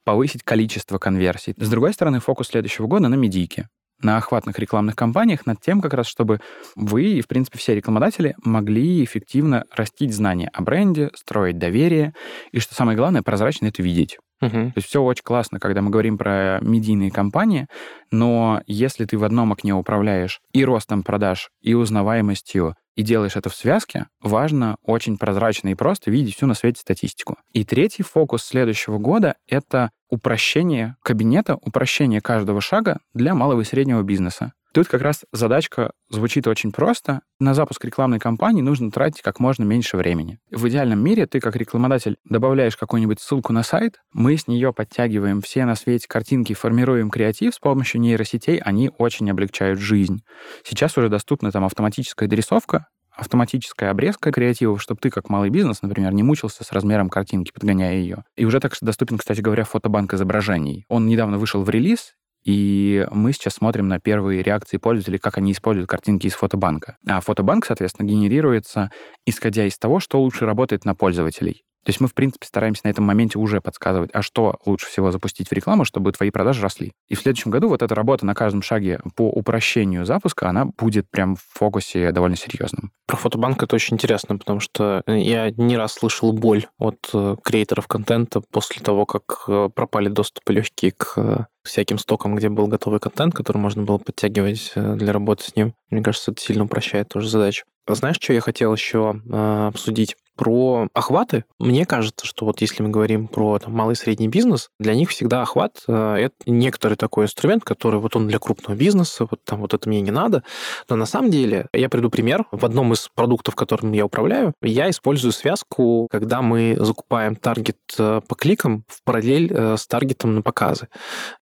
повысить 0.03 0.43
количество 0.43 0.99
конверсий. 0.99 1.55
С 1.57 1.71
другой 1.71 1.93
стороны, 1.93 2.19
фокус 2.19 2.49
следующего 2.49 2.85
года 2.85 3.07
на 3.07 3.15
медийке 3.15 3.67
на 3.99 4.17
охватных 4.17 4.59
рекламных 4.59 4.95
кампаниях 4.95 5.47
над 5.47 5.59
тем, 5.59 5.81
как 5.81 5.95
раз, 5.95 6.05
чтобы 6.05 6.39
вы 6.75 7.05
и, 7.05 7.21
в 7.21 7.27
принципе, 7.27 7.57
все 7.57 7.73
рекламодатели 7.73 8.35
могли 8.43 9.03
эффективно 9.03 9.63
растить 9.75 10.13
знания 10.13 10.51
о 10.53 10.61
бренде, 10.61 11.09
строить 11.15 11.57
доверие, 11.57 12.13
и, 12.51 12.59
что 12.59 12.75
самое 12.75 12.95
главное, 12.95 13.23
прозрачно 13.23 13.65
это 13.65 13.81
видеть. 13.81 14.19
Угу. 14.41 14.49
То 14.49 14.73
есть 14.75 14.87
все 14.87 15.01
очень 15.01 15.23
классно, 15.23 15.59
когда 15.59 15.81
мы 15.81 15.89
говорим 15.89 16.17
про 16.17 16.59
медийные 16.61 17.11
компании, 17.11 17.67
но 18.11 18.61
если 18.67 19.05
ты 19.05 19.17
в 19.17 19.23
одном 19.23 19.51
окне 19.51 19.73
управляешь 19.73 20.41
и 20.51 20.63
ростом 20.63 21.03
продаж, 21.03 21.49
и 21.61 21.73
узнаваемостью, 21.73 22.75
и 22.95 23.03
делаешь 23.03 23.35
это 23.35 23.49
в 23.49 23.55
связке, 23.55 24.07
важно 24.21 24.77
очень 24.81 25.17
прозрачно 25.17 25.69
и 25.69 25.75
просто 25.75 26.09
видеть 26.09 26.35
всю 26.35 26.47
на 26.47 26.55
свете 26.55 26.81
статистику. 26.81 27.37
И 27.53 27.63
третий 27.63 28.03
фокус 28.03 28.43
следующего 28.43 28.97
года— 28.97 29.35
это 29.47 29.91
упрощение 30.09 30.95
кабинета, 31.03 31.55
упрощение 31.61 32.21
каждого 32.21 32.59
шага 32.59 32.99
для 33.13 33.35
малого 33.35 33.61
и 33.61 33.65
среднего 33.65 34.01
бизнеса. 34.01 34.53
Тут 34.77 34.89
как 34.89 35.01
раз 35.01 35.25
задачка 35.33 35.89
звучит 36.07 36.45
очень 36.45 36.71
просто. 36.71 37.21
На 37.39 37.55
запуск 37.55 37.83
рекламной 37.83 38.19
кампании 38.19 38.61
нужно 38.61 38.91
тратить 38.91 39.23
как 39.23 39.39
можно 39.39 39.63
меньше 39.63 39.97
времени. 39.97 40.37
В 40.51 40.69
идеальном 40.69 40.99
мире 40.99 41.25
ты, 41.25 41.39
как 41.39 41.55
рекламодатель, 41.55 42.17
добавляешь 42.25 42.77
какую-нибудь 42.77 43.19
ссылку 43.19 43.53
на 43.53 43.63
сайт, 43.63 43.99
мы 44.13 44.37
с 44.37 44.47
нее 44.47 44.73
подтягиваем 44.73 45.41
все 45.41 45.65
на 45.65 45.73
свете 45.73 46.07
картинки, 46.07 46.53
формируем 46.53 47.09
креатив 47.09 47.55
с 47.55 47.59
помощью 47.59 48.01
нейросетей, 48.01 48.59
они 48.59 48.91
очень 48.99 49.31
облегчают 49.31 49.79
жизнь. 49.79 50.21
Сейчас 50.63 50.95
уже 50.95 51.09
доступна 51.09 51.51
там 51.51 51.65
автоматическая 51.65 52.29
дорисовка, 52.29 52.85
автоматическая 53.17 53.89
обрезка 53.89 54.31
креативов, 54.31 54.79
чтобы 54.79 54.99
ты, 55.01 55.09
как 55.09 55.29
малый 55.29 55.49
бизнес, 55.49 55.81
например, 55.81 56.13
не 56.13 56.21
мучился 56.21 56.63
с 56.63 56.71
размером 56.71 57.09
картинки, 57.09 57.51
подгоняя 57.51 57.95
ее. 57.95 58.23
И 58.35 58.45
уже 58.45 58.59
так 58.59 58.73
доступен, 58.81 59.17
кстати 59.17 59.41
говоря, 59.41 59.63
фотобанк 59.63 60.13
изображений. 60.13 60.85
Он 60.87 61.07
недавно 61.07 61.39
вышел 61.39 61.63
в 61.63 61.69
релиз, 61.71 62.13
и 62.47 63.05
мы 63.11 63.33
сейчас 63.33 63.55
смотрим 63.55 63.89
на 63.89 63.99
первые 63.99 64.41
реакции 64.41 64.77
пользователей, 64.77 65.19
как 65.19 65.37
они 65.37 65.51
используют 65.51 65.89
картинки 65.89 66.27
из 66.27 66.33
фотобанка. 66.33 66.95
А 67.05 67.19
фотобанк, 67.19 67.65
соответственно, 67.65 68.07
генерируется, 68.07 68.89
исходя 69.25 69.65
из 69.65 69.77
того, 69.77 69.99
что 69.99 70.21
лучше 70.21 70.45
работает 70.45 70.85
на 70.85 70.95
пользователей. 70.95 71.63
То 71.87 71.91
есть 71.91 72.01
мы, 72.01 72.09
в 72.09 72.13
принципе, 72.13 72.45
стараемся 72.45 72.81
на 72.83 72.89
этом 72.89 73.05
моменте 73.05 73.39
уже 73.39 73.61
подсказывать, 73.61 74.09
а 74.11 74.21
что 74.21 74.59
лучше 74.65 74.87
всего 74.87 75.09
запустить 75.13 75.47
в 75.47 75.53
рекламу, 75.53 75.85
чтобы 75.85 76.11
твои 76.11 76.31
продажи 76.31 76.61
росли. 76.61 76.91
И 77.07 77.15
в 77.15 77.21
следующем 77.21 77.49
году 77.49 77.69
вот 77.69 77.81
эта 77.81 77.95
работа 77.95 78.25
на 78.25 78.35
каждом 78.35 78.61
шаге 78.61 78.99
по 79.15 79.29
упрощению 79.29 80.05
запуска, 80.05 80.49
она 80.49 80.65
будет 80.65 81.09
прям 81.09 81.37
в 81.37 81.43
фокусе 81.53 82.11
довольно 82.11 82.35
серьезным. 82.35 82.91
Про 83.05 83.15
фотобанк 83.15 83.63
это 83.63 83.73
очень 83.73 83.95
интересно, 83.95 84.37
потому 84.37 84.59
что 84.59 85.01
я 85.07 85.49
не 85.51 85.77
раз 85.77 85.93
слышал 85.93 86.33
боль 86.33 86.67
от 86.77 87.09
э, 87.13 87.37
креаторов 87.41 87.87
контента 87.87 88.41
после 88.51 88.83
того, 88.83 89.05
как 89.05 89.45
э, 89.47 89.69
пропали 89.73 90.09
доступы 90.09 90.51
легкие 90.51 90.91
к 90.91 91.13
э, 91.15 91.45
всяким 91.63 91.99
стокам, 91.99 92.35
где 92.35 92.49
был 92.49 92.67
готовый 92.67 92.99
контент, 92.99 93.33
который 93.33 93.59
можно 93.59 93.83
было 93.83 93.97
подтягивать 93.97 94.73
для 94.75 95.13
работы 95.13 95.45
с 95.45 95.55
ним. 95.55 95.73
Мне 95.89 96.03
кажется, 96.03 96.31
это 96.31 96.41
сильно 96.41 96.65
упрощает 96.65 97.07
тоже 97.07 97.29
задачу. 97.29 97.63
Знаешь, 97.87 98.17
что 98.19 98.33
я 98.33 98.41
хотел 98.41 98.73
еще 98.73 99.21
э, 99.29 99.67
обсудить? 99.67 100.17
Про 100.37 100.87
охваты, 100.93 101.45
мне 101.59 101.85
кажется, 101.85 102.25
что 102.25 102.45
вот 102.45 102.61
если 102.61 102.83
мы 102.83 102.89
говорим 102.89 103.27
про 103.27 103.59
там, 103.59 103.73
малый 103.73 103.93
и 103.93 103.95
средний 103.95 104.27
бизнес, 104.27 104.69
для 104.79 104.93
них 104.93 105.09
всегда 105.09 105.41
охват 105.41 105.81
э, 105.87 106.15
это 106.27 106.35
некоторый 106.45 106.93
такой 106.93 107.25
инструмент, 107.25 107.63
который 107.63 107.99
вот 107.99 108.15
он 108.15 108.27
для 108.27 108.37
крупного 108.37 108.77
бизнеса, 108.77 109.27
вот 109.29 109.43
там 109.43 109.61
вот 109.61 109.73
это 109.73 109.89
мне 109.89 109.99
не 110.01 110.11
надо. 110.11 110.43
Но 110.89 110.95
на 110.95 111.05
самом 111.05 111.31
деле, 111.31 111.67
я 111.73 111.89
приду 111.89 112.09
пример. 112.09 112.45
В 112.51 112.65
одном 112.65 112.93
из 112.93 113.09
продуктов, 113.13 113.55
которым 113.55 113.91
я 113.93 114.05
управляю, 114.05 114.53
я 114.61 114.89
использую 114.89 115.31
связку, 115.31 116.07
когда 116.11 116.41
мы 116.41 116.75
закупаем 116.79 117.35
таргет 117.35 117.77
э, 117.97 118.21
по 118.27 118.35
кликам 118.35 118.83
в 118.87 119.03
параллель 119.03 119.51
э, 119.51 119.75
с 119.75 119.87
таргетом 119.87 120.35
на 120.35 120.41
показы. 120.43 120.87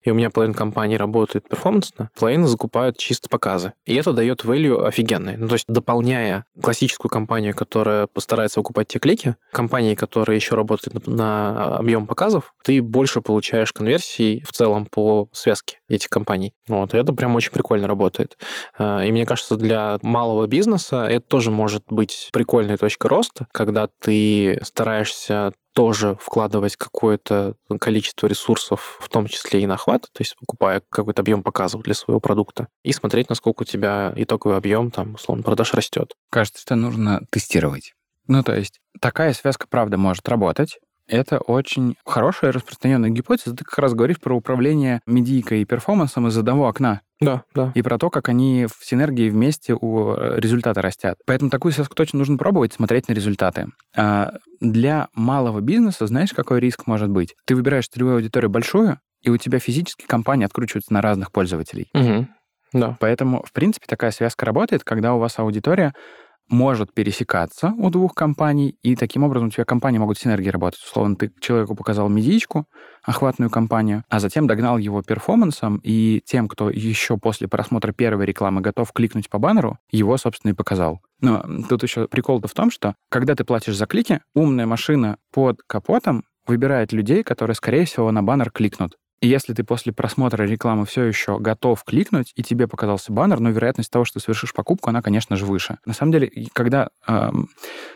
И 0.02 0.10
у 0.10 0.14
меня 0.14 0.30
половина 0.30 0.54
компании 0.54 0.96
работает 0.96 1.48
перформансно, 1.48 2.10
половина 2.18 2.48
закупают 2.48 2.98
чисто 2.98 3.28
показы. 3.28 3.72
И 3.86 3.94
это 3.94 4.12
дает 4.12 4.44
value 4.44 4.84
офигенный. 4.86 5.36
Ну, 5.36 5.48
то 5.48 5.54
есть 5.54 5.66
дополняя 5.68 6.44
классическую 6.60 7.10
компанию, 7.10 7.54
которая 7.54 8.06
постарается 8.06 8.60
выкупать 8.60 8.81
те 8.88 8.98
клики, 8.98 9.36
компании, 9.52 9.94
которые 9.94 10.36
еще 10.36 10.54
работают 10.54 11.06
на, 11.06 11.14
на 11.14 11.76
объем 11.76 12.06
показов, 12.06 12.54
ты 12.64 12.82
больше 12.82 13.20
получаешь 13.20 13.72
конверсий 13.72 14.44
в 14.46 14.52
целом 14.52 14.86
по 14.86 15.28
связке 15.32 15.78
этих 15.88 16.08
компаний. 16.08 16.54
Вот, 16.68 16.94
и 16.94 16.98
это 16.98 17.12
прям 17.12 17.34
очень 17.34 17.52
прикольно 17.52 17.86
работает. 17.86 18.36
А, 18.78 19.04
и 19.04 19.12
мне 19.12 19.26
кажется, 19.26 19.56
для 19.56 19.98
малого 20.02 20.46
бизнеса 20.46 21.04
это 21.04 21.26
тоже 21.26 21.50
может 21.50 21.84
быть 21.88 22.30
прикольной 22.32 22.76
точкой 22.76 23.08
роста, 23.08 23.46
когда 23.52 23.88
ты 24.00 24.60
стараешься 24.62 25.52
тоже 25.74 26.16
вкладывать 26.20 26.76
какое-то 26.76 27.54
количество 27.80 28.26
ресурсов, 28.26 28.98
в 29.00 29.08
том 29.08 29.26
числе 29.26 29.62
и 29.62 29.66
на 29.66 29.74
охват, 29.74 30.02
то 30.02 30.20
есть 30.20 30.36
покупая 30.38 30.82
какой-то 30.90 31.22
объем 31.22 31.42
показов 31.42 31.82
для 31.82 31.94
своего 31.94 32.20
продукта, 32.20 32.68
и 32.82 32.92
смотреть, 32.92 33.28
насколько 33.28 33.62
у 33.62 33.64
тебя 33.64 34.12
итоговый 34.16 34.56
объем, 34.56 34.90
там, 34.90 35.14
условно, 35.14 35.42
продаж 35.42 35.72
растет. 35.74 36.12
Кажется, 36.30 36.62
это 36.64 36.74
нужно 36.74 37.22
тестировать. 37.30 37.94
Ну, 38.26 38.42
то 38.42 38.54
есть 38.54 38.78
такая 39.00 39.32
связка, 39.32 39.66
правда, 39.68 39.98
может 39.98 40.28
работать, 40.28 40.78
это 41.08 41.38
очень 41.38 41.96
хорошая 42.06 42.52
распространенная 42.52 43.10
гипотеза. 43.10 43.56
Ты 43.56 43.64
как 43.64 43.78
раз 43.78 43.92
говоришь 43.92 44.20
про 44.20 44.34
управление 44.34 45.00
медийкой 45.06 45.62
и 45.62 45.64
перформансом 45.64 46.28
из 46.28 46.38
одного 46.38 46.68
окна. 46.68 47.00
Да, 47.20 47.42
да. 47.54 47.72
И 47.74 47.82
про 47.82 47.98
то, 47.98 48.10
как 48.10 48.28
они 48.28 48.66
в 48.66 48.84
синергии 48.84 49.28
вместе 49.28 49.74
у 49.74 50.14
э, 50.14 50.40
результата 50.40 50.80
растят. 50.80 51.18
Поэтому 51.26 51.50
такую 51.50 51.72
связку 51.72 51.94
точно 51.94 52.20
нужно 52.20 52.36
пробовать, 52.36 52.72
смотреть 52.72 53.08
на 53.08 53.12
результаты. 53.12 53.66
А 53.96 54.32
для 54.60 55.08
малого 55.14 55.60
бизнеса, 55.60 56.06
знаешь, 56.06 56.32
какой 56.32 56.60
риск 56.60 56.86
может 56.86 57.10
быть? 57.10 57.34
Ты 57.46 57.54
выбираешь 57.54 57.88
целевую 57.88 58.16
аудиторию 58.16 58.50
большую, 58.50 58.98
и 59.20 59.30
у 59.30 59.36
тебя 59.36 59.58
физически 59.58 60.06
компания 60.06 60.46
откручивается 60.46 60.92
на 60.92 61.00
разных 61.00 61.30
пользователей. 61.30 61.88
Угу. 61.94 62.26
Да. 62.72 62.96
Поэтому, 63.00 63.44
в 63.46 63.52
принципе, 63.52 63.86
такая 63.88 64.10
связка 64.10 64.46
работает, 64.46 64.82
когда 64.82 65.14
у 65.14 65.18
вас 65.18 65.38
аудитория 65.38 65.94
может 66.48 66.92
пересекаться 66.92 67.72
у 67.78 67.90
двух 67.90 68.14
компаний, 68.14 68.76
и 68.82 68.96
таким 68.96 69.24
образом 69.24 69.48
у 69.48 69.50
тебя 69.50 69.64
компании 69.64 69.98
могут 69.98 70.18
синергии 70.18 70.48
работать. 70.48 70.80
Условно, 70.82 71.16
ты 71.16 71.32
человеку 71.40 71.74
показал 71.74 72.08
медичку, 72.08 72.66
охватную 73.02 73.50
компанию, 73.50 74.04
а 74.08 74.20
затем 74.20 74.46
догнал 74.46 74.78
его 74.78 75.02
перформансом, 75.02 75.80
и 75.82 76.22
тем, 76.24 76.48
кто 76.48 76.70
еще 76.70 77.16
после 77.16 77.48
просмотра 77.48 77.92
первой 77.92 78.26
рекламы 78.26 78.60
готов 78.60 78.92
кликнуть 78.92 79.30
по 79.30 79.38
баннеру, 79.38 79.78
его, 79.90 80.16
собственно, 80.16 80.52
и 80.52 80.54
показал. 80.54 81.00
Но 81.20 81.44
тут 81.68 81.82
еще 81.82 82.08
прикол-то 82.08 82.48
в 82.48 82.54
том, 82.54 82.70
что 82.70 82.94
когда 83.08 83.34
ты 83.34 83.44
платишь 83.44 83.76
за 83.76 83.86
клики, 83.86 84.20
умная 84.34 84.66
машина 84.66 85.16
под 85.32 85.60
капотом 85.66 86.24
выбирает 86.46 86.92
людей, 86.92 87.22
которые, 87.22 87.54
скорее 87.54 87.84
всего, 87.84 88.10
на 88.10 88.22
баннер 88.22 88.50
кликнут. 88.50 88.96
Если 89.24 89.54
ты 89.54 89.62
после 89.62 89.92
просмотра 89.92 90.42
рекламы 90.42 90.84
все 90.84 91.04
еще 91.04 91.38
готов 91.38 91.84
кликнуть, 91.84 92.32
и 92.34 92.42
тебе 92.42 92.66
показался 92.66 93.12
баннер, 93.12 93.38
но 93.38 93.50
вероятность 93.50 93.88
того, 93.88 94.04
что 94.04 94.18
ты 94.18 94.24
совершишь 94.24 94.52
покупку, 94.52 94.90
она, 94.90 95.00
конечно 95.00 95.36
же, 95.36 95.46
выше. 95.46 95.78
На 95.86 95.94
самом 95.94 96.10
деле, 96.10 96.28
когда, 96.52 96.88
эм, 97.06 97.48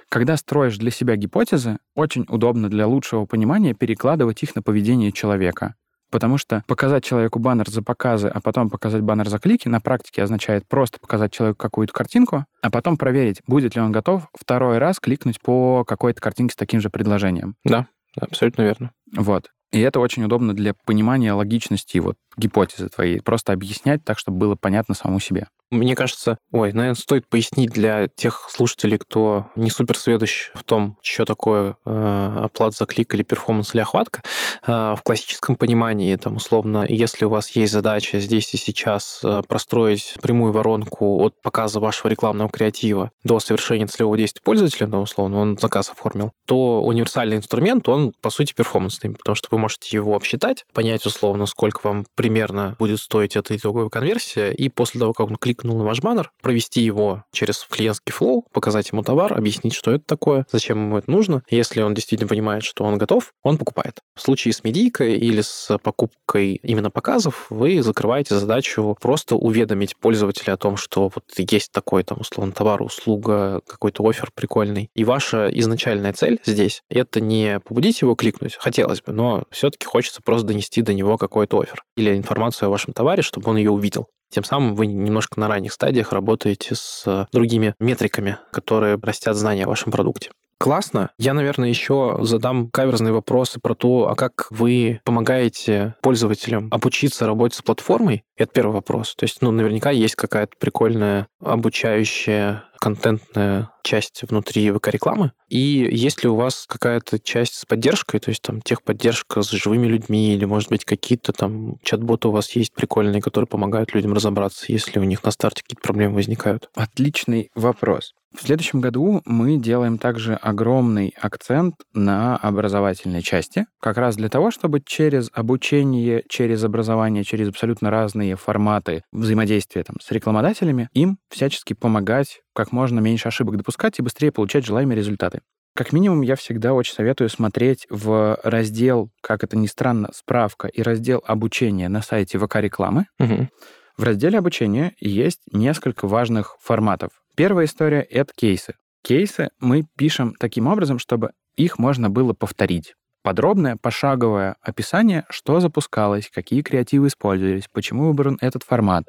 когда 0.09 0.37
строишь 0.37 0.79
для 0.79 0.92
себя 0.92 1.17
гипотезы, 1.17 1.79
очень 1.96 2.27
удобно 2.29 2.71
для 2.71 2.87
лучшего 2.87 3.27
понимания 3.27 3.75
перекладывать 3.75 4.40
их 4.44 4.55
на 4.55 4.63
поведение 4.63 5.11
человека. 5.11 5.75
Потому 6.13 6.38
что 6.38 6.63
показать 6.69 7.03
человеку 7.03 7.40
баннер 7.40 7.69
за 7.69 7.83
показы, 7.83 8.29
а 8.29 8.40
потом 8.40 8.71
показать 8.71 9.03
баннер 9.03 9.29
за 9.29 9.40
клики 9.40 9.67
на 9.67 9.81
практике 9.81 10.23
означает 10.23 10.69
просто 10.69 11.00
показать 11.00 11.33
человеку 11.33 11.59
какую-то 11.59 11.92
картинку, 11.92 12.44
а 12.63 12.71
потом 12.71 12.96
проверить, 12.96 13.42
будет 13.48 13.75
ли 13.75 13.81
он 13.81 13.90
готов 13.90 14.29
второй 14.33 14.79
раз 14.79 15.00
кликнуть 15.00 15.40
по 15.40 15.85
какой-то 15.85 16.21
картинке 16.21 16.53
с 16.53 16.57
таким 16.57 16.81
же 16.81 16.88
предложением. 16.88 17.57
Да, 17.65 17.88
абсолютно 18.17 18.63
верно. 18.63 18.92
Вот. 19.17 19.50
И 19.73 19.81
это 19.81 20.00
очень 20.00 20.25
удобно 20.25 20.54
для 20.54 20.75
понимания 20.85 21.33
логичности 21.33 21.98
вот 21.98 22.17
гипотезы 22.37 22.88
твоей. 22.88 23.21
Просто 23.21 23.52
объяснять 23.52 24.04
так, 24.04 24.19
чтобы 24.19 24.38
было 24.38 24.54
понятно 24.54 24.94
самому 24.94 25.21
себе. 25.21 25.48
Мне 25.71 25.96
кажется, 25.96 26.38
ой, 26.52 26.73
наверное, 26.73 26.94
стоит 26.94 27.29
пояснить 27.29 27.71
для 27.71 28.06
тех 28.06 28.48
слушателей, 28.50 28.98
кто 28.98 29.50
не 29.56 29.69
супер 29.69 29.98
сведущ 29.98 30.50
в 30.54 30.62
том, 30.62 30.96
что 31.02 31.25
такое 31.25 31.77
э, 31.85 32.38
оплата 32.44 32.77
за 32.77 32.87
клик 32.87 33.12
или 33.14 33.25
performance 33.25 33.75
или 33.75 33.83
охватка. 33.83 34.23
Э, 34.64 34.94
в 34.96 35.02
классическом 35.02 35.56
понимании, 35.56 36.14
там, 36.14 36.37
условно, 36.37 36.87
если 36.88 37.25
у 37.25 37.31
вас 37.31 37.50
есть 37.50 37.73
задача 37.73 38.21
здесь 38.21 38.54
и 38.54 38.58
сейчас 38.58 39.21
э, 39.25 39.42
простроить 39.48 40.14
прямую 40.23 40.52
воронку 40.52 41.21
от 41.25 41.40
показа 41.42 41.81
вашего 41.81 42.08
рекламного 42.10 42.48
креатива 42.48 43.10
до 43.25 43.40
совершения 43.40 43.88
целевого 43.88 44.17
действия 44.17 44.42
пользователя, 44.44 44.87
ну, 44.87 45.00
условно, 45.00 45.38
он 45.38 45.58
заказ 45.58 45.90
оформил, 45.90 46.31
то 46.46 46.81
универсальный 46.83 47.38
инструмент, 47.38 47.88
он, 47.88 48.12
по 48.21 48.31
сути, 48.31 48.54
перформансный, 48.54 49.10
потому 49.10 49.35
что 49.35 49.48
вы 49.50 49.58
можете 49.58 49.96
его 49.96 50.14
обсчитать, 50.14 50.64
понять, 50.73 51.04
условно, 51.06 51.46
сколько 51.46 51.81
вам 51.83 52.06
примерно 52.14 52.77
будет 52.79 53.00
стоить 53.00 53.35
эта 53.35 53.56
итоговая 53.56 53.88
конверсия, 53.88 54.52
и 54.52 54.69
после 54.69 55.00
того, 55.00 55.12
как 55.12 55.27
он 55.27 55.37
клик 55.37 55.56
кликнул 55.57 55.79
на 55.79 55.85
ваш 55.85 56.00
баннер, 56.00 56.31
провести 56.42 56.81
его 56.83 57.25
через 57.33 57.67
клиентский 57.69 58.13
flow, 58.13 58.44
показать 58.52 58.90
ему 58.90 59.02
товар, 59.02 59.37
объяснить, 59.37 59.75
что 59.75 59.92
это 59.92 60.04
такое, 60.07 60.46
зачем 60.50 60.79
ему 60.79 60.98
это 60.98 61.11
нужно. 61.11 61.42
Если 61.50 61.81
он 61.83 61.94
действительно 61.94 62.29
понимает, 62.29 62.63
что 62.63 62.85
он 62.85 62.98
готов, 62.98 63.33
он 63.42 63.59
покупает. 63.59 64.00
В 64.15 64.21
случае 64.21 64.52
с 64.52 64.63
медийкой 64.63 65.17
или 65.17 65.40
с 65.40 65.79
покупкой 65.83 66.61
именно 66.63 66.90
показов 66.90 67.46
вы 67.50 67.83
закрываете 67.83 68.38
задачу 68.38 68.96
просто 69.00 69.37
уведомить 69.37 69.96
пользователя 69.96 70.54
о 70.54 70.57
том, 70.57 70.77
что 70.77 71.11
вот 71.15 71.25
есть 71.37 71.73
такой 71.73 72.02
там 72.04 72.21
условно 72.21 72.52
товар, 72.52 72.83
услуга, 72.83 73.61
какой-то 73.67 74.07
офер 74.07 74.31
прикольный. 74.35 74.90
И 74.94 75.04
ваша 75.04 75.48
изначальная 75.48 76.13
цель 76.13 76.40
здесь— 76.44 76.83
это 76.90 77.21
не 77.21 77.61
побудить 77.61 78.02
его 78.02 78.15
кликнуть, 78.15 78.57
хотелось 78.59 79.00
бы, 79.00 79.13
но 79.13 79.44
все-таки 79.50 79.87
хочется 79.87 80.21
просто 80.23 80.48
донести 80.48 80.83
до 80.83 80.92
него 80.92 81.17
какой-то 81.17 81.59
офер 81.61 81.83
или 81.96 82.17
информацию 82.17 82.67
о 82.69 82.71
вашем 82.71 82.92
товаре, 82.92 83.23
чтобы 83.23 83.50
он 83.50 83.57
ее 83.57 83.71
увидел. 83.71 84.09
Тем 84.31 84.44
самым 84.44 84.74
вы 84.74 84.87
немножко 84.87 85.38
на 85.40 85.48
ранних 85.48 85.72
стадиях 85.72 86.12
работаете 86.12 86.74
с 86.74 87.29
другими 87.33 87.74
метриками, 87.79 88.38
которые 88.52 88.98
растят 89.00 89.37
знания 89.37 89.64
о 89.64 89.68
вашем 89.68 89.92
продукте. 89.92 90.31
Классно. 90.59 91.11
Я, 91.19 91.35
наверное, 91.35 91.69
еще 91.69 92.19
задам 92.23 92.71
каверзные 92.71 93.13
вопросы 93.13 93.61
про 93.61 93.75
то, 93.75 94.09
а 94.09 94.15
как 94.15 94.46
вы 94.50 95.00
помогаете 95.04 95.94
пользователям 96.00 96.69
обучиться 96.71 97.27
работать 97.27 97.59
с 97.59 97.63
платформой. 97.63 98.25
Это 98.37 98.52
первый 98.52 98.73
вопрос. 98.73 99.15
То 99.15 99.25
есть, 99.25 99.42
ну, 99.42 99.50
наверняка 99.50 99.90
есть 99.90 100.15
какая-то 100.15 100.52
прикольная 100.59 101.29
обучающая 101.40 102.65
контентная 102.81 103.71
часть 103.83 104.23
внутри 104.29 104.71
ВК-рекламы? 104.71 105.33
И 105.48 105.88
есть 105.90 106.23
ли 106.23 106.29
у 106.29 106.35
вас 106.35 106.67
какая-то 106.69 107.19
часть 107.19 107.54
с 107.54 107.65
поддержкой, 107.65 108.19
то 108.19 108.31
есть 108.31 108.42
там 108.42 108.61
техподдержка 108.61 109.42
с 109.42 109.50
живыми 109.50 109.87
людьми, 109.87 110.35
или, 110.35 110.44
может 110.44 110.69
быть, 110.69 110.85
какие-то 110.85 111.33
там 111.33 111.77
чат-боты 111.83 112.29
у 112.29 112.33
вас 112.33 112.50
есть 112.57 112.75
прикольные, 112.75 113.23
которые 113.23 113.46
помогают 113.46 113.94
людям 113.94 114.13
разобраться, 114.13 114.67
если 114.69 114.98
у 114.98 115.04
них 115.04 115.23
на 115.25 115.31
старте 115.31 115.63
какие-то 115.63 115.83
проблемы 115.83 116.17
возникают? 116.17 116.69
Отличный 116.75 117.50
вопрос. 117.54 118.13
В 118.37 118.43
следующем 118.43 118.83
году 118.83 119.23
мы 119.25 119.57
делаем 119.57 119.97
также 119.97 120.35
огромный 120.35 121.15
акцент 121.21 121.75
на 121.95 122.37
образовательной 122.37 123.23
части, 123.23 123.65
как 123.81 123.97
раз 123.97 124.17
для 124.17 124.29
того, 124.29 124.51
чтобы 124.51 124.83
через 124.85 125.31
обучение, 125.33 126.23
через 126.29 126.63
образование, 126.63 127.25
через 127.25 127.49
абсолютно 127.49 127.91
разные 127.91 128.37
форматы 128.37 129.03
взаимодействия 129.11 129.85
там, 129.85 129.97
с 130.03 130.11
рекламодателями, 130.11 130.91
им 130.93 131.17
всячески 131.31 131.73
помогать 131.73 132.43
как 132.55 132.73
можно 132.73 133.01
меньше 133.01 133.29
ошибок 133.29 133.57
допускать 133.57 133.99
и 133.99 134.03
быстрее 134.03 134.33
получать 134.33 134.67
желаемые 134.67 134.99
результаты. 134.99 135.41
Как 135.75 135.93
минимум, 135.93 136.21
я 136.21 136.37
всегда 136.37 136.75
очень 136.75 136.95
советую 136.95 137.31
смотреть 137.31 137.87
в 137.89 138.39
раздел, 138.43 139.11
как 139.23 139.45
это 139.45 139.57
ни 139.57 139.67
странно, 139.67 140.11
справка 140.15 140.69
и 140.69 140.83
раздел 140.83 141.23
обучения 141.27 141.89
на 141.89 142.03
сайте 142.03 142.39
ВК 142.39 142.57
рекламы. 142.57 143.07
Угу. 143.19 143.49
В 143.97 144.03
разделе 144.03 144.39
обучения 144.39 144.93
есть 145.01 145.41
несколько 145.53 146.07
важных 146.07 146.57
форматов. 146.61 147.11
Первая 147.37 147.67
история— 147.67 148.01
это 148.11 148.33
кейсы. 148.35 148.77
Кейсы 149.05 149.51
мы 149.61 149.85
пишем 149.99 150.35
таким 150.41 150.67
образом, 150.67 150.99
чтобы 150.99 151.33
их 151.55 151.79
можно 151.79 152.09
было 152.09 152.33
повторить. 152.33 152.95
Подробное 153.23 153.77
пошаговое 153.77 154.57
описание, 154.63 155.27
что 155.29 155.61
запускалось, 155.61 156.31
какие 156.33 156.63
креативы 156.63 157.09
использовались, 157.09 157.69
почему 157.71 158.07
выбран 158.07 158.39
этот 158.41 158.63
формат, 158.63 159.05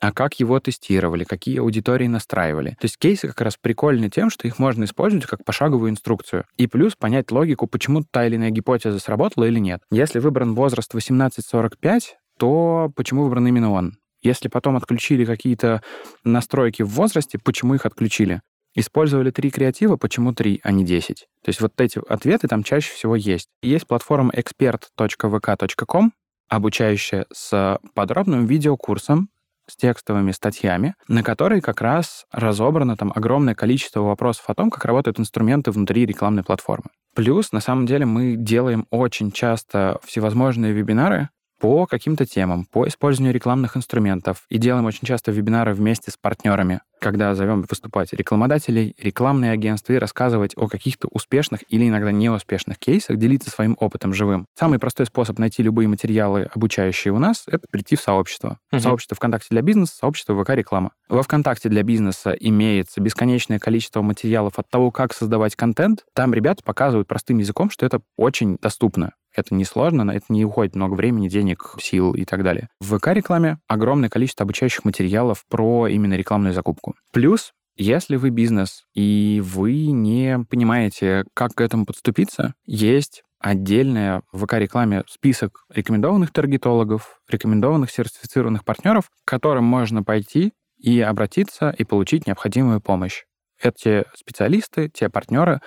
а 0.00 0.12
как 0.12 0.40
его 0.40 0.58
тестировали, 0.60 1.24
какие 1.24 1.58
аудитории 1.58 2.06
настраивали. 2.06 2.70
То 2.80 2.84
есть 2.84 2.96
кейсы 2.96 3.28
как 3.28 3.42
раз 3.42 3.58
прикольны 3.60 4.08
тем, 4.08 4.30
что 4.30 4.48
их 4.48 4.58
можно 4.58 4.84
использовать 4.84 5.26
как 5.26 5.44
пошаговую 5.44 5.90
инструкцию. 5.90 6.44
И 6.56 6.68
плюс 6.68 6.96
понять 6.96 7.30
логику, 7.30 7.66
почему 7.66 8.02
та 8.10 8.26
или 8.26 8.36
иная 8.36 8.50
гипотеза 8.50 8.98
сработала 8.98 9.44
или 9.44 9.58
нет. 9.58 9.82
Если 9.90 10.20
выбран 10.20 10.54
возраст 10.54 10.94
18-45, 10.94 12.00
то 12.38 12.90
почему 12.96 13.24
выбран 13.24 13.46
именно 13.46 13.72
он? 13.72 13.92
Если 14.22 14.48
потом 14.48 14.76
отключили 14.76 15.24
какие-то 15.24 15.82
настройки 16.24 16.82
в 16.82 16.88
возрасте, 16.88 17.38
почему 17.38 17.74
их 17.74 17.86
отключили? 17.86 18.40
Использовали 18.74 19.30
три 19.30 19.50
креатива, 19.50 19.96
почему 19.96 20.32
три, 20.32 20.60
а 20.62 20.70
не 20.72 20.84
десять? 20.84 21.26
То 21.42 21.48
есть 21.48 21.60
вот 21.60 21.72
эти 21.80 22.00
ответы 22.08 22.48
там 22.48 22.62
чаще 22.62 22.92
всего 22.92 23.16
есть. 23.16 23.48
Есть 23.62 23.86
платформа 23.86 24.32
expert.vk.com, 24.34 26.12
обучающая 26.48 27.26
с 27.32 27.78
подробным 27.94 28.46
видеокурсом, 28.46 29.30
с 29.66 29.76
текстовыми 29.76 30.32
статьями, 30.32 30.94
на 31.08 31.22
которой 31.22 31.60
как 31.60 31.80
раз 31.80 32.24
разобрано 32.32 32.96
там 32.96 33.12
огромное 33.14 33.54
количество 33.54 34.00
вопросов 34.00 34.44
о 34.48 34.54
том, 34.54 34.70
как 34.70 34.84
работают 34.84 35.20
инструменты 35.20 35.70
внутри 35.70 36.06
рекламной 36.06 36.42
платформы. 36.42 36.90
Плюс, 37.14 37.52
на 37.52 37.60
самом 37.60 37.84
деле, 37.86 38.06
мы 38.06 38.36
делаем 38.36 38.86
очень 38.90 39.30
часто 39.30 39.98
всевозможные 40.04 40.72
вебинары, 40.72 41.28
по 41.58 41.86
каким-то 41.86 42.26
темам, 42.26 42.64
по 42.64 42.86
использованию 42.86 43.34
рекламных 43.34 43.76
инструментов. 43.76 44.44
И 44.48 44.58
делаем 44.58 44.86
очень 44.86 45.06
часто 45.06 45.32
вебинары 45.32 45.74
вместе 45.74 46.10
с 46.10 46.16
партнерами, 46.16 46.80
когда 47.00 47.34
зовем 47.34 47.64
выступать 47.68 48.12
рекламодателей, 48.12 48.94
рекламные 48.98 49.52
агентства 49.52 49.92
и 49.92 49.98
рассказывать 49.98 50.52
о 50.56 50.68
каких-то 50.68 51.08
успешных 51.10 51.62
или 51.68 51.88
иногда 51.88 52.12
неуспешных 52.12 52.78
кейсах, 52.78 53.18
делиться 53.18 53.50
своим 53.50 53.76
опытом 53.80 54.14
живым. 54.14 54.46
Самый 54.58 54.78
простой 54.78 55.06
способ 55.06 55.38
найти 55.38 55.62
любые 55.62 55.88
материалы, 55.88 56.48
обучающие 56.54 57.12
у 57.12 57.18
нас, 57.18 57.44
это 57.46 57.66
прийти 57.70 57.96
в 57.96 58.00
сообщество. 58.00 58.58
Uh-huh. 58.72 58.80
Сообщество 58.80 59.16
ВКонтакте 59.16 59.48
для 59.50 59.62
бизнеса, 59.62 59.94
сообщество 59.96 60.42
ВК 60.42 60.50
реклама. 60.50 60.92
Во 61.08 61.22
ВКонтакте 61.22 61.68
для 61.68 61.82
бизнеса 61.82 62.32
имеется 62.38 63.00
бесконечное 63.00 63.58
количество 63.58 64.02
материалов 64.02 64.58
от 64.58 64.68
того, 64.68 64.90
как 64.90 65.12
создавать 65.14 65.56
контент. 65.56 66.04
Там 66.14 66.34
ребята 66.34 66.62
показывают 66.62 67.08
простым 67.08 67.38
языком, 67.38 67.70
что 67.70 67.86
это 67.86 68.00
очень 68.16 68.58
доступно. 68.60 69.12
Это 69.34 69.54
несложно, 69.54 70.04
на 70.04 70.12
это 70.12 70.26
не 70.28 70.44
уходит 70.44 70.74
много 70.74 70.94
времени, 70.94 71.28
денег, 71.28 71.74
сил 71.80 72.12
и 72.12 72.24
так 72.24 72.42
далее. 72.42 72.68
В 72.80 72.96
ВК-рекламе 72.96 73.58
огромное 73.66 74.08
количество 74.08 74.44
обучающих 74.44 74.84
материалов 74.84 75.44
про 75.48 75.86
именно 75.88 76.14
рекламную 76.14 76.54
закупку. 76.54 76.94
Плюс 77.12 77.52
если 77.80 78.16
вы 78.16 78.30
бизнес 78.30 78.82
и 78.92 79.40
вы 79.44 79.92
не 79.92 80.44
понимаете, 80.50 81.24
как 81.32 81.54
к 81.54 81.60
этому 81.60 81.86
подступиться, 81.86 82.54
есть 82.66 83.22
отдельная 83.38 84.22
в 84.32 84.44
ВК-рекламе 84.44 85.04
список 85.06 85.64
рекомендованных 85.72 86.32
таргетологов, 86.32 87.20
рекомендованных 87.28 87.92
сертифицированных 87.92 88.64
партнеров, 88.64 89.10
к 89.24 89.28
которым 89.28 89.62
можно 89.62 90.02
пойти 90.02 90.54
и 90.76 91.00
обратиться 91.00 91.70
и 91.70 91.84
получить 91.84 92.26
необходимую 92.26 92.80
помощь. 92.80 93.24
Эти 93.62 94.04
специалисты, 94.14 94.88
те 94.88 95.08
партнеры, 95.08 95.60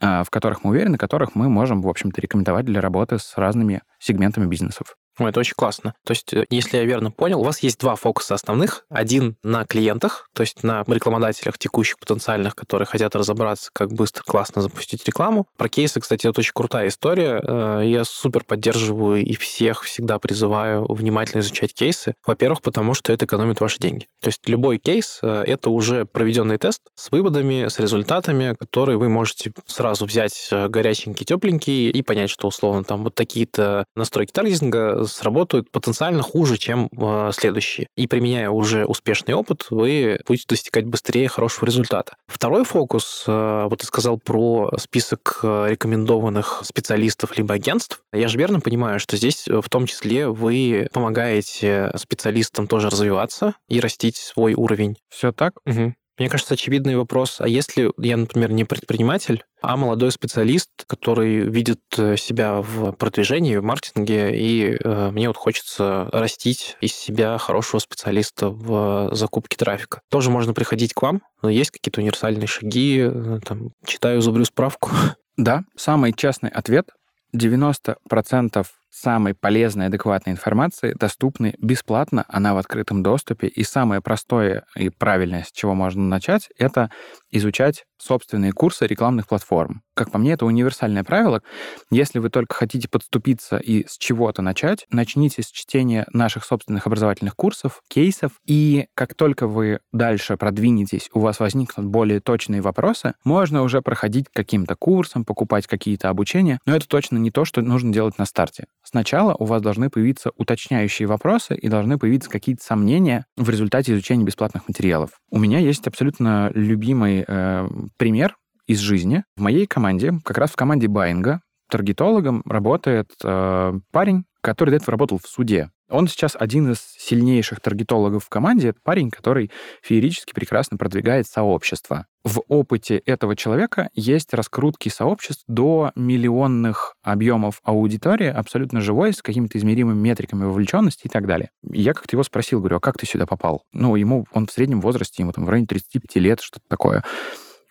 а, 0.00 0.24
в 0.24 0.30
которых 0.30 0.64
мы 0.64 0.70
уверены, 0.70 0.98
которых 0.98 1.34
мы 1.34 1.48
можем, 1.48 1.82
в 1.82 1.88
общем-то, 1.88 2.20
рекомендовать 2.20 2.66
для 2.66 2.80
работы 2.80 3.18
с 3.18 3.36
разными 3.36 3.82
сегментами 3.98 4.46
бизнесов. 4.46 4.97
Это 5.26 5.40
очень 5.40 5.54
классно. 5.56 5.94
То 6.04 6.12
есть, 6.12 6.32
э, 6.32 6.44
если 6.50 6.76
я 6.76 6.84
верно 6.84 7.10
понял, 7.10 7.40
у 7.40 7.44
вас 7.44 7.60
есть 7.60 7.78
два 7.80 7.96
фокуса 7.96 8.34
основных. 8.34 8.84
Один 8.88 9.36
на 9.42 9.64
клиентах, 9.64 10.28
то 10.34 10.42
есть 10.42 10.62
на 10.62 10.84
рекламодателях 10.86 11.58
текущих, 11.58 11.98
потенциальных, 11.98 12.54
которые 12.54 12.86
хотят 12.86 13.16
разобраться, 13.16 13.70
как 13.72 13.92
быстро, 13.92 14.22
классно 14.22 14.62
запустить 14.62 15.06
рекламу. 15.06 15.46
Про 15.56 15.68
кейсы, 15.68 16.00
кстати, 16.00 16.26
это 16.26 16.40
очень 16.40 16.52
крутая 16.54 16.88
история. 16.88 17.40
Э, 17.42 17.82
я 17.84 18.04
супер 18.04 18.44
поддерживаю 18.44 19.24
и 19.24 19.34
всех 19.34 19.82
всегда 19.84 20.18
призываю 20.18 20.86
внимательно 20.92 21.40
изучать 21.40 21.74
кейсы. 21.74 22.14
Во-первых, 22.26 22.62
потому 22.62 22.94
что 22.94 23.12
это 23.12 23.24
экономит 23.24 23.60
ваши 23.60 23.78
деньги. 23.78 24.06
То 24.20 24.28
есть 24.28 24.48
любой 24.48 24.78
кейс 24.78 25.18
э,— 25.22 25.44
это 25.46 25.70
уже 25.70 26.04
проведенный 26.04 26.58
тест 26.58 26.82
с 26.94 27.10
выводами, 27.10 27.68
с 27.68 27.78
результатами, 27.78 28.54
которые 28.58 28.98
вы 28.98 29.08
можете 29.08 29.52
сразу 29.66 30.06
взять 30.06 30.48
горяченький, 30.50 31.26
тепленький 31.26 31.90
и 31.90 32.02
понять, 32.02 32.30
что 32.30 32.48
условно 32.48 32.84
там 32.84 33.04
вот 33.04 33.14
такие-то 33.14 33.84
настройки 33.94 34.32
таргетинга 34.32 35.04
сработают 35.08 35.70
потенциально 35.70 36.22
хуже, 36.22 36.56
чем 36.56 36.88
э, 36.96 37.30
следующие. 37.32 37.88
И 37.96 38.06
применяя 38.06 38.50
уже 38.50 38.84
успешный 38.84 39.34
опыт, 39.34 39.66
вы 39.70 40.20
будете 40.26 40.46
достигать 40.48 40.86
быстрее 40.86 41.28
хорошего 41.28 41.66
результата. 41.66 42.14
Второй 42.26 42.64
фокус, 42.64 43.24
э, 43.26 43.66
вот 43.68 43.80
ты 43.80 43.86
сказал 43.86 44.18
про 44.18 44.70
список 44.78 45.40
э, 45.42 45.66
рекомендованных 45.70 46.62
специалистов 46.64 47.36
либо 47.36 47.54
агентств. 47.54 48.00
Я 48.12 48.28
же 48.28 48.38
верно 48.38 48.60
понимаю, 48.60 49.00
что 49.00 49.16
здесь 49.16 49.48
э, 49.48 49.60
в 49.60 49.68
том 49.68 49.86
числе 49.86 50.28
вы 50.28 50.88
помогаете 50.92 51.90
специалистам 51.96 52.66
тоже 52.66 52.90
развиваться 52.90 53.54
и 53.68 53.80
растить 53.80 54.16
свой 54.16 54.54
уровень. 54.54 54.96
Все 55.08 55.32
так? 55.32 55.54
Угу. 55.66 55.94
Мне 56.18 56.28
кажется, 56.28 56.54
очевидный 56.54 56.96
вопрос. 56.96 57.40
А 57.40 57.48
если 57.48 57.92
я, 57.98 58.16
например, 58.16 58.50
не 58.50 58.64
предприниматель, 58.64 59.44
а 59.62 59.76
молодой 59.76 60.10
специалист, 60.10 60.70
который 60.86 61.40
видит 61.40 61.80
э, 61.96 62.16
себя 62.16 62.60
в 62.60 62.92
продвижении, 62.92 63.56
в 63.56 63.64
маркетинге, 63.64 64.36
и 64.36 64.76
э, 64.82 65.10
мне 65.10 65.28
вот 65.28 65.36
хочется 65.36 66.08
растить 66.12 66.76
из 66.80 66.94
себя 66.94 67.38
хорошего 67.38 67.80
специалиста 67.80 68.48
в 68.50 69.10
закупке 69.12 69.56
трафика. 69.56 70.00
Тоже 70.10 70.30
можно 70.30 70.54
приходить 70.54 70.92
к 70.92 71.02
вам, 71.02 71.22
но 71.42 71.50
есть 71.50 71.70
какие-то 71.70 72.00
универсальные 72.00 72.46
шаги, 72.46 73.00
э, 73.00 73.40
там, 73.44 73.70
читаю, 73.84 74.20
зубрю 74.20 74.44
справку. 74.44 74.90
Да, 75.36 75.62
самый 75.76 76.12
честный 76.12 76.50
ответ 76.50 76.88
90% 77.32 78.66
самой 78.90 79.34
полезной, 79.34 79.86
адекватной 79.86 80.32
информации 80.32 80.94
доступны 80.98 81.54
бесплатно, 81.58 82.24
она 82.28 82.54
в 82.54 82.58
открытом 82.58 83.02
доступе. 83.02 83.48
И 83.48 83.62
самое 83.64 84.00
простое 84.00 84.64
и 84.76 84.88
правильное, 84.90 85.44
с 85.44 85.52
чего 85.52 85.74
можно 85.74 86.02
начать, 86.02 86.48
это 86.58 86.90
изучать 87.30 87.84
собственные 87.98 88.52
курсы 88.52 88.86
рекламных 88.86 89.28
платформ. 89.28 89.82
Как 89.98 90.12
по 90.12 90.18
мне, 90.18 90.34
это 90.34 90.46
универсальное 90.46 91.02
правило. 91.02 91.42
Если 91.90 92.20
вы 92.20 92.30
только 92.30 92.54
хотите 92.54 92.88
подступиться 92.88 93.56
и 93.56 93.84
с 93.84 93.98
чего-то 93.98 94.42
начать, 94.42 94.86
начните 94.92 95.42
с 95.42 95.50
чтения 95.50 96.06
наших 96.12 96.44
собственных 96.44 96.86
образовательных 96.86 97.34
курсов, 97.34 97.82
кейсов, 97.88 98.30
и 98.46 98.86
как 98.94 99.14
только 99.14 99.48
вы 99.48 99.80
дальше 99.92 100.36
продвинетесь, 100.36 101.10
у 101.14 101.18
вас 101.18 101.40
возникнут 101.40 101.88
более 101.88 102.20
точные 102.20 102.60
вопросы, 102.60 103.14
можно 103.24 103.62
уже 103.62 103.82
проходить 103.82 104.26
каким-то 104.32 104.76
курсом, 104.76 105.24
покупать 105.24 105.66
какие-то 105.66 106.10
обучения, 106.10 106.60
но 106.64 106.76
это 106.76 106.86
точно 106.86 107.18
не 107.18 107.32
то, 107.32 107.44
что 107.44 107.60
нужно 107.60 107.92
делать 107.92 108.18
на 108.18 108.24
старте. 108.24 108.66
Сначала 108.84 109.34
у 109.34 109.46
вас 109.46 109.60
должны 109.62 109.90
появиться 109.90 110.30
уточняющие 110.36 111.08
вопросы 111.08 111.56
и 111.56 111.66
должны 111.66 111.98
появиться 111.98 112.30
какие-то 112.30 112.62
сомнения 112.62 113.26
в 113.36 113.50
результате 113.50 113.94
изучения 113.94 114.22
бесплатных 114.22 114.68
материалов. 114.68 115.10
У 115.28 115.40
меня 115.40 115.58
есть 115.58 115.88
абсолютно 115.88 116.52
любимый 116.54 117.24
э, 117.26 117.68
пример 117.96 118.36
из 118.68 118.78
жизни. 118.78 119.24
В 119.36 119.40
моей 119.40 119.66
команде, 119.66 120.20
как 120.24 120.38
раз 120.38 120.50
в 120.50 120.56
команде 120.56 120.86
Байинга, 120.86 121.40
таргетологом 121.68 122.42
работает 122.46 123.10
э, 123.24 123.72
парень, 123.90 124.24
который 124.40 124.70
до 124.70 124.76
этого 124.76 124.92
работал 124.92 125.18
в 125.18 125.26
суде. 125.26 125.70
Он 125.90 126.06
сейчас 126.06 126.36
один 126.38 126.70
из 126.70 126.80
сильнейших 126.98 127.60
таргетологов 127.60 128.24
в 128.24 128.28
команде. 128.28 128.68
Это 128.68 128.78
парень, 128.82 129.10
который 129.10 129.50
феерически 129.82 130.34
прекрасно 130.34 130.76
продвигает 130.76 131.26
сообщество. 131.26 132.06
В 132.24 132.42
опыте 132.48 132.98
этого 132.98 133.34
человека 133.36 133.88
есть 133.94 134.34
раскрутки 134.34 134.90
сообществ 134.90 135.44
до 135.46 135.92
миллионных 135.94 136.94
объемов 137.02 137.60
аудитории, 137.64 138.26
абсолютно 138.26 138.82
живой, 138.82 139.14
с 139.14 139.22
какими-то 139.22 139.56
измеримыми 139.56 139.98
метриками 139.98 140.44
вовлеченности 140.44 141.06
и 141.06 141.10
так 141.10 141.26
далее. 141.26 141.50
я 141.62 141.94
как-то 141.94 142.16
его 142.16 142.22
спросил, 142.22 142.60
говорю, 142.60 142.76
а 142.76 142.80
как 142.80 142.98
ты 142.98 143.06
сюда 143.06 143.24
попал? 143.24 143.62
Ну, 143.72 143.96
ему, 143.96 144.26
он 144.32 144.46
в 144.46 144.52
среднем 144.52 144.82
возрасте, 144.82 145.22
ему 145.22 145.32
там 145.32 145.46
в 145.46 145.48
районе 145.48 145.66
35 145.66 146.16
лет, 146.16 146.40
что-то 146.42 146.66
такое. 146.68 147.02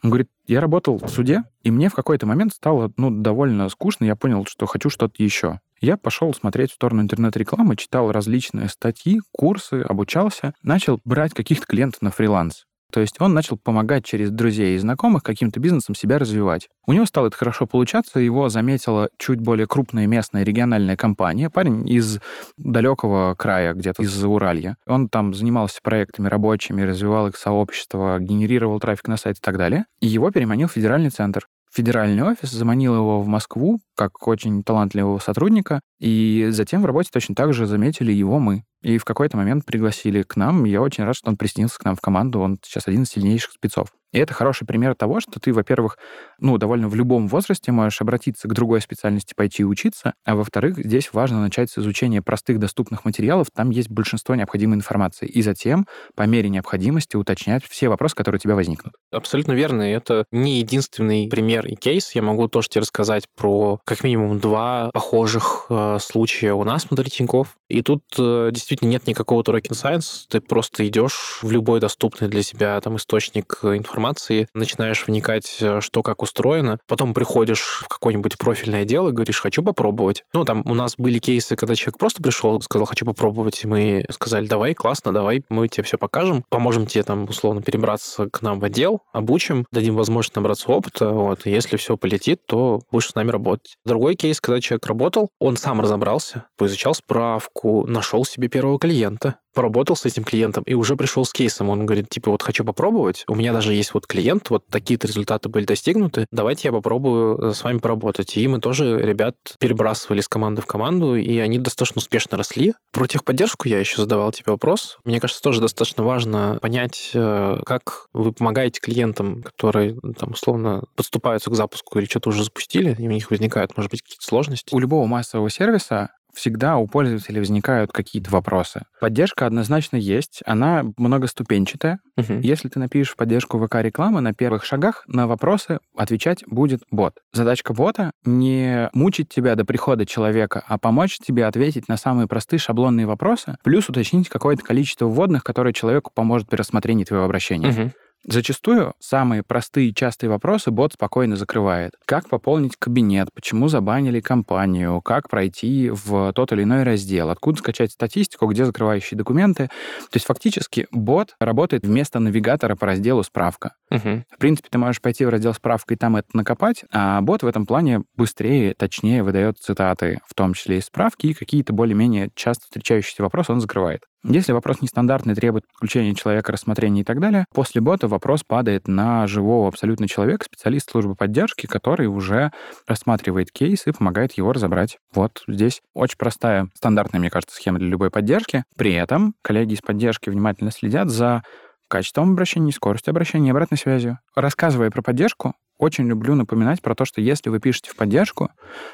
Он 0.04 0.12
говорит, 0.12 0.30
я 0.46 0.62
работал 0.62 0.98
в 0.98 1.10
суде, 1.10 1.44
и 1.64 1.72
мне 1.72 1.90
в 1.90 1.96
какой-то 1.96 2.26
момент 2.26 2.54
стало, 2.54 2.92
ну, 2.98 3.10
довольно 3.10 3.68
скучно, 3.70 4.06
я 4.06 4.16
понял, 4.16 4.46
что 4.46 4.68
хочу 4.68 4.90
что-то 4.90 5.24
еще. 5.24 5.60
Я 5.82 5.98
пошел 5.98 6.34
смотреть 6.34 6.72
в 6.72 6.76
сторону 6.76 7.02
интернет-рекламы, 7.02 7.76
читал 7.76 8.12
различные 8.12 8.70
статьи, 8.70 9.22
курсы, 9.32 9.82
обучался, 9.82 10.54
начал 10.62 11.00
брать 11.04 11.34
каких-то 11.34 11.66
клиентов 11.66 12.02
на 12.02 12.12
фриланс. 12.12 12.67
То 12.92 13.02
есть 13.02 13.20
он 13.20 13.34
начал 13.34 13.58
помогать 13.58 14.06
через 14.06 14.32
друзей 14.32 14.76
и 14.76 14.80
знакомых 14.80 15.24
каким-то 15.24 15.60
бизнесом 15.60 15.96
себя 15.96 16.18
развивать. 16.18 16.70
У 16.86 16.94
него 16.94 17.06
стало 17.06 17.28
это 17.28 17.38
хорошо 17.38 17.68
получаться, 17.68 18.20
его 18.20 18.50
заметила 18.50 19.10
чуть 19.18 19.42
более 19.42 19.68
крупная 19.68 20.08
местная 20.08 20.44
региональная 20.44 20.96
компания, 20.96 21.50
парень 21.50 21.88
из 21.88 22.20
далекого 22.58 23.36
края, 23.36 23.74
где-то 23.74 24.04
из 24.04 24.24
Уралья. 24.24 24.78
Он 24.86 25.10
там 25.10 25.34
занимался 25.34 25.80
проектами 25.84 26.28
рабочими, 26.28 26.82
развивал 26.82 27.28
их 27.28 27.36
сообщество, 27.36 28.20
генерировал 28.20 28.80
трафик 28.80 29.08
на 29.08 29.18
сайт 29.18 29.38
и 29.38 29.42
так 29.42 29.58
далее. 29.58 29.86
И 30.00 30.08
его 30.08 30.32
переманил 30.32 30.68
федеральный 30.68 31.10
центр 31.10 31.48
федеральный 31.78 32.24
офис, 32.24 32.50
заманил 32.52 32.96
его 32.96 33.22
в 33.22 33.28
Москву 33.28 33.80
как 33.96 34.28
очень 34.28 34.64
талантливого 34.64 35.20
сотрудника, 35.20 35.82
и 36.00 36.48
затем 36.50 36.82
в 36.82 36.86
работе 36.86 37.10
точно 37.12 37.36
так 37.36 37.54
же 37.54 37.66
заметили 37.66 38.12
его 38.12 38.40
мы. 38.40 38.64
И 38.82 38.98
в 38.98 39.06
какой-то 39.06 39.38
момент 39.38 39.66
пригласили 39.66 40.24
к 40.24 40.36
нам. 40.36 40.64
Я 40.66 40.82
очень 40.82 41.04
рад, 41.04 41.16
что 41.16 41.30
он 41.30 41.38
присоединился 41.38 41.80
к 41.80 41.86
нам 41.86 41.96
в 41.96 42.02
команду. 42.02 42.40
Он 42.40 42.60
сейчас 42.64 42.88
один 42.88 43.04
из 43.04 43.10
сильнейших 43.10 43.52
спецов. 43.52 43.90
И 44.14 44.20
это 44.20 44.34
хороший 44.34 44.66
пример 44.66 44.96
того, 44.96 45.20
что 45.20 45.40
ты, 45.40 45.52
во-первых, 45.52 45.98
ну, 46.40 46.58
довольно 46.58 46.88
в 46.88 46.96
любом 46.96 47.28
возрасте 47.28 47.72
можешь 47.72 48.02
обратиться 48.02 48.48
к 48.48 48.54
другой 48.54 48.82
специальности, 48.82 49.34
пойти 49.36 49.66
учиться, 49.66 50.14
а 50.24 50.36
во-вторых, 50.36 50.78
здесь 50.78 51.12
важно 51.12 51.42
начать 51.42 51.70
с 51.70 51.78
изучения 51.78 52.22
простых 52.22 52.58
доступных 52.58 53.04
материалов, 53.04 53.48
там 53.54 53.70
есть 53.70 53.90
большинство 53.90 54.36
необходимой 54.36 54.78
информации, 54.78 55.28
и 55.28 55.42
затем, 55.42 55.88
по 56.16 56.24
мере 56.24 56.50
необходимости, 56.50 57.18
уточнять 57.18 57.66
все 57.66 57.90
вопросы, 57.90 58.16
которые 58.16 58.38
у 58.38 58.42
тебя 58.42 58.56
возникнут. 58.56 58.94
Абсолютно 59.12 59.52
верно, 59.52 59.82
это 59.82 60.26
не 60.32 60.60
единственный 60.60 61.28
пример 61.28 61.66
и 61.68 61.76
кейс. 61.76 62.16
Я 62.16 62.22
могу 62.22 62.48
тоже 62.48 62.70
тебе 62.70 62.82
рассказать 62.82 63.26
про 63.36 63.80
как 63.84 64.04
минимум 64.04 64.40
два 64.40 64.90
похожих 64.94 65.66
э, 65.70 65.98
случая 66.00 66.54
у 66.54 66.64
нас 66.64 66.86
внутри 66.90 67.10
Тинькофф. 67.10 67.58
И 67.70 67.82
тут 67.82 68.04
э, 68.18 68.50
нет 68.82 69.08
никакого 69.08 69.42
rocket 69.42 69.72
science, 69.72 70.26
ты 70.30 70.42
просто 70.42 70.88
идешь 70.88 71.40
в 71.42 71.52
любой 71.52 71.80
доступный 71.80 72.28
для 72.28 72.44
себя 72.44 72.80
там 72.82 72.98
источник 72.98 73.60
информации, 73.64 74.48
начинаешь 74.54 75.06
вникать, 75.08 75.58
э, 75.62 75.82
что 75.82 76.04
как 76.04 76.22
устроено, 76.22 76.80
потом 76.88 77.14
приходишь 77.14 77.82
в 77.84 77.88
какое-нибудь 77.88 78.38
профильное 78.38 78.86
дело 78.86 79.10
и 79.10 79.12
говоришь, 79.12 79.40
хочу 79.40 79.64
попробовать. 79.64 80.24
Ну, 80.34 80.46
там 80.46 80.64
у 80.66 80.74
нас 80.74 80.96
были 80.98 81.20
кейсы, 81.20 81.56
когда 81.56 81.76
человек 81.76 81.98
просто 81.98 82.22
пришел, 82.22 82.62
сказал, 82.62 82.86
хочу 82.86 83.06
попробовать, 83.06 83.64
и 83.64 83.68
мы 83.68 84.06
сказали, 84.10 84.48
давай, 84.48 84.74
классно, 84.74 85.14
давай, 85.14 85.44
мы 85.50 85.68
тебе 85.68 85.84
все 85.84 85.98
покажем, 85.98 86.44
поможем 86.50 86.86
тебе 86.86 87.04
там 87.04 87.26
условно 87.26 87.62
перебраться 87.62 88.30
к 88.30 88.42
нам 88.42 88.60
в 88.60 88.64
отдел, 88.64 89.02
обучим, 89.14 89.66
дадим 89.72 89.96
возможность 89.96 90.36
набраться 90.36 90.70
опыта, 90.70 91.10
вот, 91.10 91.46
и 91.46 91.52
если 91.52 91.78
все 91.78 91.98
полетит, 91.98 92.42
то 92.46 92.82
будешь 92.92 93.10
с 93.10 93.16
нами 93.16 93.32
работать. 93.32 93.78
Другой 93.86 94.16
кейс, 94.16 94.42
когда 94.42 94.62
человек 94.62 94.86
работал, 94.88 95.30
он 95.40 95.58
сам 95.58 95.82
разобрался, 95.82 96.46
поизучал 96.58 96.94
справку, 96.94 97.86
нашел 97.88 98.26
себе 98.26 98.50
первого 98.58 98.80
клиента, 98.80 99.36
поработал 99.54 99.96
с 99.96 100.06
этим 100.06 100.24
клиентом 100.24 100.64
и 100.66 100.74
уже 100.74 100.96
пришел 100.96 101.26
с 101.26 101.32
кейсом. 101.32 101.70
Он 101.70 101.86
говорит, 101.86 102.10
типа, 102.10 102.32
вот 102.32 102.42
хочу 102.42 102.64
попробовать, 102.64 103.24
у 103.28 103.36
меня 103.36 103.54
даже 103.54 103.74
есть 103.74 103.94
вот 103.94 104.08
клиент, 104.08 104.50
вот 104.50 104.68
такие-то 104.68 105.08
результаты 105.08 105.50
были 105.50 105.66
достигнуты, 105.66 106.26
давайте 106.32 106.68
я 106.68 106.72
попробую 106.72 107.38
э, 107.38 107.54
с 107.54 107.64
вами 107.64 107.78
поработать. 107.78 108.36
И 108.36 108.48
мы 108.48 108.60
тоже 108.60 109.00
ребят 109.00 109.36
перебрасывали 109.60 110.22
с 110.22 110.28
команды 110.28 110.64
в 110.64 110.66
команду, 110.66 111.16
и 111.16 111.38
они 111.38 111.60
достаточно 111.60 112.00
успешно 112.00 112.38
росли. 112.38 112.74
Про 112.92 113.08
техподдержку 113.08 113.68
я 113.68 113.80
еще 113.80 113.98
задавал 113.98 114.32
тебе 114.32 114.52
вопрос. 114.52 114.98
Мне 115.06 115.20
кажется, 115.20 115.42
тоже 115.42 115.62
достаточно 115.62 116.04
важно 116.04 116.58
понять, 116.62 117.12
э, 117.14 117.60
как 117.66 118.08
вы 118.14 118.34
помогаете 118.34 118.80
клиентам, 118.80 119.44
которые, 119.44 119.98
там, 120.20 120.32
условно, 120.32 120.84
подступаются 120.96 121.52
к 121.52 121.56
запуску 121.56 122.00
или 122.00 122.06
что-то 122.06 122.30
уже 122.30 122.44
запустили, 122.44 122.96
и 122.98 123.08
у 123.08 123.12
них 123.12 123.30
возникают, 123.30 123.78
может 123.78 123.92
быть, 123.92 124.02
какие-то 124.02 124.26
сложности. 124.26 124.74
У 124.74 124.80
любого 124.80 125.06
массового 125.06 125.50
сервиса 125.50 126.10
всегда 126.34 126.78
у 126.78 126.88
пользователей 126.88 127.40
возникают 127.40 127.92
какие-то 127.92 128.30
вопросы. 128.32 128.84
Поддержка 129.00 129.46
однозначно 129.46 129.98
есть, 129.98 130.42
она 130.46 130.86
многоступенчатая. 130.98 132.00
Угу. 132.18 132.40
Если 132.42 132.70
ты 132.70 132.80
напишешь 132.80 133.14
в 133.14 133.16
поддержку 133.16 133.60
ВК-рекламы, 133.60 134.22
на 134.22 134.34
первых 134.34 134.64
шагах 134.66 135.04
на 135.08 135.28
вопросы 135.28 135.80
отвечать 135.96 136.44
будет 136.48 136.84
бот. 136.92 137.16
Задачка 137.34 137.74
бота— 137.74 138.12
не 138.26 138.90
мучить 138.94 139.30
тебя 139.30 139.56
до 139.56 139.66
прихода 139.66 140.06
человека, 140.06 140.64
а 140.68 140.78
помочь 140.78 141.18
тебе 141.18 141.46
ответить 141.46 141.88
на 141.88 141.98
самые 141.98 142.28
простые 142.28 142.60
шаблонные 142.60 143.06
вопросы, 143.06 143.58
плюс 143.64 143.90
уточнить 143.90 144.30
какое-то 144.30 144.64
количество 144.64 145.06
вводных, 145.06 145.44
которое 145.44 145.74
человеку 145.74 146.12
поможет 146.14 146.50
при 146.50 146.58
рассмотрении 146.58 147.04
твоего 147.04 147.26
обращения. 147.26 147.70
Угу. 147.70 147.92
Зачастую 148.26 148.94
самые 149.00 149.44
простые 149.44 149.90
и 149.90 149.94
частые 149.94 150.30
вопросы 150.30 150.72
бот 150.72 150.94
спокойно 150.94 151.36
закрывает. 151.36 151.94
Как 152.06 152.28
пополнить 152.28 152.76
кабинет, 152.78 153.30
почему 153.34 153.70
забанили 153.70 154.20
компанию, 154.20 155.02
как 155.02 155.30
пройти 155.30 155.90
в 155.90 156.34
тот 156.34 156.52
или 156.52 156.64
иной 156.64 156.84
раздел, 156.84 157.30
откуда 157.30 157.60
скачать 157.60 157.92
статистику, 157.92 158.48
где 158.48 158.66
закрывающие 158.66 159.18
документы. 159.18 159.68
То 159.68 160.16
есть 160.16 160.26
фактически 160.26 160.88
бот 160.92 161.36
работает 161.40 161.86
вместо 161.86 162.20
навигатора 162.20 162.76
по 162.76 162.86
разделу 162.88 163.24
«Справка». 163.24 163.74
Угу. 163.90 164.24
В 164.30 164.38
принципе, 164.38 164.70
ты 164.70 164.78
можешь 164.78 165.02
пойти 165.02 165.26
в 165.26 165.30
раздел 165.30 165.54
справка 165.54 165.94
и 165.94 165.98
там 165.98 166.16
это 166.16 166.28
накопать, 166.34 166.84
а 166.92 167.22
бот 167.22 167.44
в 167.44 167.48
этом 167.48 167.66
плане 167.66 168.02
быстрее, 168.16 168.74
точнее 168.74 169.24
выдает 169.24 169.58
цитаты, 169.58 170.20
в 170.28 170.34
том 170.34 170.54
числе 170.54 170.80
и 170.80 170.82
справки, 170.82 171.28
и 171.28 171.34
какие-то 171.34 171.74
более-менее 171.74 172.30
часто 172.36 172.66
встречающиеся 172.66 173.24
вопросы 173.24 173.52
он 173.52 173.62
закрывает. 173.62 174.02
Если 174.24 174.52
вопрос 174.52 174.82
нестандартный, 174.82 175.36
требует 175.36 175.66
подключения 175.68 176.14
человека, 176.14 176.52
рассмотрения 176.52 177.02
и 177.02 177.04
так 177.06 177.22
далее, 177.22 177.46
после 177.54 177.80
бота 177.80 178.10
вопрос 178.10 178.44
падает 178.46 178.88
на 178.88 179.26
живого 179.26 179.70
абсолютно 179.70 180.08
человека, 180.08 180.44
специалист 180.44 180.92
службы 180.92 181.16
поддержки, 181.16 181.66
который 181.66 182.08
уже 182.08 182.52
рассматривает 182.88 183.52
кейс 183.52 183.88
и 183.88 183.92
помогает 183.92 184.34
его 184.34 184.52
разобрать. 184.52 184.98
Вот 185.14 185.44
здесь 185.48 185.82
очень 185.94 186.18
простая, 186.18 186.68
стандартная, 186.74 187.22
мне 187.22 187.30
кажется, 187.30 187.56
схема 187.56 187.80
для 187.80 187.88
любой 187.88 188.10
поддержки. 188.10 188.64
При 188.76 188.94
этом 188.94 189.34
коллеги 189.42 189.76
из 189.76 189.82
поддержки 189.82 190.30
внимательно 190.30 190.72
следят 190.72 191.10
за 191.10 191.44
качеством 191.88 192.32
обращения, 192.32 192.72
скоростью 192.72 193.12
обращения 193.12 193.52
обратной 193.52 193.78
связью. 193.78 194.20
Рассказывая 194.36 194.92
про 194.92 195.02
поддержку, 195.02 195.54
очень 195.78 196.08
люблю 196.08 196.36
напоминать 196.36 196.82
про 196.82 196.96
то, 196.96 197.06
что 197.06 197.22
если 197.22 197.50
вы 197.50 197.60
пишете 197.60 197.92
в 197.92 197.96
поддержку, 197.96 198.50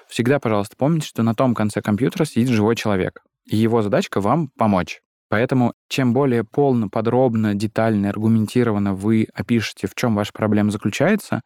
всегда, 0.08 0.40
пожалуйста, 0.40 0.76
помните, 0.78 1.08
что 1.08 1.24
на 1.24 1.34
том 1.34 1.56
конце 1.56 1.82
компьютера 1.82 2.26
сидит 2.26 2.50
живой 2.50 2.76
человек. 2.76 3.22
И 3.46 3.56
его 3.56 3.82
задачка 3.82 4.22
вам 4.22 4.50
помочь. 4.58 5.02
Поэтому 5.30 5.74
чем 5.88 6.14
более 6.14 6.44
полно, 6.44 6.90
подробно, 6.90 7.56
детально, 7.56 8.10
аргументированно 8.10 8.94
вы 8.94 9.28
опишете, 9.34 9.88
в 9.88 9.96
чем 9.96 10.16
ваша 10.16 10.32
проблема 10.32 10.70
заключается, 10.70 11.42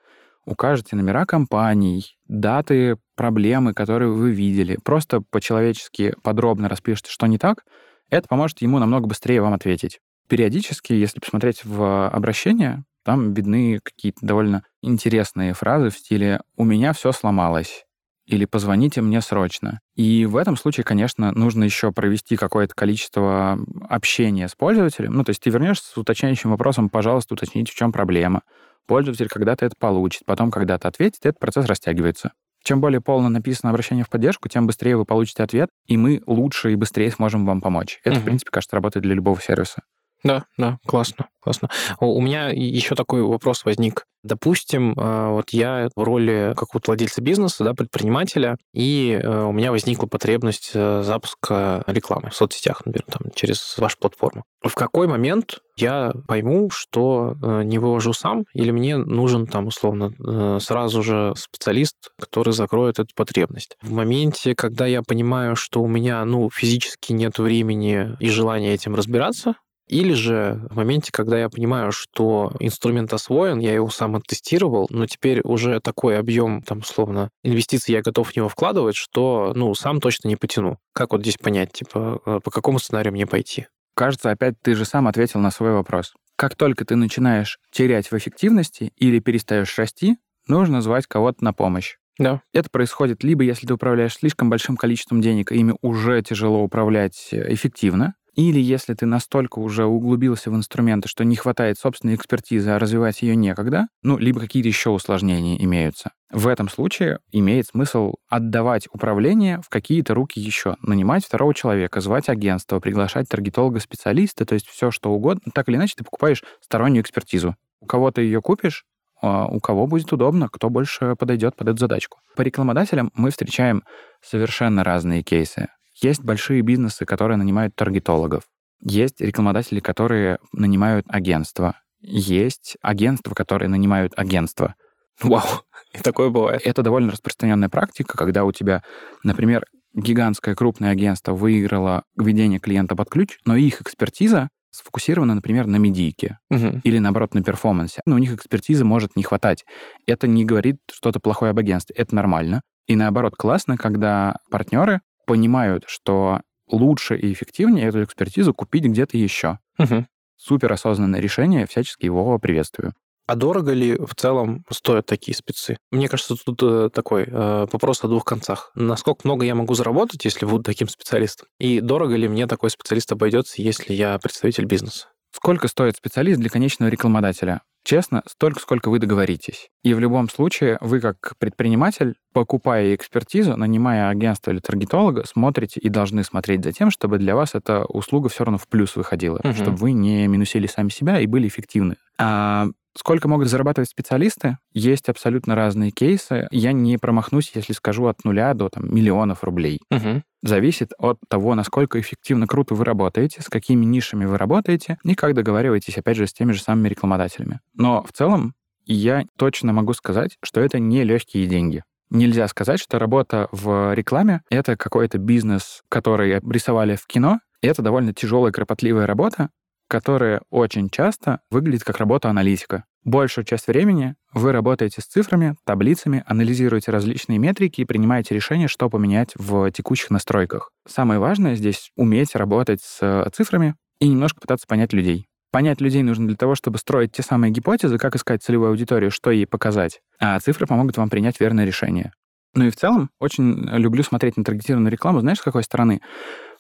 укажете 0.45 0.95
номера 0.95 1.26
компаний, 1.26 2.18
даты, 2.28 2.98
проблемы, 3.16 3.74
которые 3.74 4.12
вы 4.12 4.32
видели, 4.32 4.78
просто 4.84 5.22
по-человечески 5.22 6.16
подробно 6.24 6.68
распишите, 6.68 7.12
что 7.12 7.28
не 7.28 7.38
так, 7.38 7.64
это 8.10 8.28
поможет 8.28 8.62
ему 8.62 8.80
намного 8.80 9.08
быстрее 9.08 9.41
вам 9.41 9.54
ответить. 9.54 10.00
Периодически, 10.28 10.93
если 10.93 11.19
посмотреть 11.19 11.63
в 11.63 12.09
обращение, 12.09 12.84
там 13.03 13.34
видны 13.34 13.80
какие-то 13.82 14.19
довольно 14.21 14.63
интересные 14.82 15.53
фразы 15.53 15.89
в 15.89 15.97
стиле 15.97 16.41
«у 16.57 16.65
меня 16.65 16.91
все 16.91 17.13
сломалось» 17.13 17.86
или 18.25 18.43
«позвоните 18.43 19.01
мне 19.01 19.21
срочно». 19.21 19.80
И 19.95 20.25
в 20.25 20.36
этом 20.36 20.57
случае, 20.57 20.84
конечно, 20.84 21.32
нужно 21.32 21.63
еще 21.63 21.93
провести 21.93 22.36
какое-то 22.36 22.75
количество 22.75 23.57
общения 23.88 24.49
с 24.49 24.55
пользователем. 24.55 25.13
Ну, 25.13 25.23
то 25.23 25.30
есть 25.30 25.41
ты 25.41 25.49
вернешься 25.49 25.89
с 25.89 25.97
уточняющим 25.97 26.49
вопросом, 26.49 26.89
пожалуйста, 26.89 27.36
уточните, 27.36 27.71
в 27.71 27.75
чем 27.75 27.93
проблема. 27.93 28.41
Пользователь 28.86 29.30
когда-то 29.30 29.65
это 29.65 29.75
получит, 29.80 30.25
потом 30.25 30.51
когда-то 30.51 30.89
ответит, 30.89 31.25
и 31.25 31.30
этот 31.30 31.39
процесс 31.39 31.65
растягивается. 31.65 32.34
Чем 32.63 32.82
более 32.82 32.99
полно 32.99 33.30
написано 33.30 33.69
обращение 33.69 34.03
в 34.03 34.09
поддержку, 34.09 34.49
тем 34.49 34.67
быстрее 34.67 34.97
вы 34.97 35.05
получите 35.05 35.43
ответ, 35.43 35.69
и 35.86 35.95
мы 35.95 36.21
лучше 36.28 36.73
и 36.73 36.75
быстрее 36.75 37.09
сможем 37.11 37.45
вам 37.45 37.61
помочь. 37.61 38.01
Это, 38.03 38.17
угу. 38.17 38.21
в 38.21 38.25
принципе, 38.25 38.51
кажется, 38.51 38.75
работает 38.75 39.03
для 39.03 39.15
любого 39.15 39.39
сервиса. 39.39 39.84
Да, 40.24 40.45
да, 40.57 40.78
классно, 40.86 41.28
классно. 41.41 41.70
У 41.99 42.20
меня 42.22 42.49
еще 42.49 42.95
такой 42.95 43.22
вопрос 43.22 43.65
возник. 43.65 44.05
Допустим, 44.24 44.93
э, 44.93 45.30
вот 45.30 45.51
я 45.51 45.89
в 45.95 46.03
роли 46.03 46.53
какого-то 46.57 46.91
владельца 46.91 47.22
бизнеса, 47.22 47.63
да, 47.63 47.74
предпринимателя, 47.74 48.57
и 48.74 49.18
э, 49.22 49.43
у 49.43 49.51
меня 49.53 49.72
возникла 49.72 50.07
потребность 50.07 50.72
э, 50.74 51.03
запуска 51.03 51.84
рекламы 51.88 52.30
в 52.32 52.36
соцсетях, 52.36 52.82
например, 52.86 53.05
там, 53.07 53.32
через 53.36 53.78
вашу 53.78 53.97
платформу. 53.99 54.43
В 54.61 54.74
какой 54.74 55.07
момент 55.07 55.59
я 55.78 56.11
пойму, 56.28 56.70
что 56.72 57.36
не 57.63 57.78
вывожу 57.78 58.11
сам, 58.11 58.45
или 58.53 58.72
мне 58.72 58.97
нужен 58.97 59.45
там, 59.45 59.68
условно, 59.68 60.59
сразу 60.59 61.03
же 61.03 61.34
специалист, 61.38 61.95
который 62.20 62.51
закроет 62.51 62.97
эту 62.97 63.13
потребность? 63.15 63.78
В 63.84 63.93
моменте, 63.93 64.55
когда 64.55 64.88
я 64.88 65.03
понимаю, 65.03 65.55
что 65.55 65.82
у 65.84 65.88
меня, 65.88 66.26
ну, 66.26 66.49
физически 66.49 67.13
нет 67.13 67.38
времени 67.38 68.18
и 68.20 68.30
желания 68.30 68.74
этим 68.74 68.95
разбираться, 68.95 69.53
или 69.88 70.14
же 70.14 70.68
в 70.70 70.76
моменте, 70.76 71.12
когда 71.12 71.40
я 71.40 71.50
понимаю, 71.50 71.92
что 71.92 72.52
инструмент 72.60 73.14
освоен, 73.14 73.60
я 73.60 73.74
его 73.74 73.90
сам 73.90 74.16
оттестировал, 74.16 74.88
но 74.90 75.06
теперь 75.06 75.42
уже 75.44 75.80
такой 75.80 76.20
объем, 76.20 76.62
там, 76.62 76.80
условно, 76.80 77.30
инвестиций 77.44 77.94
я 77.94 78.02
готов 78.02 78.30
в 78.32 78.36
него 78.36 78.50
вкладывать, 78.50 78.96
что, 78.96 79.54
ну, 79.56 79.74
сам 79.74 80.02
точно 80.02 80.28
не 80.28 80.36
потяну. 80.36 80.78
Как 80.94 81.12
вот 81.12 81.22
здесь 81.22 81.38
понять, 81.38 81.72
типа, 81.72 82.22
э, 82.26 82.40
по 82.44 82.52
какому 82.52 82.80
сценарию 82.80 83.14
мне 83.14 83.26
пойти? 83.26 83.68
Кажется, 83.96 84.30
опять 84.30 84.56
ты 84.62 84.76
же 84.76 84.86
сам 84.86 85.08
ответил 85.08 85.40
на 85.40 85.52
свой 85.52 85.72
вопрос. 85.72 86.14
Как 86.36 86.56
только 86.56 86.86
ты 86.86 86.96
начинаешь 86.96 87.60
терять 87.72 88.12
в 88.12 88.18
эффективности 88.18 88.92
или 88.96 89.20
перестаешь 89.20 89.76
расти, 89.78 90.18
нужно 90.48 90.82
звать 90.82 91.08
кого-то 91.08 91.44
на 91.44 91.54
помощь. 91.54 91.96
Да. 92.20 92.42
Это 92.54 92.70
происходит 92.70 93.24
либо 93.24 93.44
если 93.44 93.68
ты 93.68 93.74
управляешь 93.74 94.16
слишком 94.16 94.50
большим 94.50 94.76
количеством 94.76 95.22
денег, 95.22 95.52
и 95.52 95.58
ими 95.58 95.76
уже 95.82 96.22
тяжело 96.22 96.64
управлять 96.64 97.30
э, 97.32 97.54
эффективно, 97.54 98.16
или 98.38 98.60
если 98.60 98.94
ты 98.94 99.08
настолько 99.08 99.58
уже 99.58 99.86
углубился 99.86 100.52
в 100.52 100.56
инструменты, 100.56 101.10
что 101.10 101.26
не 101.26 101.36
хватает 101.36 101.80
собственной 101.80 102.14
экспертизы, 102.14 102.70
а 102.70 102.78
развивать 102.78 103.24
ее 103.24 103.36
некогда, 103.36 103.88
ну, 104.04 104.20
либо 104.20 104.40
какие-то 104.40 104.70
еще 104.70 104.92
усложнения 104.92 105.58
имеются. 105.58 106.12
В 106.32 106.48
этом 106.48 106.70
случае 106.70 107.18
имеет 107.32 107.66
смысл 107.66 108.14
отдавать 108.30 108.88
управление 108.94 109.60
в 109.66 109.70
какие-то 109.70 110.14
руки 110.14 110.40
еще, 110.40 110.76
нанимать 110.84 111.26
второго 111.26 111.56
человека, 111.56 112.00
звать 112.00 112.30
агентство, 112.30 112.80
приглашать 112.80 113.28
таргетолога-специалиста, 113.28 114.46
то 114.46 114.54
есть 114.54 114.68
все 114.68 114.92
что 114.92 115.12
угодно. 115.12 115.52
Так 115.56 115.68
или 115.68 115.76
иначе 115.78 115.96
ты 115.98 116.04
покупаешь 116.04 116.44
стороннюю 116.62 117.02
экспертизу. 117.02 117.56
У 117.82 117.88
кого 117.88 118.12
ты 118.12 118.22
ее 118.22 118.44
купишь, 118.44 118.86
а 119.20 119.48
у 119.48 119.60
кого 119.60 119.88
будет 119.88 120.14
удобно, 120.14 120.48
кто 120.48 120.70
больше 120.70 121.16
подойдет 121.16 121.56
под 121.56 121.70
эту 121.70 121.78
задачку. 121.78 122.20
По 122.36 122.44
рекламодателям 122.44 123.12
мы 123.16 123.32
встречаем 123.32 123.84
совершенно 124.22 124.84
разные 124.84 125.24
кейсы. 125.24 125.70
Есть 126.02 126.24
большие 126.24 126.62
бизнесы, 126.62 127.06
которые 127.06 127.38
нанимают 127.38 127.76
таргетологов. 127.76 128.43
Есть 128.82 129.22
рекламодатели, 129.22 129.80
которые 129.80 130.38
нанимают 130.54 131.06
агентства. 131.10 131.80
Есть 132.02 132.78
агентства, 132.82 133.34
которые 133.34 133.70
нанимают 133.70 134.14
агентства. 134.16 134.76
Вау, 135.22 135.64
и 135.93 136.00
такое 136.00 136.30
бывает. 136.30 136.62
Это 136.64 136.84
довольно 136.84 137.12
распространенная 137.12 137.70
практика, 137.70 138.16
когда 138.16 138.45
у 138.45 138.52
тебя, 138.52 138.84
например, 139.24 139.66
гигантское 139.95 140.54
крупное 140.54 140.91
агентство 140.91 141.34
выиграло 141.34 142.04
введение 142.16 142.60
клиента 142.60 142.95
под 142.95 143.10
ключ, 143.10 143.39
но 143.45 143.56
их 143.56 143.82
экспертиза 143.82 144.50
сфокусирована, 144.70 145.34
например, 145.34 145.66
на 145.66 145.78
медийке 145.78 146.38
угу. 146.52 146.82
или, 146.84 147.00
наоборот, 147.00 147.34
на 147.34 147.43
перформансе. 147.43 148.02
Но 148.06 148.16
у 148.16 148.20
них 148.20 148.34
экспертизы 148.34 148.86
может 148.86 149.16
не 149.16 149.24
хватать. 149.24 149.66
Это 150.06 150.28
не 150.28 150.45
говорит 150.45 150.78
что-то 150.91 151.20
плохое 151.20 151.50
об 151.50 151.58
агентстве. 151.58 151.95
Это 151.98 152.14
нормально. 152.14 152.62
И 152.86 152.95
наоборот, 152.95 153.36
классно, 153.36 153.76
когда 153.76 154.38
партнеры 154.52 155.02
понимают, 155.28 155.84
что 155.88 156.41
лучше 156.67 157.15
и 157.15 157.32
эффективнее 157.32 157.88
эту 157.88 158.03
экспертизу 158.03 158.53
купить 158.53 158.86
где-то 158.86 159.17
еще. 159.17 159.59
Угу. 159.78 160.07
Супер 160.38 160.73
осознанное 160.73 161.19
решение, 161.19 161.67
всячески 161.67 162.05
его 162.05 162.39
приветствую. 162.39 162.93
А 163.28 163.36
дорого 163.36 163.73
ли 163.73 163.97
в 163.97 164.15
целом 164.15 164.63
стоят 164.69 165.05
такие 165.05 165.36
спецы? 165.36 165.78
Мне 165.91 166.07
кажется, 166.07 166.36
тут 166.38 166.63
э, 166.63 166.89
такой 166.93 167.25
э, 167.25 167.67
вопрос 167.69 168.01
о 168.03 168.07
двух 168.07 168.23
концах. 168.23 168.71
Насколько 168.73 169.21
много 169.25 169.45
я 169.45 169.53
могу 169.53 169.73
заработать, 169.73 170.23
если 170.23 170.45
буду 170.45 170.63
таким 170.63 170.88
специалистом? 170.88 171.49
И 171.59 171.82
дорого 171.82 172.15
ли 172.15 172.30
мне 172.30 172.47
такой 172.47 172.69
специалист 172.69 173.11
обойдется, 173.11 173.61
если 173.61 173.93
я 173.93 174.17
представитель 174.17 174.63
бизнеса? 174.63 175.07
Сколько 175.32 175.67
стоит 175.67 175.97
специалист 175.97 176.39
для 176.39 176.49
конечного 176.49 176.89
рекламодателя? 176.89 177.61
Честно, 177.88 178.22
столько, 178.28 178.60
сколько 178.60 178.90
вы 178.90 179.00
договоритесь. 179.00 179.70
И 179.82 179.94
в 179.94 180.00
любом 180.02 180.30
случае, 180.30 180.78
вы 180.82 181.00
как 181.00 181.36
предприниматель, 181.40 182.16
покупая 182.34 182.94
экспертизу, 182.94 183.56
нанимая 183.56 184.10
агентство 184.10 184.52
или 184.52 184.60
таргетолога, 184.60 185.24
смотрите 185.26 185.80
и 185.80 185.88
должны 185.88 186.26
смотреть 186.26 186.66
за 186.66 186.74
тем, 186.74 186.92
чтобы 186.92 187.18
для 187.18 187.34
вас 187.34 187.56
эта 187.56 187.86
услуга 187.86 188.28
все 188.28 188.44
равно 188.44 188.58
в 188.58 188.68
плюс 188.68 188.98
выходила, 188.98 189.40
угу. 189.42 189.54
чтобы 189.54 189.78
вы 189.78 189.94
не 189.94 190.28
минусили 190.28 190.68
сами 190.68 190.90
себя 190.90 191.22
и 191.22 191.28
были 191.28 191.48
эффективны. 191.48 191.96
А 192.18 192.68
Сколько 192.98 193.28
могут 193.28 193.48
зарабатывать 193.48 193.89
специалисты? 193.89 194.58
Есть 194.74 195.08
абсолютно 195.08 195.56
разные 195.56 195.91
кейсы. 195.91 196.48
Я 196.52 196.72
не 196.72 196.98
промахнусь, 196.98 197.52
если 197.54 197.74
скажу 197.74 198.08
от 198.08 198.24
нуля 198.24 198.54
до 198.54 198.70
там, 198.70 198.93
миллионов 198.93 199.43
рублей. 199.43 199.82
Угу. 199.91 200.24
Зависит 200.41 200.93
от 200.98 201.20
того, 201.28 201.54
насколько 201.56 202.00
эффективно, 202.00 202.48
круто 202.48 202.74
вы 202.74 202.86
работаете, 202.86 203.41
с 203.41 203.50
какими 203.50 203.86
нишами 203.86 204.26
вы 204.26 204.38
работаете 204.38 204.98
и 205.04 205.14
как 205.14 205.36
договариваетесь, 205.36 205.98
опять 205.98 206.18
же, 206.18 206.26
с 206.26 206.34
теми 206.34 206.54
же 206.54 206.62
самыми 206.62 206.89
рекламодателями. 206.89 207.60
Но 207.76 208.04
в 208.04 208.12
целом 208.14 208.56
я 208.86 209.26
точно 209.38 209.74
могу 209.74 209.93
сказать, 209.93 210.38
что 210.43 210.62
это 210.62 210.80
не 210.80 211.04
легкие 211.04 211.45
деньги. 211.45 211.84
Нельзя 212.10 212.48
сказать, 212.48 212.80
что 212.80 213.00
работа 213.00 213.50
в 213.52 213.93
рекламе— 213.93 214.41
это 214.50 214.78
какой-то 214.78 215.18
бизнес, 215.18 215.84
который 215.89 216.39
рисовали 216.39 216.95
в 216.95 217.06
кино. 217.06 217.39
Это 217.62 217.82
довольно 217.82 218.14
тяжелая, 218.14 218.54
кропотливая 218.54 219.06
работа, 219.06 219.50
которая 219.88 220.41
очень 220.50 220.89
часто 220.89 221.41
выглядит 221.50 221.84
как 221.84 221.98
работа 221.98 222.30
аналитика. 222.30 222.86
Большую 223.04 223.45
часть 223.45 223.68
времени 223.68 224.16
вы 224.34 224.52
работаете 224.52 225.02
с 225.02 225.06
цифрами, 225.06 225.56
таблицами, 225.66 226.24
анализируете 226.28 226.91
различные 226.91 227.39
метрики 227.39 227.82
и 227.82 227.86
принимаете 227.86 228.36
решение, 228.36 228.68
что 228.68 228.89
поменять 228.89 229.32
в 229.36 229.72
текущих 229.72 230.10
настройках. 230.10 230.72
Самое 230.88 231.20
важное 231.20 231.56
здесь— 231.56 231.91
уметь 231.95 232.36
работать 232.36 232.82
с 232.82 233.30
цифрами 233.34 233.76
и 234.00 234.08
немножко 234.08 234.41
пытаться 234.41 234.68
понять 234.68 234.93
людей. 234.93 235.28
Понять 235.52 235.80
людей 235.80 236.04
нужно 236.04 236.28
для 236.28 236.36
того, 236.36 236.56
чтобы 236.56 236.78
строить 236.78 237.14
те 237.14 237.24
самые 237.24 237.52
гипотезы, 237.52 237.98
как 237.98 238.16
искать 238.16 238.43
целевую 238.43 238.70
аудиторию, 238.70 239.10
что 239.10 239.32
ей 239.32 239.48
показать. 239.48 240.02
А 240.20 240.38
цифры 240.39 240.68
помогут 240.68 240.98
вам 240.98 241.10
принять 241.10 241.39
верное 241.39 241.66
решение. 241.66 242.12
Ну 242.54 242.66
и 242.66 242.70
в 242.70 242.76
целом 242.76 243.10
очень 243.20 243.54
люблю 243.72 244.04
смотреть 244.04 244.36
на 244.36 244.43
таргетированную 244.43 244.91
рекламу, 244.91 245.22
знаешь, 245.22 245.39
с 245.39 245.43
какой 245.43 245.64
стороны? 245.64 246.02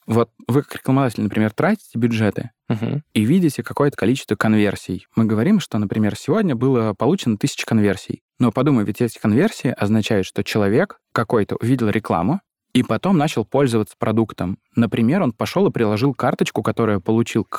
Вот 0.07 0.31
вы 0.47 0.63
как 0.63 0.75
рекламодатель, 0.75 1.21
например, 1.23 1.51
тратите 1.51 1.97
бюджеты 1.99 2.51
Мгм. 2.69 3.03
и 3.13 3.25
видите 3.25 3.61
какое-то 3.61 3.97
количество 3.97 4.35
конверсий. 4.35 5.05
Мы 5.15 5.25
говорим, 5.25 5.59
что, 5.59 5.77
например, 5.77 6.15
сегодня 6.15 6.55
было 6.55 6.93
получено 6.93 7.37
тысяча 7.37 7.65
конверсий. 7.65 8.21
Но 8.39 8.51
подумай, 8.51 8.85
ведь 8.85 9.01
эти 9.01 9.19
конверсии 9.19 9.69
означают, 9.69 10.25
что 10.25 10.43
человек 10.43 10.99
какой-то 11.11 11.57
увидел 11.57 11.89
рекламу 11.89 12.39
и 12.77 12.83
потом 12.83 13.17
начал 13.17 13.43
пользоваться 13.43 13.95
продуктом. 13.97 14.59
Например, 14.75 15.23
он 15.23 15.31
пошел 15.31 15.65
и 15.65 15.71
приложил 15.71 16.13
карточку, 16.13 16.61
которую 16.61 17.01
получил 17.01 17.43
к 17.43 17.57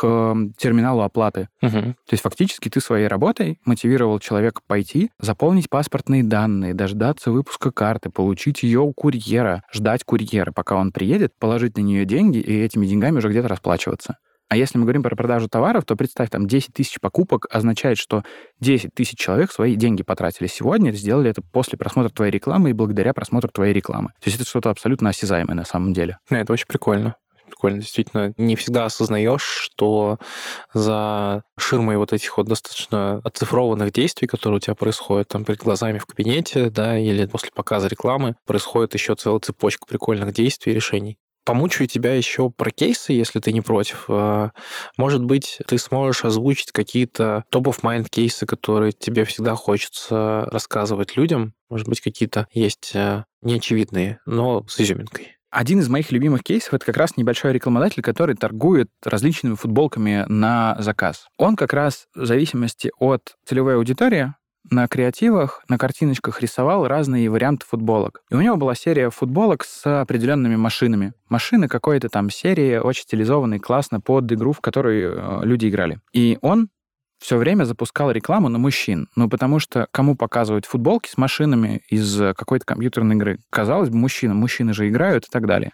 терминалу 0.57 1.03
оплаты. 1.03 1.49
Мгм. 1.61 1.95
То 1.95 2.13
есть 2.13 2.23
фактически 2.23 2.69
ты 2.69 2.81
своей 2.81 3.09
работой 3.09 3.59
мотивировал 3.65 4.21
человека 4.21 4.61
пойти, 4.65 5.11
заполнить 5.19 5.69
паспортные 5.69 6.23
данные, 6.23 6.73
дождаться 6.73 7.33
выпуска 7.33 7.73
карты, 7.73 8.11
получить 8.11 8.63
ее 8.63 8.79
у 8.79 8.93
курьера, 8.93 9.65
ждать 9.73 10.05
курьера, 10.05 10.53
пока 10.53 10.77
он 10.77 10.93
приедет, 10.93 11.33
положить 11.37 11.77
на 11.77 11.81
нее 11.81 12.05
деньги 12.05 12.39
и 12.39 12.57
этими 12.57 12.87
деньгами 12.87 13.19
уже 13.19 13.29
где-то 13.29 13.49
расплачиваться. 13.49 14.19
А 14.49 14.57
если 14.57 14.79
мы 14.79 14.85
говорим 14.85 15.03
про 15.03 15.15
продажу 15.15 15.49
товаров, 15.49 15.85
то 15.85 15.95
представь, 15.95 16.31
там 16.31 16.47
10 16.47 16.73
тысяч 16.73 16.99
покупок 17.01 17.47
означает, 17.51 17.99
что 17.99 18.23
10 18.61 18.95
тысяч 18.95 19.19
человек 19.19 19.53
свои 19.53 19.77
деньги 19.77 20.03
потратили 20.03 20.47
сегодня, 20.47 20.91
сделали 20.93 21.31
это 21.31 21.43
после 21.43 21.77
просмотра 21.77 22.11
твоей 22.11 22.33
рекламы 22.33 22.71
и 22.71 22.73
благодаря 22.73 23.13
просмотру 23.13 23.51
твоей 23.51 23.75
рекламы. 23.75 24.09
То 24.21 24.31
есть 24.31 24.41
это 24.41 24.49
что-то 24.49 24.71
абсолютно 24.71 25.11
осязаемое 25.11 25.55
на 25.55 25.65
самом 25.65 25.93
деле. 25.93 26.19
Да, 26.31 26.39
это 26.39 26.53
очень 26.53 26.67
прикольно. 26.67 27.17
Прикольно, 27.47 27.81
действительно. 27.81 28.33
Не 28.37 28.57
всегда 28.57 28.85
осознаешь, 28.85 29.43
что 29.43 30.19
за 30.73 31.43
ширмой 31.59 31.97
вот 31.97 32.13
этих 32.13 32.37
вот 32.37 32.47
достаточно 32.47 33.21
оцифрованных 33.25 33.93
действий, 33.93 34.29
которые 34.29 34.59
у 34.59 34.61
тебя 34.61 34.75
происходят 34.75 35.29
там 35.29 35.45
перед 35.45 35.61
глазами 35.61 35.99
в 35.99 36.07
кабинете, 36.07 36.71
да, 36.71 36.99
или 36.99 37.27
после 37.27 37.51
показа 37.55 37.89
рекламы, 37.89 38.37
происходит 38.47 38.95
еще 38.95 39.15
целая 39.15 39.41
цепочка 39.41 39.87
прикольных 39.87 40.33
действий 40.33 40.73
и 40.73 40.75
решений. 40.75 41.19
Помучаю 41.49 41.89
тебя 41.89 42.15
еще 42.15 42.51
про 42.51 42.71
кейсы, 42.71 43.15
если 43.15 43.41
ты 43.41 43.55
не 43.55 43.63
против. 43.63 44.05
А, 44.11 44.51
Может 44.99 45.25
быть, 45.25 45.59
ты 45.67 45.79
сможешь 45.79 46.23
озвучить 46.27 46.73
какие-то 46.73 47.43
топ-of-mind 47.51 48.09
кейсы, 48.11 48.45
которые 48.45 48.93
тебе 48.93 49.25
всегда 49.25 49.55
хочется 49.55 50.47
рассказывать 50.53 51.17
людям. 51.17 51.55
Может 51.71 51.89
быть, 51.89 52.03
какие-то 52.03 52.49
есть 52.53 52.93
а, 52.95 53.25
неочевидные, 53.41 54.21
но 54.27 54.63
с 54.69 54.79
изюминкой. 54.79 55.39
Один 55.51 55.81
из 55.81 55.89
моих 55.89 56.13
любимых 56.13 56.43
кейсов 56.43 56.75
это 56.75 56.85
как 56.85 56.99
раз 56.99 57.17
небольшой 57.17 57.55
рекламодатель, 57.55 58.03
который 58.03 58.35
торгует 58.35 58.89
различными 59.03 59.55
футболками 59.55 60.27
на 60.29 60.77
заказ. 60.81 61.29
Он 61.39 61.57
как 61.57 61.73
раз 61.73 62.09
в 62.15 62.27
зависимости 62.27 62.91
от 62.99 63.37
целевой 63.47 63.77
аудитории 63.77 64.35
на 64.71 64.87
креативах, 64.89 65.63
на 65.69 65.79
картиночках 65.79 66.41
рисовал 66.41 66.87
разные 66.87 67.31
варианты 67.31 67.67
футболок. 67.67 68.23
И 68.31 68.35
у 68.35 68.41
него 68.41 68.57
была 68.57 68.75
серия 68.75 69.11
футболок 69.11 69.65
с 69.65 70.01
определенными 70.01 70.57
машинами. 70.57 71.13
Машины 71.29 71.69
какой-то 71.69 72.09
там 72.09 72.31
серии, 72.31 72.77
очень 72.77 73.03
стилизованные, 73.03 73.61
классно 73.61 74.01
под 74.01 74.31
игру, 74.33 74.53
в 74.53 74.61
которой 74.61 75.03
э, 75.03 75.41
люди 75.45 75.69
играли. 75.69 76.01
И 76.13 76.39
он 76.43 76.69
все 77.19 77.37
время 77.37 77.65
запускал 77.65 78.11
рекламу 78.11 78.49
на 78.49 78.59
мужчин. 78.59 79.09
Ну, 79.17 79.29
потому 79.29 79.59
что 79.59 79.89
кому 79.91 80.17
показывать 80.17 80.67
футболки 80.67 81.09
с 81.09 81.17
машинами 81.17 81.83
из 81.89 82.21
э, 82.21 82.35
какой-то 82.35 82.65
компьютерной 82.65 83.17
игры? 83.17 83.39
Казалось 83.51 83.91
бы, 83.91 83.97
мужчинам. 83.97 84.37
Мужчины 84.37 84.73
же 84.73 84.89
играют 84.89 85.25
и 85.25 85.29
так 85.31 85.47
далее. 85.47 85.73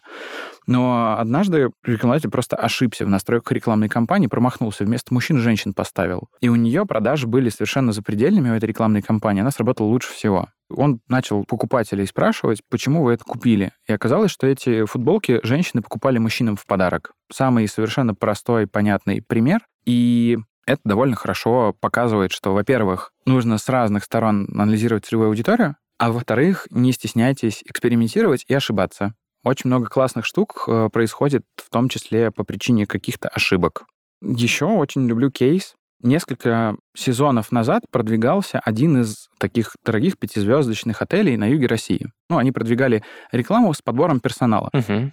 Но 0.67 1.17
однажды 1.19 1.71
рекламодатель 1.85 2.31
просто 2.31 2.57
ошибся 2.57 3.05
в 3.05 3.09
настройках 3.09 3.53
рекламной 3.53 3.89
кампании, 3.89 4.29
промахнулся, 4.29 4.85
вместо 4.85 5.13
мужчин 5.13 5.39
женщин 5.39 5.75
поставил. 5.75 6.29
И 6.41 6.49
у 6.49 6.57
нее 6.57 6.87
продажи 6.87 7.27
были 7.27 7.51
совершенно 7.51 7.93
запредельными 7.93 8.51
в 8.51 8.55
этой 8.55 8.67
рекламной 8.67 9.03
кампании, 9.03 9.43
она 9.43 9.51
сработала 9.51 9.89
лучше 9.89 10.13
всего. 10.13 10.49
Он 10.71 11.01
начал 11.09 11.45
покупателей 11.45 12.07
спрашивать, 12.07 12.63
почему 12.71 13.05
вы 13.05 13.13
это 13.13 13.25
купили. 13.25 13.73
И 13.87 13.93
оказалось, 13.93 14.31
что 14.31 14.47
эти 14.47 14.87
футболки 14.87 15.41
женщины 15.43 15.83
покупали 15.83 16.19
мужчинам 16.19 16.57
в 16.57 16.65
подарок. 16.67 17.13
Самый 17.31 17.69
совершенно 17.69 18.15
простой, 18.15 18.67
понятный 18.67 19.21
пример. 19.21 19.61
И 19.85 20.39
это 20.67 20.81
довольно 20.85 21.17
хорошо 21.17 21.75
показывает, 21.81 22.33
что, 22.33 22.53
во-первых, 22.53 23.12
нужно 23.27 23.59
с 23.59 23.69
разных 23.69 24.05
сторон 24.05 24.49
анализировать 24.53 25.05
целевую 25.05 25.29
аудиторию, 25.29 25.77
а 25.99 26.12
во-вторых, 26.12 26.67
не 26.71 26.93
стесняйтесь 26.93 27.62
экспериментировать 27.65 28.45
и 28.49 28.55
ошибаться. 28.55 29.15
Очень 29.45 29.69
много 29.69 29.87
классных 29.87 30.25
штук 30.25 30.65
э, 30.67 30.89
происходит, 30.93 31.43
в 31.57 31.71
том 31.71 31.89
числе 31.89 32.31
по 32.31 32.45
причине 32.45 32.87
каких-то 32.87 33.29
ошибок. 33.29 33.85
Еще 34.23 34.65
очень 34.65 35.07
люблю 35.07 35.31
кейс. 35.31 35.75
Несколько 36.03 36.77
сезонов 36.97 37.53
назад 37.53 37.83
продвигался 37.91 38.59
один 38.59 39.01
из 39.01 39.29
таких 39.39 39.77
дорогих 39.85 40.19
пятизвездочных 40.19 41.01
отелей 41.01 41.37
на 41.37 41.47
юге 41.47 41.67
России. 41.67 42.11
Ну, 42.29 42.39
они 42.39 42.53
продвигали 42.53 43.03
рекламу 43.33 43.73
с 43.73 43.81
подбором 43.83 44.21
персонала 44.21 44.71
Мгм. 44.73 45.12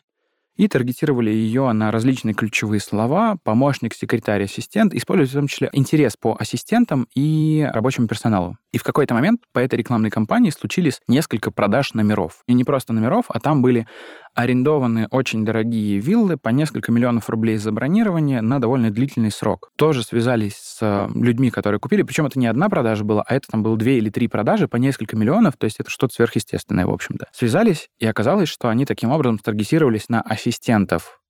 И 0.62 0.68
таргетировали 0.68 1.32
ее 1.32 1.72
на 1.72 1.90
различные 1.90 2.36
ключевые 2.36 2.80
слова, 2.80 3.38
помощник, 3.44 3.96
секретарь, 3.96 4.44
ассистент, 4.44 4.94
используя 4.94 5.28
в 5.28 5.32
том 5.32 5.48
числе 5.48 5.70
интерес 5.74 6.16
по 6.16 6.36
ассистентам 6.40 7.08
и 7.16 7.68
рабочему 7.74 8.08
персоналу. 8.08 8.58
И 8.72 8.78
в 8.78 8.84
какой-то 8.84 9.16
момент 9.16 9.42
по 9.54 9.58
этой 9.60 9.78
рекламной 9.78 10.12
кампании 10.12 10.52
случились 10.52 11.02
несколько 11.08 11.50
продаж 11.50 11.96
номеров. 11.96 12.44
И 12.46 12.54
не 12.54 12.64
просто 12.64 12.94
номеров, 12.94 13.26
а 13.30 13.40
там 13.40 13.64
были 13.64 13.88
арендованы 14.34 15.08
очень 15.12 15.46
дорогие 15.46 16.00
виллы 16.00 16.38
по 16.38 16.50
несколько 16.50 16.92
миллионов 16.92 17.30
рублей 17.30 17.58
за 17.58 17.72
бронирование 17.72 18.42
на 18.42 18.60
довольно 18.60 18.92
длительный 18.92 19.32
срок. 19.32 19.70
Тоже 19.76 20.04
связались 20.04 20.56
с 20.56 20.78
э, 20.82 21.10
людьми, 21.14 21.52
которые 21.52 21.80
купили, 21.80 22.04
причем 22.04 22.26
это 22.26 22.40
не 22.40 22.48
одна 22.48 22.70
продажа 22.70 23.04
была, 23.04 23.24
а 23.28 23.36
это 23.36 23.48
там 23.52 23.64
было 23.64 23.78
две 23.78 23.98
или 23.98 24.10
три 24.10 24.28
продажи 24.28 24.68
по 24.68 24.78
несколько 24.78 25.16
миллионов, 25.18 25.58
то 25.58 25.66
есть 25.66 25.80
это 25.80 25.90
что-то 25.90 26.14
сверхъестественное, 26.14 26.86
в 26.86 26.92
общем-то. 26.92 27.28
Связались, 27.34 27.90
и 28.00 28.06
оказалось, 28.06 28.50
что 28.50 28.70
они 28.70 28.86
таким 28.86 29.12
образом 29.12 29.38
таргетировались 29.38 30.10
на 30.10 30.22
ассистентов 30.22 31.22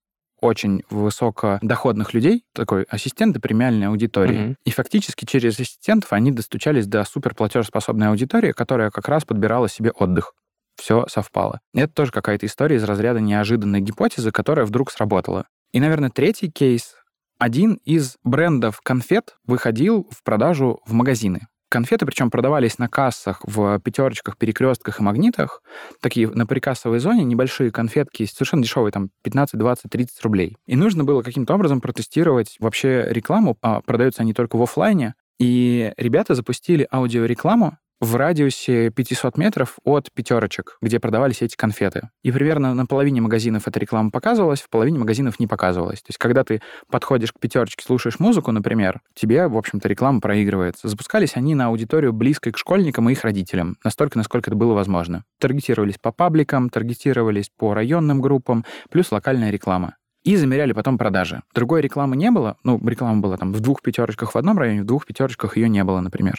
очень 0.41 0.83
высокодоходных 0.89 2.13
людей, 2.13 2.43
такой 2.53 2.83
ассистенты 2.83 3.39
премиальной 3.39 3.87
аудитории. 3.87 4.37
Мгм. 4.37 4.57
И 4.65 4.71
фактически 4.71 5.25
через 5.25 5.59
ассистентов 5.59 6.11
они 6.13 6.31
достучались 6.31 6.87
до 6.87 7.03
суперплатежеспособной 7.05 8.07
аудитории, 8.07 8.51
которая 8.51 8.89
как 8.89 9.07
раз 9.07 9.23
подбирала 9.23 9.69
себе 9.69 9.91
отдых. 9.91 10.33
Все 10.81 11.05
совпало. 11.07 11.59
Это 11.75 11.93
тоже 11.93 12.11
какая-то 12.11 12.47
история 12.47 12.77
из 12.77 12.83
разряда 12.83 13.19
неожиданной 13.19 13.81
гипотезы, 13.81 14.31
которая 14.31 14.65
вдруг 14.65 14.91
сработала. 14.91 15.45
И, 15.71 15.79
наверное, 15.79 16.09
третий 16.09 16.49
кейс. 16.49 16.95
Один 17.37 17.75
из 17.85 18.17
брендов 18.23 18.81
конфет 18.81 19.35
выходил 19.45 20.09
в 20.09 20.23
продажу 20.23 20.79
в 20.87 20.93
магазины. 20.93 21.41
Конфеты, 21.69 22.07
причем 22.07 22.31
продавались 22.31 22.79
на 22.79 22.89
кассах 22.89 23.41
в 23.43 23.79
пятерочках, 23.79 24.39
перекрестках 24.39 24.99
и 24.99 25.03
магнитах. 25.03 25.61
Такие 26.01 26.27
на 26.27 26.47
прикассовой 26.47 26.97
зоне 26.97 27.25
небольшие 27.25 27.69
конфетки, 27.69 28.25
совершенно 28.25 28.63
дешевые, 28.63 28.91
там 28.91 29.11
15, 29.21 29.59
20, 29.59 29.83
30 29.87 30.21
рублей. 30.23 30.57
И 30.65 30.75
нужно 30.75 31.03
было 31.03 31.21
каким-то 31.21 31.53
образом 31.53 31.79
протестировать 31.79 32.57
вообще 32.59 33.05
рекламу. 33.07 33.55
А 33.61 33.81
продаются 33.81 34.23
они 34.23 34.33
только 34.33 34.55
в 34.55 34.63
оффлайне. 34.63 35.13
И 35.37 35.93
ребята 35.97 36.33
запустили 36.33 36.87
аудиорекламу 36.91 37.77
в 38.01 38.15
радиусе 38.15 38.89
500 38.89 39.37
метров 39.37 39.77
от 39.85 40.11
пятерочек, 40.11 40.77
где 40.81 40.99
продавались 40.99 41.43
эти 41.43 41.55
конфеты. 41.55 42.09
И 42.23 42.31
примерно 42.31 42.73
на 42.73 42.87
половине 42.87 43.21
магазинов 43.21 43.67
эта 43.67 43.79
реклама 43.79 44.09
показывалась, 44.09 44.61
в 44.61 44.69
половине 44.69 44.97
магазинов 44.97 45.39
не 45.39 45.45
показывалась. 45.45 45.99
То 45.99 46.09
есть, 46.09 46.17
когда 46.17 46.43
ты 46.43 46.61
подходишь 46.89 47.31
к 47.31 47.39
пятерочке, 47.39 47.85
слушаешь 47.85 48.19
музыку, 48.19 48.51
например, 48.51 49.01
тебе, 49.13 49.47
в 49.47 49.55
общем-то, 49.55 49.87
реклама 49.87 50.19
проигрывается. 50.19 50.87
Запускались 50.87 51.35
они 51.35 51.53
на 51.53 51.67
аудиторию 51.67 52.11
близкой 52.11 52.51
к 52.51 52.57
школьникам 52.57 53.07
и 53.07 53.13
их 53.13 53.23
родителям, 53.23 53.77
настолько, 53.83 54.17
насколько 54.17 54.49
это 54.49 54.57
было 54.57 54.73
возможно. 54.73 55.23
Таргетировались 55.39 55.99
по 56.01 56.11
пабликам, 56.11 56.69
таргетировались 56.69 57.51
по 57.55 57.75
районным 57.75 58.19
группам, 58.19 58.65
плюс 58.89 59.11
локальная 59.11 59.51
реклама 59.51 59.95
и 60.23 60.35
замеряли 60.35 60.73
потом 60.73 60.97
продажи. 60.97 61.41
Другой 61.53 61.81
рекламы 61.81 62.15
не 62.15 62.31
было, 62.31 62.57
ну, 62.63 62.79
реклама 62.87 63.21
была 63.21 63.37
там 63.37 63.53
в 63.53 63.59
двух 63.59 63.81
пятерочках 63.81 64.33
в 64.33 64.37
одном 64.37 64.57
районе, 64.57 64.83
в 64.83 64.85
двух 64.85 65.05
пятерочках 65.05 65.57
ее 65.57 65.69
не 65.69 65.83
было, 65.83 65.99
например. 65.99 66.35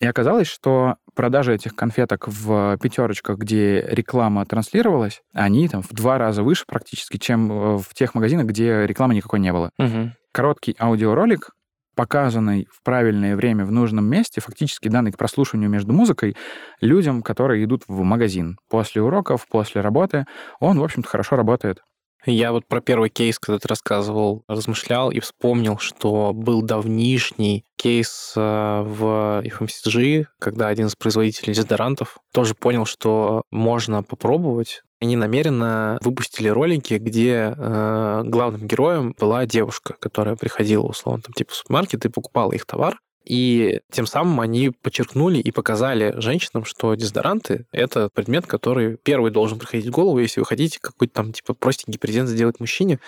И 0.00 0.06
оказалось, 0.06 0.46
что 0.46 0.96
продажи 1.14 1.54
этих 1.54 1.74
конфеток 1.74 2.28
в 2.28 2.78
пятерочках, 2.78 3.38
где 3.38 3.82
реклама 3.88 4.44
транслировалась, 4.44 5.22
они 5.32 5.68
там 5.68 5.82
в 5.82 5.92
два 5.92 6.18
раза 6.18 6.42
выше 6.42 6.64
практически, 6.66 7.16
чем 7.16 7.50
э, 7.50 7.78
в 7.78 7.94
тех 7.94 8.14
магазинах, 8.14 8.46
где 8.46 8.86
рекламы 8.86 9.14
никакой 9.14 9.40
не 9.40 9.52
было. 9.52 9.70
Мгм. 9.78 10.12
Короткий 10.32 10.74
аудиоролик, 10.78 11.50
показанный 11.94 12.66
в 12.70 12.82
правильное 12.82 13.36
время 13.36 13.64
в 13.64 13.70
нужном 13.70 14.04
месте, 14.04 14.40
фактически 14.40 14.88
данный 14.88 15.12
к 15.12 15.16
прослушиванию 15.16 15.70
между 15.70 15.92
музыкой 15.92 16.36
людям, 16.80 17.22
которые 17.22 17.64
идут 17.64 17.84
в 17.86 18.02
магазин 18.02 18.58
после 18.68 19.00
уроков, 19.00 19.46
после 19.48 19.80
работы, 19.80 20.26
он, 20.60 20.78
в 20.78 20.84
общем-то, 20.84 21.08
хорошо 21.08 21.36
работает. 21.36 21.78
Я 22.26 22.52
вот 22.52 22.66
про 22.66 22.80
первый 22.80 23.10
кейс, 23.10 23.38
когда 23.38 23.58
ты 23.58 23.68
рассказывал, 23.68 24.44
размышлял 24.48 25.10
и 25.10 25.20
вспомнил, 25.20 25.78
что 25.78 26.32
был 26.32 26.62
давнишний 26.62 27.66
кейс 27.76 28.32
э, 28.34 28.40
в 28.40 29.42
FMCG, 29.44 30.26
когда 30.40 30.68
один 30.68 30.86
из 30.86 30.96
производителей 30.96 31.52
дезодорантов 31.52 32.18
тоже 32.32 32.54
понял, 32.54 32.86
что 32.86 33.42
можно 33.50 34.02
попробовать. 34.02 34.82
Они 35.02 35.16
намеренно 35.16 35.98
выпустили 36.00 36.48
ролики, 36.48 36.94
где 36.94 37.54
э, 37.54 38.22
главным 38.24 38.66
героем 38.66 39.14
была 39.18 39.44
девушка, 39.44 39.94
которая 40.00 40.36
приходила, 40.36 40.84
условно, 40.84 41.22
там, 41.24 41.34
типа 41.34 41.52
в 41.52 41.56
супермаркет 41.56 42.06
и 42.06 42.08
покупала 42.08 42.52
их 42.52 42.64
товар. 42.64 42.98
И 43.24 43.80
тем 43.90 44.06
самым 44.06 44.40
они 44.40 44.70
подчеркнули 44.70 45.38
и 45.38 45.50
показали 45.50 46.14
женщинам, 46.18 46.64
что 46.64 46.94
дезодоранты— 46.94 47.66
это 47.72 48.08
предмет, 48.12 48.46
который 48.46 48.98
первый 49.02 49.30
должен 49.30 49.58
приходить 49.58 49.86
в 49.86 49.90
голову, 49.90 50.18
если 50.18 50.40
вы 50.40 50.46
хотите 50.46 50.78
какой-то 50.80 51.14
там 51.14 51.32
типа 51.32 51.54
простенький 51.54 51.98
презент 51.98 52.28
сделать 52.28 52.60
мужчине, 52.60 53.00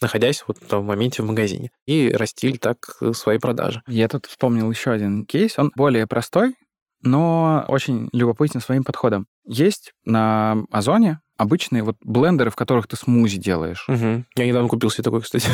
находясь 0.00 0.44
вот 0.46 0.58
в 0.70 0.80
моменте 0.82 1.22
в 1.22 1.26
магазине. 1.26 1.70
И 1.86 2.10
растили 2.10 2.56
так 2.56 2.98
свои 3.12 3.38
продажи. 3.38 3.82
Я 3.86 4.08
тут 4.08 4.26
вспомнил 4.26 4.70
еще 4.70 4.92
один 4.92 5.26
кейс. 5.26 5.58
Он 5.58 5.72
более 5.74 6.06
простой, 6.06 6.54
но 7.02 7.64
очень 7.68 8.08
любопытен 8.12 8.60
своим 8.60 8.84
подходом. 8.84 9.26
Есть 9.46 9.92
на 10.04 10.64
Озоне 10.70 11.20
обычные 11.36 11.82
вот 11.82 11.96
блендеры, 12.00 12.50
в 12.50 12.56
которых 12.56 12.86
ты 12.86 12.96
смузи 12.96 13.38
делаешь. 13.38 13.84
Угу. 13.88 14.24
Я 14.36 14.46
недавно 14.46 14.68
купил 14.68 14.90
себе 14.90 15.02
такой, 15.02 15.20
кстати. 15.20 15.48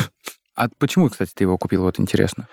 А 0.55 0.69
почему, 0.79 1.09
кстати, 1.09 1.33
ты 1.35 1.45
его 1.45 1.57
купил? 1.57 1.83
Вот 1.83 1.99
интересно. 1.99 2.49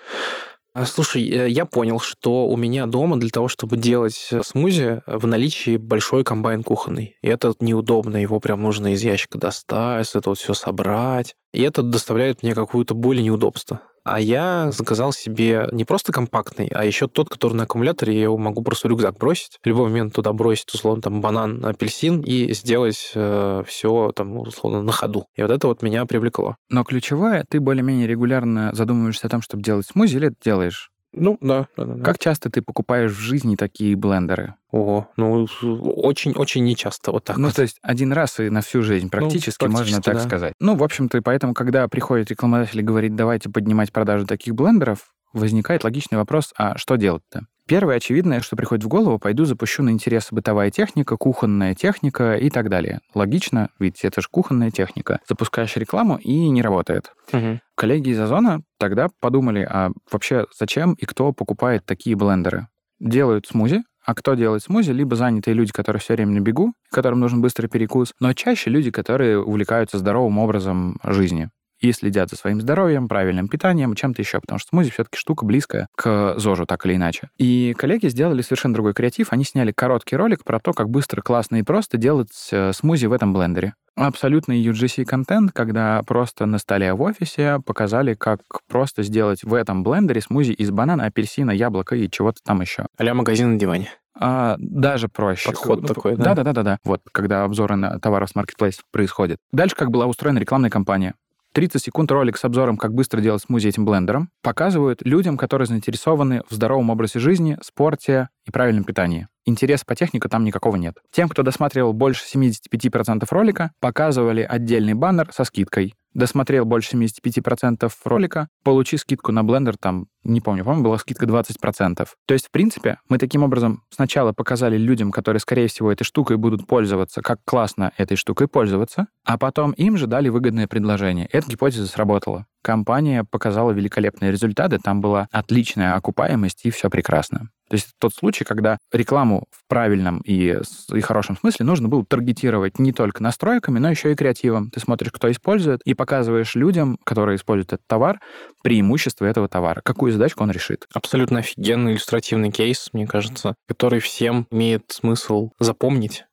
А, 0.74 0.84
слушай, 0.84 1.28
э, 1.28 1.48
я 1.48 1.64
понял, 1.64 1.98
что 1.98 2.46
у 2.46 2.56
меня 2.56 2.86
дома 2.86 3.18
для 3.18 3.30
того, 3.30 3.48
чтобы 3.48 3.76
делать 3.76 4.28
э, 4.30 4.42
смузи, 4.44 5.02
в 5.06 5.26
наличии 5.26 5.76
большой 5.76 6.24
комбайн 6.24 6.62
кухонный. 6.62 7.16
И 7.22 7.28
это 7.28 7.54
неудобно, 7.60 8.16
его 8.18 8.38
прям 8.38 8.62
нужно 8.62 8.92
из 8.92 9.02
ящика 9.02 9.38
достать, 9.38 10.10
это 10.14 10.30
вот 10.30 10.38
все 10.38 10.54
собрать. 10.54 11.34
И 11.52 11.62
это 11.62 11.82
доставляет 11.82 12.42
мне 12.42 12.54
какую-то 12.54 12.94
боль 12.94 13.20
и 13.20 13.22
неудобство. 13.22 13.80
А 14.10 14.20
я 14.20 14.70
заказал 14.72 15.12
себе 15.12 15.68
не 15.70 15.84
просто 15.84 16.12
компактный, 16.12 16.68
а 16.68 16.82
еще 16.84 17.08
тот, 17.08 17.28
который 17.28 17.52
на 17.52 17.64
аккумуляторе, 17.64 18.14
я 18.14 18.22
его 18.22 18.38
могу 18.38 18.62
просто 18.62 18.88
в 18.88 18.90
рюкзак 18.90 19.18
бросить. 19.18 19.58
В 19.62 19.66
любой 19.66 19.88
момент 19.88 20.14
туда 20.14 20.32
бросить, 20.32 20.72
условно, 20.72 21.02
там, 21.02 21.20
банан, 21.20 21.62
апельсин 21.64 22.22
и 22.22 22.54
сделать 22.54 23.12
э, 23.14 23.62
все, 23.66 24.12
там, 24.12 24.38
условно, 24.38 24.82
на 24.82 24.92
ходу. 24.92 25.26
И 25.36 25.42
вот 25.42 25.50
это 25.50 25.66
вот 25.66 25.82
меня 25.82 26.06
привлекло. 26.06 26.56
Но 26.70 26.84
ключевое, 26.84 27.44
ты 27.50 27.60
более-менее 27.60 28.06
регулярно 28.06 28.70
задумываешься 28.72 29.26
о 29.26 29.30
том, 29.30 29.42
чтобы 29.42 29.62
делать 29.62 29.86
смузи, 29.86 30.16
или 30.16 30.28
это 30.28 30.36
делаешь? 30.42 30.90
Ну, 31.12 31.38
да, 31.40 31.68
да, 31.76 31.84
да. 31.84 32.04
Как 32.04 32.18
часто 32.18 32.50
ты 32.50 32.60
покупаешь 32.60 33.12
в 33.12 33.18
жизни 33.18 33.56
такие 33.56 33.96
блендеры? 33.96 34.54
Ого, 34.70 35.08
ну, 35.16 35.46
очень-очень 35.62 36.64
нечасто 36.64 37.12
вот 37.12 37.24
так 37.24 37.38
Ну, 37.38 37.46
вот. 37.46 37.56
то 37.56 37.62
есть 37.62 37.78
один 37.82 38.12
раз 38.12 38.38
и 38.40 38.50
на 38.50 38.60
всю 38.60 38.82
жизнь 38.82 39.08
практически, 39.08 39.64
ну, 39.64 39.70
можно 39.70 40.02
так 40.02 40.14
да. 40.14 40.20
сказать. 40.20 40.54
Ну, 40.60 40.76
в 40.76 40.84
общем-то, 40.84 41.22
поэтому, 41.22 41.54
когда 41.54 41.88
приходит 41.88 42.30
рекламодатель 42.30 42.80
и 42.80 42.82
говорит, 42.82 43.16
давайте 43.16 43.48
поднимать 43.48 43.92
продажу 43.92 44.26
таких 44.26 44.54
блендеров, 44.54 45.14
возникает 45.32 45.84
логичный 45.84 46.18
вопрос, 46.18 46.52
а 46.56 46.76
что 46.76 46.96
делать-то? 46.96 47.46
Первое 47.68 47.96
очевидное, 47.96 48.40
что 48.40 48.56
приходит 48.56 48.82
в 48.82 48.88
голову, 48.88 49.18
пойду 49.18 49.44
запущу 49.44 49.82
на 49.82 49.90
интересы 49.90 50.34
бытовая 50.34 50.70
техника, 50.70 51.18
кухонная 51.18 51.74
техника 51.74 52.34
и 52.34 52.48
так 52.48 52.70
далее. 52.70 53.00
Логично, 53.14 53.68
ведь 53.78 54.06
это 54.06 54.22
же 54.22 54.28
кухонная 54.30 54.70
техника. 54.70 55.20
Запускаешь 55.28 55.76
рекламу 55.76 56.16
и 56.16 56.48
не 56.48 56.62
работает. 56.62 57.12
Угу. 57.30 57.60
Коллеги 57.74 58.08
из 58.08 58.20
Озона 58.20 58.62
тогда 58.78 59.08
подумали, 59.20 59.68
а 59.70 59.90
вообще 60.10 60.46
зачем 60.58 60.94
и 60.94 61.04
кто 61.04 61.32
покупает 61.34 61.84
такие 61.84 62.16
блендеры? 62.16 62.68
Делают 63.00 63.46
смузи, 63.46 63.82
а 64.02 64.14
кто 64.14 64.32
делает 64.32 64.62
смузи? 64.62 64.92
Либо 64.92 65.14
занятые 65.14 65.52
люди, 65.52 65.70
которые 65.70 66.00
все 66.00 66.14
время 66.14 66.32
на 66.32 66.40
бегу, 66.40 66.72
которым 66.90 67.20
нужен 67.20 67.42
быстрый 67.42 67.66
перекус, 67.66 68.14
но 68.18 68.32
чаще 68.32 68.70
люди, 68.70 68.90
которые 68.90 69.44
увлекаются 69.44 69.98
здоровым 69.98 70.38
образом 70.38 70.98
жизни 71.04 71.50
и 71.80 71.92
следят 71.92 72.30
за 72.30 72.36
своим 72.36 72.60
здоровьем, 72.60 73.08
правильным 73.08 73.48
питанием, 73.48 73.94
чем-то 73.94 74.22
еще, 74.22 74.40
потому 74.40 74.58
что 74.58 74.68
смузи 74.70 74.90
все-таки 74.90 75.16
штука 75.16 75.44
близкая 75.44 75.88
к 75.96 76.34
ЗОЖу, 76.38 76.66
так 76.66 76.84
или 76.86 76.96
иначе. 76.96 77.30
И 77.38 77.74
коллеги 77.78 78.08
сделали 78.08 78.42
совершенно 78.42 78.74
другой 78.74 78.94
креатив. 78.94 79.28
Они 79.32 79.44
сняли 79.44 79.72
короткий 79.72 80.16
ролик 80.16 80.44
про 80.44 80.60
то, 80.60 80.72
как 80.72 80.88
быстро, 80.90 81.22
классно 81.22 81.56
и 81.56 81.62
просто 81.62 81.96
делать 81.96 82.48
э, 82.52 82.72
смузи 82.72 83.06
в 83.06 83.12
этом 83.12 83.32
блендере. 83.32 83.74
Абсолютный 83.94 84.62
UGC-контент, 84.64 85.50
когда 85.52 86.02
просто 86.06 86.46
на 86.46 86.58
столе 86.58 86.94
в 86.94 87.02
офисе 87.02 87.58
показали, 87.64 88.14
как 88.14 88.40
просто 88.68 89.02
сделать 89.02 89.42
в 89.42 89.54
этом 89.54 89.82
блендере 89.82 90.20
смузи 90.20 90.52
из 90.52 90.70
банана, 90.70 91.06
апельсина, 91.06 91.50
яблока 91.50 91.96
и 91.96 92.08
чего-то 92.08 92.38
там 92.44 92.60
еще. 92.60 92.86
а 92.96 93.14
магазин 93.14 93.54
на 93.54 93.58
диване. 93.58 93.90
А, 94.20 94.56
даже 94.58 95.08
проще. 95.08 95.48
Подход 95.48 95.86
такой, 95.86 96.16
да? 96.16 96.34
Да-да-да-да. 96.34 96.78
Вот, 96.84 97.02
когда 97.12 97.44
обзоры 97.44 97.76
на 97.76 97.98
товары 98.00 98.26
с 98.26 98.34
Marketplace 98.34 98.80
происходят. 98.90 99.38
Дальше 99.52 99.76
как 99.76 99.90
была 99.90 100.06
устроена 100.06 100.38
рекламная 100.38 100.70
кампания. 100.70 101.14
30 101.52 101.82
секунд 101.82 102.10
ролик 102.12 102.36
с 102.36 102.44
обзором, 102.44 102.76
как 102.76 102.94
быстро 102.94 103.20
делать 103.20 103.42
смузи 103.42 103.68
этим 103.68 103.84
блендером, 103.84 104.30
показывают 104.42 105.02
людям, 105.02 105.36
которые 105.36 105.66
заинтересованы 105.66 106.42
в 106.48 106.54
здоровом 106.54 106.90
образе 106.90 107.18
жизни, 107.18 107.58
спорте 107.62 108.28
и 108.46 108.50
правильном 108.50 108.84
питании. 108.84 109.28
Интереса 109.48 109.86
по 109.86 109.96
технике 109.96 110.28
там 110.28 110.44
никакого 110.44 110.76
нет. 110.76 110.98
Тем, 111.10 111.28
кто 111.28 111.42
досматривал 111.42 111.94
больше 111.94 112.24
75% 112.30 113.26
ролика, 113.30 113.72
показывали 113.80 114.42
отдельный 114.42 114.92
баннер 114.92 115.30
со 115.32 115.44
скидкой. 115.44 115.94
Досмотрел 116.12 116.64
больше 116.64 116.96
75% 116.96 117.90
ролика, 118.04 118.48
получи 118.62 118.98
скидку 118.98 119.32
на 119.32 119.44
блендер, 119.44 119.76
там, 119.78 120.08
не 120.28 120.40
помню, 120.40 120.64
по-моему, 120.64 120.84
была 120.84 120.98
скидка 120.98 121.26
20%. 121.26 122.06
То 122.26 122.34
есть, 122.34 122.46
в 122.46 122.50
принципе, 122.50 122.98
мы 123.08 123.18
таким 123.18 123.42
образом 123.42 123.82
сначала 123.90 124.32
показали 124.32 124.76
людям, 124.76 125.10
которые, 125.10 125.40
скорее 125.40 125.68
всего, 125.68 125.90
этой 125.90 126.04
штукой 126.04 126.36
будут 126.36 126.66
пользоваться, 126.66 127.22
как 127.22 127.40
классно 127.44 127.92
этой 127.96 128.16
штукой 128.16 128.48
пользоваться, 128.48 129.06
а 129.24 129.38
потом 129.38 129.72
им 129.72 129.96
же 129.96 130.06
дали 130.06 130.28
выгодное 130.28 130.68
предложение. 130.68 131.28
Эта 131.32 131.50
гипотеза 131.50 131.86
сработала. 131.86 132.46
Компания 132.62 133.24
показала 133.24 133.70
великолепные 133.72 134.30
результаты, 134.30 134.78
там 134.78 135.00
была 135.00 135.28
отличная 135.32 135.94
окупаемость, 135.94 136.64
и 136.64 136.70
все 136.70 136.90
прекрасно. 136.90 137.50
То 137.68 137.74
есть 137.74 137.90
тот 137.98 138.14
случай, 138.14 138.44
когда 138.44 138.78
рекламу 138.92 139.44
в 139.50 139.66
правильном 139.68 140.20
и, 140.24 140.58
и 140.92 141.00
хорошем 141.00 141.36
смысле 141.36 141.66
нужно 141.66 141.88
было 141.88 142.04
таргетировать 142.04 142.78
не 142.78 142.92
только 142.92 143.22
настройками, 143.22 143.78
но 143.78 143.90
еще 143.90 144.12
и 144.12 144.14
креативом. 144.14 144.70
Ты 144.70 144.80
смотришь, 144.80 145.12
кто 145.12 145.30
использует, 145.30 145.82
и 145.84 145.94
показываешь 145.94 146.54
людям, 146.54 146.98
которые 147.04 147.36
используют 147.36 147.72
этот 147.72 147.86
товар, 147.86 148.20
преимущества 148.62 149.26
этого 149.26 149.48
товара, 149.48 149.80
какую 149.84 150.12
задачку 150.12 150.42
он 150.42 150.50
решит. 150.50 150.86
Абсолютно 150.92 151.40
офигенный 151.40 151.92
иллюстративный 151.92 152.50
кейс, 152.50 152.88
мне 152.92 153.06
кажется, 153.06 153.54
который 153.66 154.00
всем 154.00 154.46
имеет 154.50 154.84
смысл 154.90 155.50
запомнить 155.58 156.24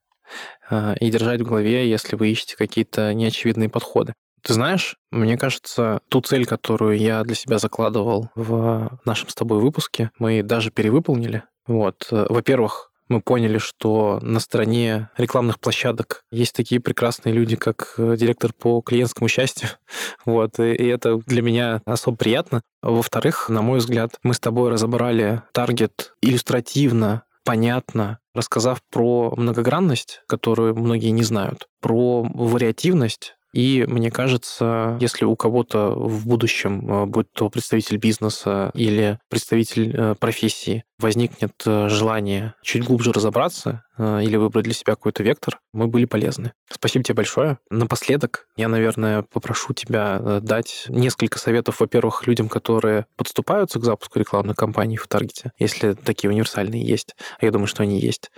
э, 0.69 0.95
и 0.99 1.09
держать 1.09 1.41
в 1.41 1.45
голове, 1.47 1.89
если 1.89 2.15
вы 2.15 2.29
ищете 2.29 2.55
какие-то 2.57 3.13
неочевидные 3.13 3.69
подходы. 3.69 4.13
Ты 4.45 4.53
знаешь, 4.53 4.95
мне 5.09 5.37
кажется, 5.37 6.01
ту 6.07 6.21
цель, 6.21 6.45
которую 6.45 6.99
я 6.99 7.23
для 7.23 7.33
себя 7.33 7.57
закладывал 7.57 8.29
в 8.35 8.99
нашем 9.03 9.29
с 9.29 9.33
тобой 9.33 9.59
выпуске, 9.59 10.11
мы 10.19 10.43
даже 10.43 10.69
перевыполнили. 10.69 11.41
Вот. 11.65 12.07
Во-первых, 12.11 12.91
мы 13.07 13.21
поняли, 13.21 13.57
что 13.57 14.19
на 14.21 14.39
стороне 14.39 15.09
рекламных 15.17 15.59
площадок 15.59 16.21
есть 16.31 16.55
такие 16.55 16.79
прекрасные 16.79 17.33
люди, 17.33 17.55
как 17.55 17.95
директор 17.97 18.53
по 18.53 18.81
клиентскому 18.81 19.27
счастью. 19.27 19.69
Вот, 20.25 20.59
и 20.59 20.87
это 20.87 21.17
для 21.25 21.43
меня 21.43 21.81
особо 21.85 22.17
приятно. 22.17 22.61
Во-вторых, 22.81 23.49
на 23.49 23.61
мой 23.61 23.79
взгляд, 23.79 24.11
мы 24.23 24.33
с 24.33 24.39
тобой 24.39 24.71
разобрали 24.71 25.43
таргет 25.53 26.13
иллюстративно, 26.21 27.23
понятно, 27.43 28.19
рассказав 28.33 28.81
про 28.91 29.33
многогранность, 29.37 30.21
которую 30.27 30.75
многие 30.75 31.09
не 31.09 31.21
знают, 31.23 31.67
про 31.79 32.23
вариативность, 32.23 33.35
и 33.55 33.85
мне 33.87 34.11
кажется, 34.11 34.97
если 34.99 35.23
у 35.23 35.37
кого-то 35.37 35.91
в 35.95 36.27
будущем, 36.27 37.09
будь 37.09 37.31
то 37.31 37.49
представитель 37.49 37.97
бизнеса 37.97 38.69
или 38.73 39.17
представитель 39.29 40.15
профессии, 40.15 40.83
возникнет 40.99 41.53
желание 41.65 42.53
чуть 42.61 42.83
глубже 42.83 43.13
разобраться 43.13 43.84
или 43.97 44.35
выбрать 44.35 44.65
для 44.65 44.73
себя 44.73 44.95
какой-то 44.95 45.23
вектор, 45.23 45.59
мы 45.73 45.87
были 45.87 46.05
полезны. 46.05 46.53
Спасибо 46.69 47.03
тебе 47.03 47.15
большое. 47.15 47.57
Напоследок 47.69 48.47
я, 48.57 48.67
наверное, 48.67 49.21
попрошу 49.23 49.73
тебя 49.73 50.39
дать 50.41 50.85
несколько 50.89 51.39
советов, 51.39 51.79
во-первых, 51.79 52.27
людям, 52.27 52.49
которые 52.49 53.05
подступаются 53.15 53.79
к 53.79 53.83
запуску 53.83 54.19
рекламной 54.19 54.55
кампании 54.55 54.97
в 54.97 55.07
Таргете, 55.07 55.51
если 55.59 55.93
такие 55.93 56.29
универсальные 56.29 56.83
есть. 56.83 57.15
А 57.39 57.45
я 57.45 57.51
думаю, 57.51 57.67
что 57.67 57.83
они 57.83 57.99
есть. 57.99 58.31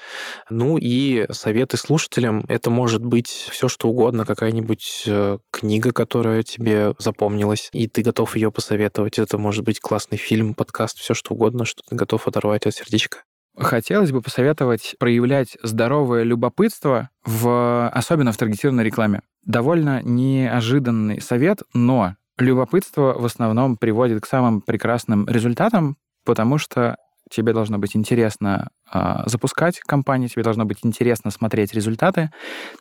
Ну 0.50 0.78
и 0.78 1.26
советы 1.32 1.78
слушателям. 1.78 2.46
Это 2.48 2.70
может 2.70 3.04
быть 3.04 3.28
все, 3.28 3.68
что 3.68 3.90
угодно, 3.90 4.26
какая-нибудь 4.26 5.08
книга, 5.52 5.92
которая 5.92 6.44
тебе 6.44 6.94
запомнилась, 7.00 7.70
и 7.72 7.88
ты 7.88 8.02
готов 8.02 8.36
ее 8.36 8.52
посоветовать. 8.52 9.20
Это 9.20 9.38
может 9.38 9.64
быть 9.64 9.80
классный 9.80 10.18
фильм, 10.18 10.54
подкаст, 10.54 11.00
все 11.00 11.14
что 11.14 11.34
угодно, 11.34 11.66
что 11.66 11.82
ты 11.88 11.96
готов 11.96 12.28
оторвать 12.28 12.66
от 12.66 12.76
сердечка. 12.76 13.24
Хотелось 13.58 14.12
бы 14.12 14.22
посоветовать 14.22 14.96
проявлять 15.00 15.58
здоровое 15.64 16.24
любопытство, 16.24 17.10
в, 17.26 17.90
особенно 17.90 18.32
в 18.32 18.38
таргетированной 18.38 18.84
рекламе. 18.84 19.22
Довольно 19.44 20.02
неожиданный 20.04 21.22
совет, 21.22 21.64
но 21.74 22.16
любопытство 22.38 23.16
в 23.18 23.26
основном 23.26 23.78
приводит 23.78 24.22
к 24.22 24.28
самым 24.28 24.62
прекрасным 24.62 25.28
результатам, 25.28 25.98
потому 26.24 26.60
что 26.60 26.98
тебе 27.32 27.52
должно 27.52 27.80
быть 27.80 27.96
интересно 27.96 28.70
э, 28.94 29.24
запускать 29.26 29.80
компанию, 29.80 30.30
тебе 30.30 30.44
должно 30.44 30.66
быть 30.66 30.80
интересно 30.84 31.32
смотреть 31.32 31.74
результаты 31.74 32.30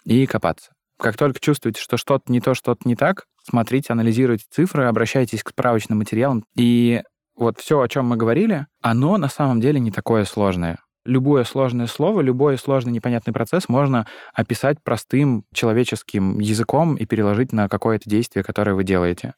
и 0.04 0.26
копаться. 0.26 0.72
Как 0.98 1.16
только 1.16 1.40
чувствуете, 1.40 1.80
что 1.80 1.96
что-то 1.96 2.30
не 2.30 2.40
то, 2.40 2.54
что-то 2.54 2.86
не 2.86 2.96
так, 2.96 3.24
смотрите, 3.42 3.92
анализируйте 3.92 4.44
цифры, 4.50 4.84
обращайтесь 4.84 5.42
к 5.42 5.50
справочным 5.50 5.98
материалам. 5.98 6.44
И 6.56 7.02
вот 7.36 7.60
все, 7.60 7.80
о 7.80 7.88
чем 7.88 8.06
мы 8.06 8.16
говорили, 8.16 8.66
оно 8.80 9.16
на 9.18 9.28
самом 9.28 9.60
деле 9.60 9.78
не 9.78 9.90
такое 9.90 10.24
сложное. 10.24 10.78
любое 11.06 11.44
сложное 11.44 11.86
слово, 11.86 12.20
любой 12.20 12.58
сложный 12.58 12.92
непонятный 12.92 13.32
процесс 13.32 13.68
можно 13.68 14.06
описать 14.34 14.78
простым 14.82 15.44
человеческим 15.54 16.38
языком 16.38 16.96
и 16.96 17.06
переложить 17.06 17.52
на 17.52 17.68
какое-то 17.68 18.08
действие, 18.08 18.42
которое 18.44 18.74
вы 18.74 18.84
делаете. 18.84 19.34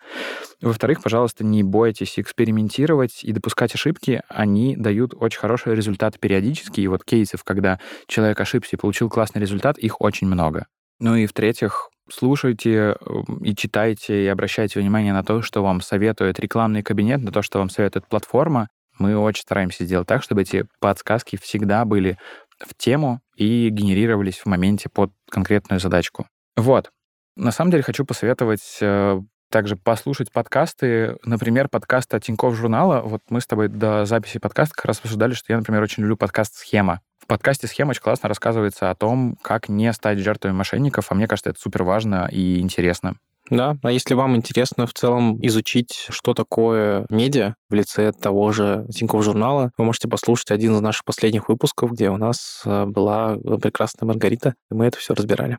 Во-вторых, 0.61 1.03
пожалуйста, 1.03 1.45
не 1.45 1.63
бойтесь 1.63 2.19
экспериментировать 2.19 3.23
и 3.23 3.33
допускать 3.33 3.75
ошибки. 3.75 4.23
Они 4.29 4.77
дают 4.77 5.15
очень 5.15 5.39
хороший 5.39 5.75
результат 5.75 6.19
периодически. 6.19 6.81
И 6.81 6.89
вот 6.89 7.05
кейсов, 7.05 7.45
когда 7.45 7.79
человек 8.07 8.41
ошибся 8.41 8.77
и 8.77 8.79
получил 8.79 9.09
классный 9.09 9.41
результат, 9.41 9.79
их 9.79 10.01
очень 10.01 10.27
много. 10.27 10.67
Ну 11.01 11.15
и 11.15 11.27
в-третьих, 11.27 11.91
слушайте 12.11 12.97
и 13.43 13.55
читайте, 13.55 14.25
и 14.25 14.27
обращайте 14.27 14.81
внимание 14.81 15.13
на 15.13 15.23
то, 15.23 15.43
что 15.43 15.63
вам 15.63 15.81
советует 15.81 16.39
рекламный 16.41 16.83
кабинет, 16.83 17.21
на 17.23 17.33
то, 17.33 17.43
что 17.43 17.59
вам 17.59 17.71
советует 17.71 18.07
платформа. 18.07 18.69
Мы 18.99 19.17
очень 19.17 19.43
стараемся 19.43 19.85
сделать 19.85 20.09
так, 20.09 20.23
чтобы 20.23 20.43
эти 20.43 20.67
подсказки 20.81 21.37
всегда 21.37 21.85
были 21.85 22.19
в 22.59 22.75
тему 22.77 23.21
и 23.37 23.69
генерировались 23.69 24.39
в 24.39 24.47
моменте 24.47 24.89
под 24.89 25.13
конкретную 25.31 25.81
задачку. 25.81 26.27
Вот. 26.57 26.91
На 27.37 27.53
самом 27.53 27.71
деле 27.71 27.85
хочу 27.85 28.05
посоветовать 28.05 28.79
э, 28.81 29.21
также 29.51 29.77
послушать 29.77 30.31
подкасты, 30.31 31.17
например, 31.25 31.69
подкаст 31.69 32.13
от 32.15 32.25
Тинькофф 32.25 32.55
журнала. 32.55 33.01
Вот 33.01 33.23
мы 33.31 33.41
с 33.41 33.47
тобой 33.47 33.69
до 33.69 34.05
записи 34.05 34.39
подкаста 34.39 34.75
как 34.75 34.85
раз 34.87 34.99
обсуждали, 34.99 35.33
что 35.35 35.53
я, 35.53 35.59
например, 35.59 35.83
очень 35.83 36.03
люблю 36.03 36.17
подкаст 36.17 36.57
«Схема». 36.57 37.01
В 37.19 37.27
подкасте 37.27 37.67
«Схема» 37.67 37.91
очень 37.91 38.03
классно 38.03 38.29
рассказывается 38.29 38.91
о 38.91 38.95
том, 38.95 39.37
как 39.43 39.69
не 39.69 39.93
стать 39.93 40.19
жертвой 40.19 40.53
мошенников, 40.53 41.07
а 41.11 41.15
мне 41.15 41.27
кажется, 41.27 41.51
это 41.51 41.61
супер 41.61 41.83
важно 41.83 42.29
и 42.31 42.61
интересно. 42.61 43.17
Да, 43.51 43.79
а 43.83 43.91
если 43.91 44.13
вам 44.13 44.37
интересно 44.37 44.87
в 44.87 44.93
целом 44.93 45.39
изучить, 45.47 46.07
что 46.11 46.35
такое 46.35 47.07
медиа 47.09 47.55
в 47.71 47.75
лице 47.75 48.13
того 48.13 48.53
же 48.53 48.87
Тинькофф 48.95 49.25
журнала, 49.25 49.73
вы 49.79 49.85
можете 49.85 50.07
послушать 50.09 50.51
один 50.51 50.75
из 50.75 50.81
наших 50.83 51.05
последних 51.05 51.49
выпусков, 51.49 51.93
где 51.93 52.11
у 52.11 52.19
нас 52.19 52.63
э, 52.67 52.85
была 52.85 53.37
прекрасная 53.37 54.07
Маргарита, 54.07 54.55
и 54.71 54.75
мы 54.75 54.87
это 54.87 54.99
все 54.99 55.15
разбирали. 55.15 55.59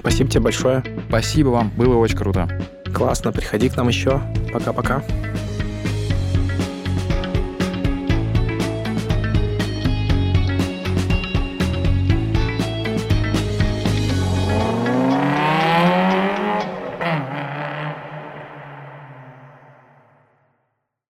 Спасибо 0.00 0.30
тебе 0.30 0.40
большое. 0.40 0.82
Спасибо 1.08 1.48
вам, 1.48 1.70
было 1.76 1.96
очень 1.96 2.16
круто. 2.16 2.48
Классно, 2.92 3.32
приходи 3.32 3.68
к 3.68 3.76
нам 3.76 3.88
еще. 3.88 4.20
Пока-пока. 4.52 5.02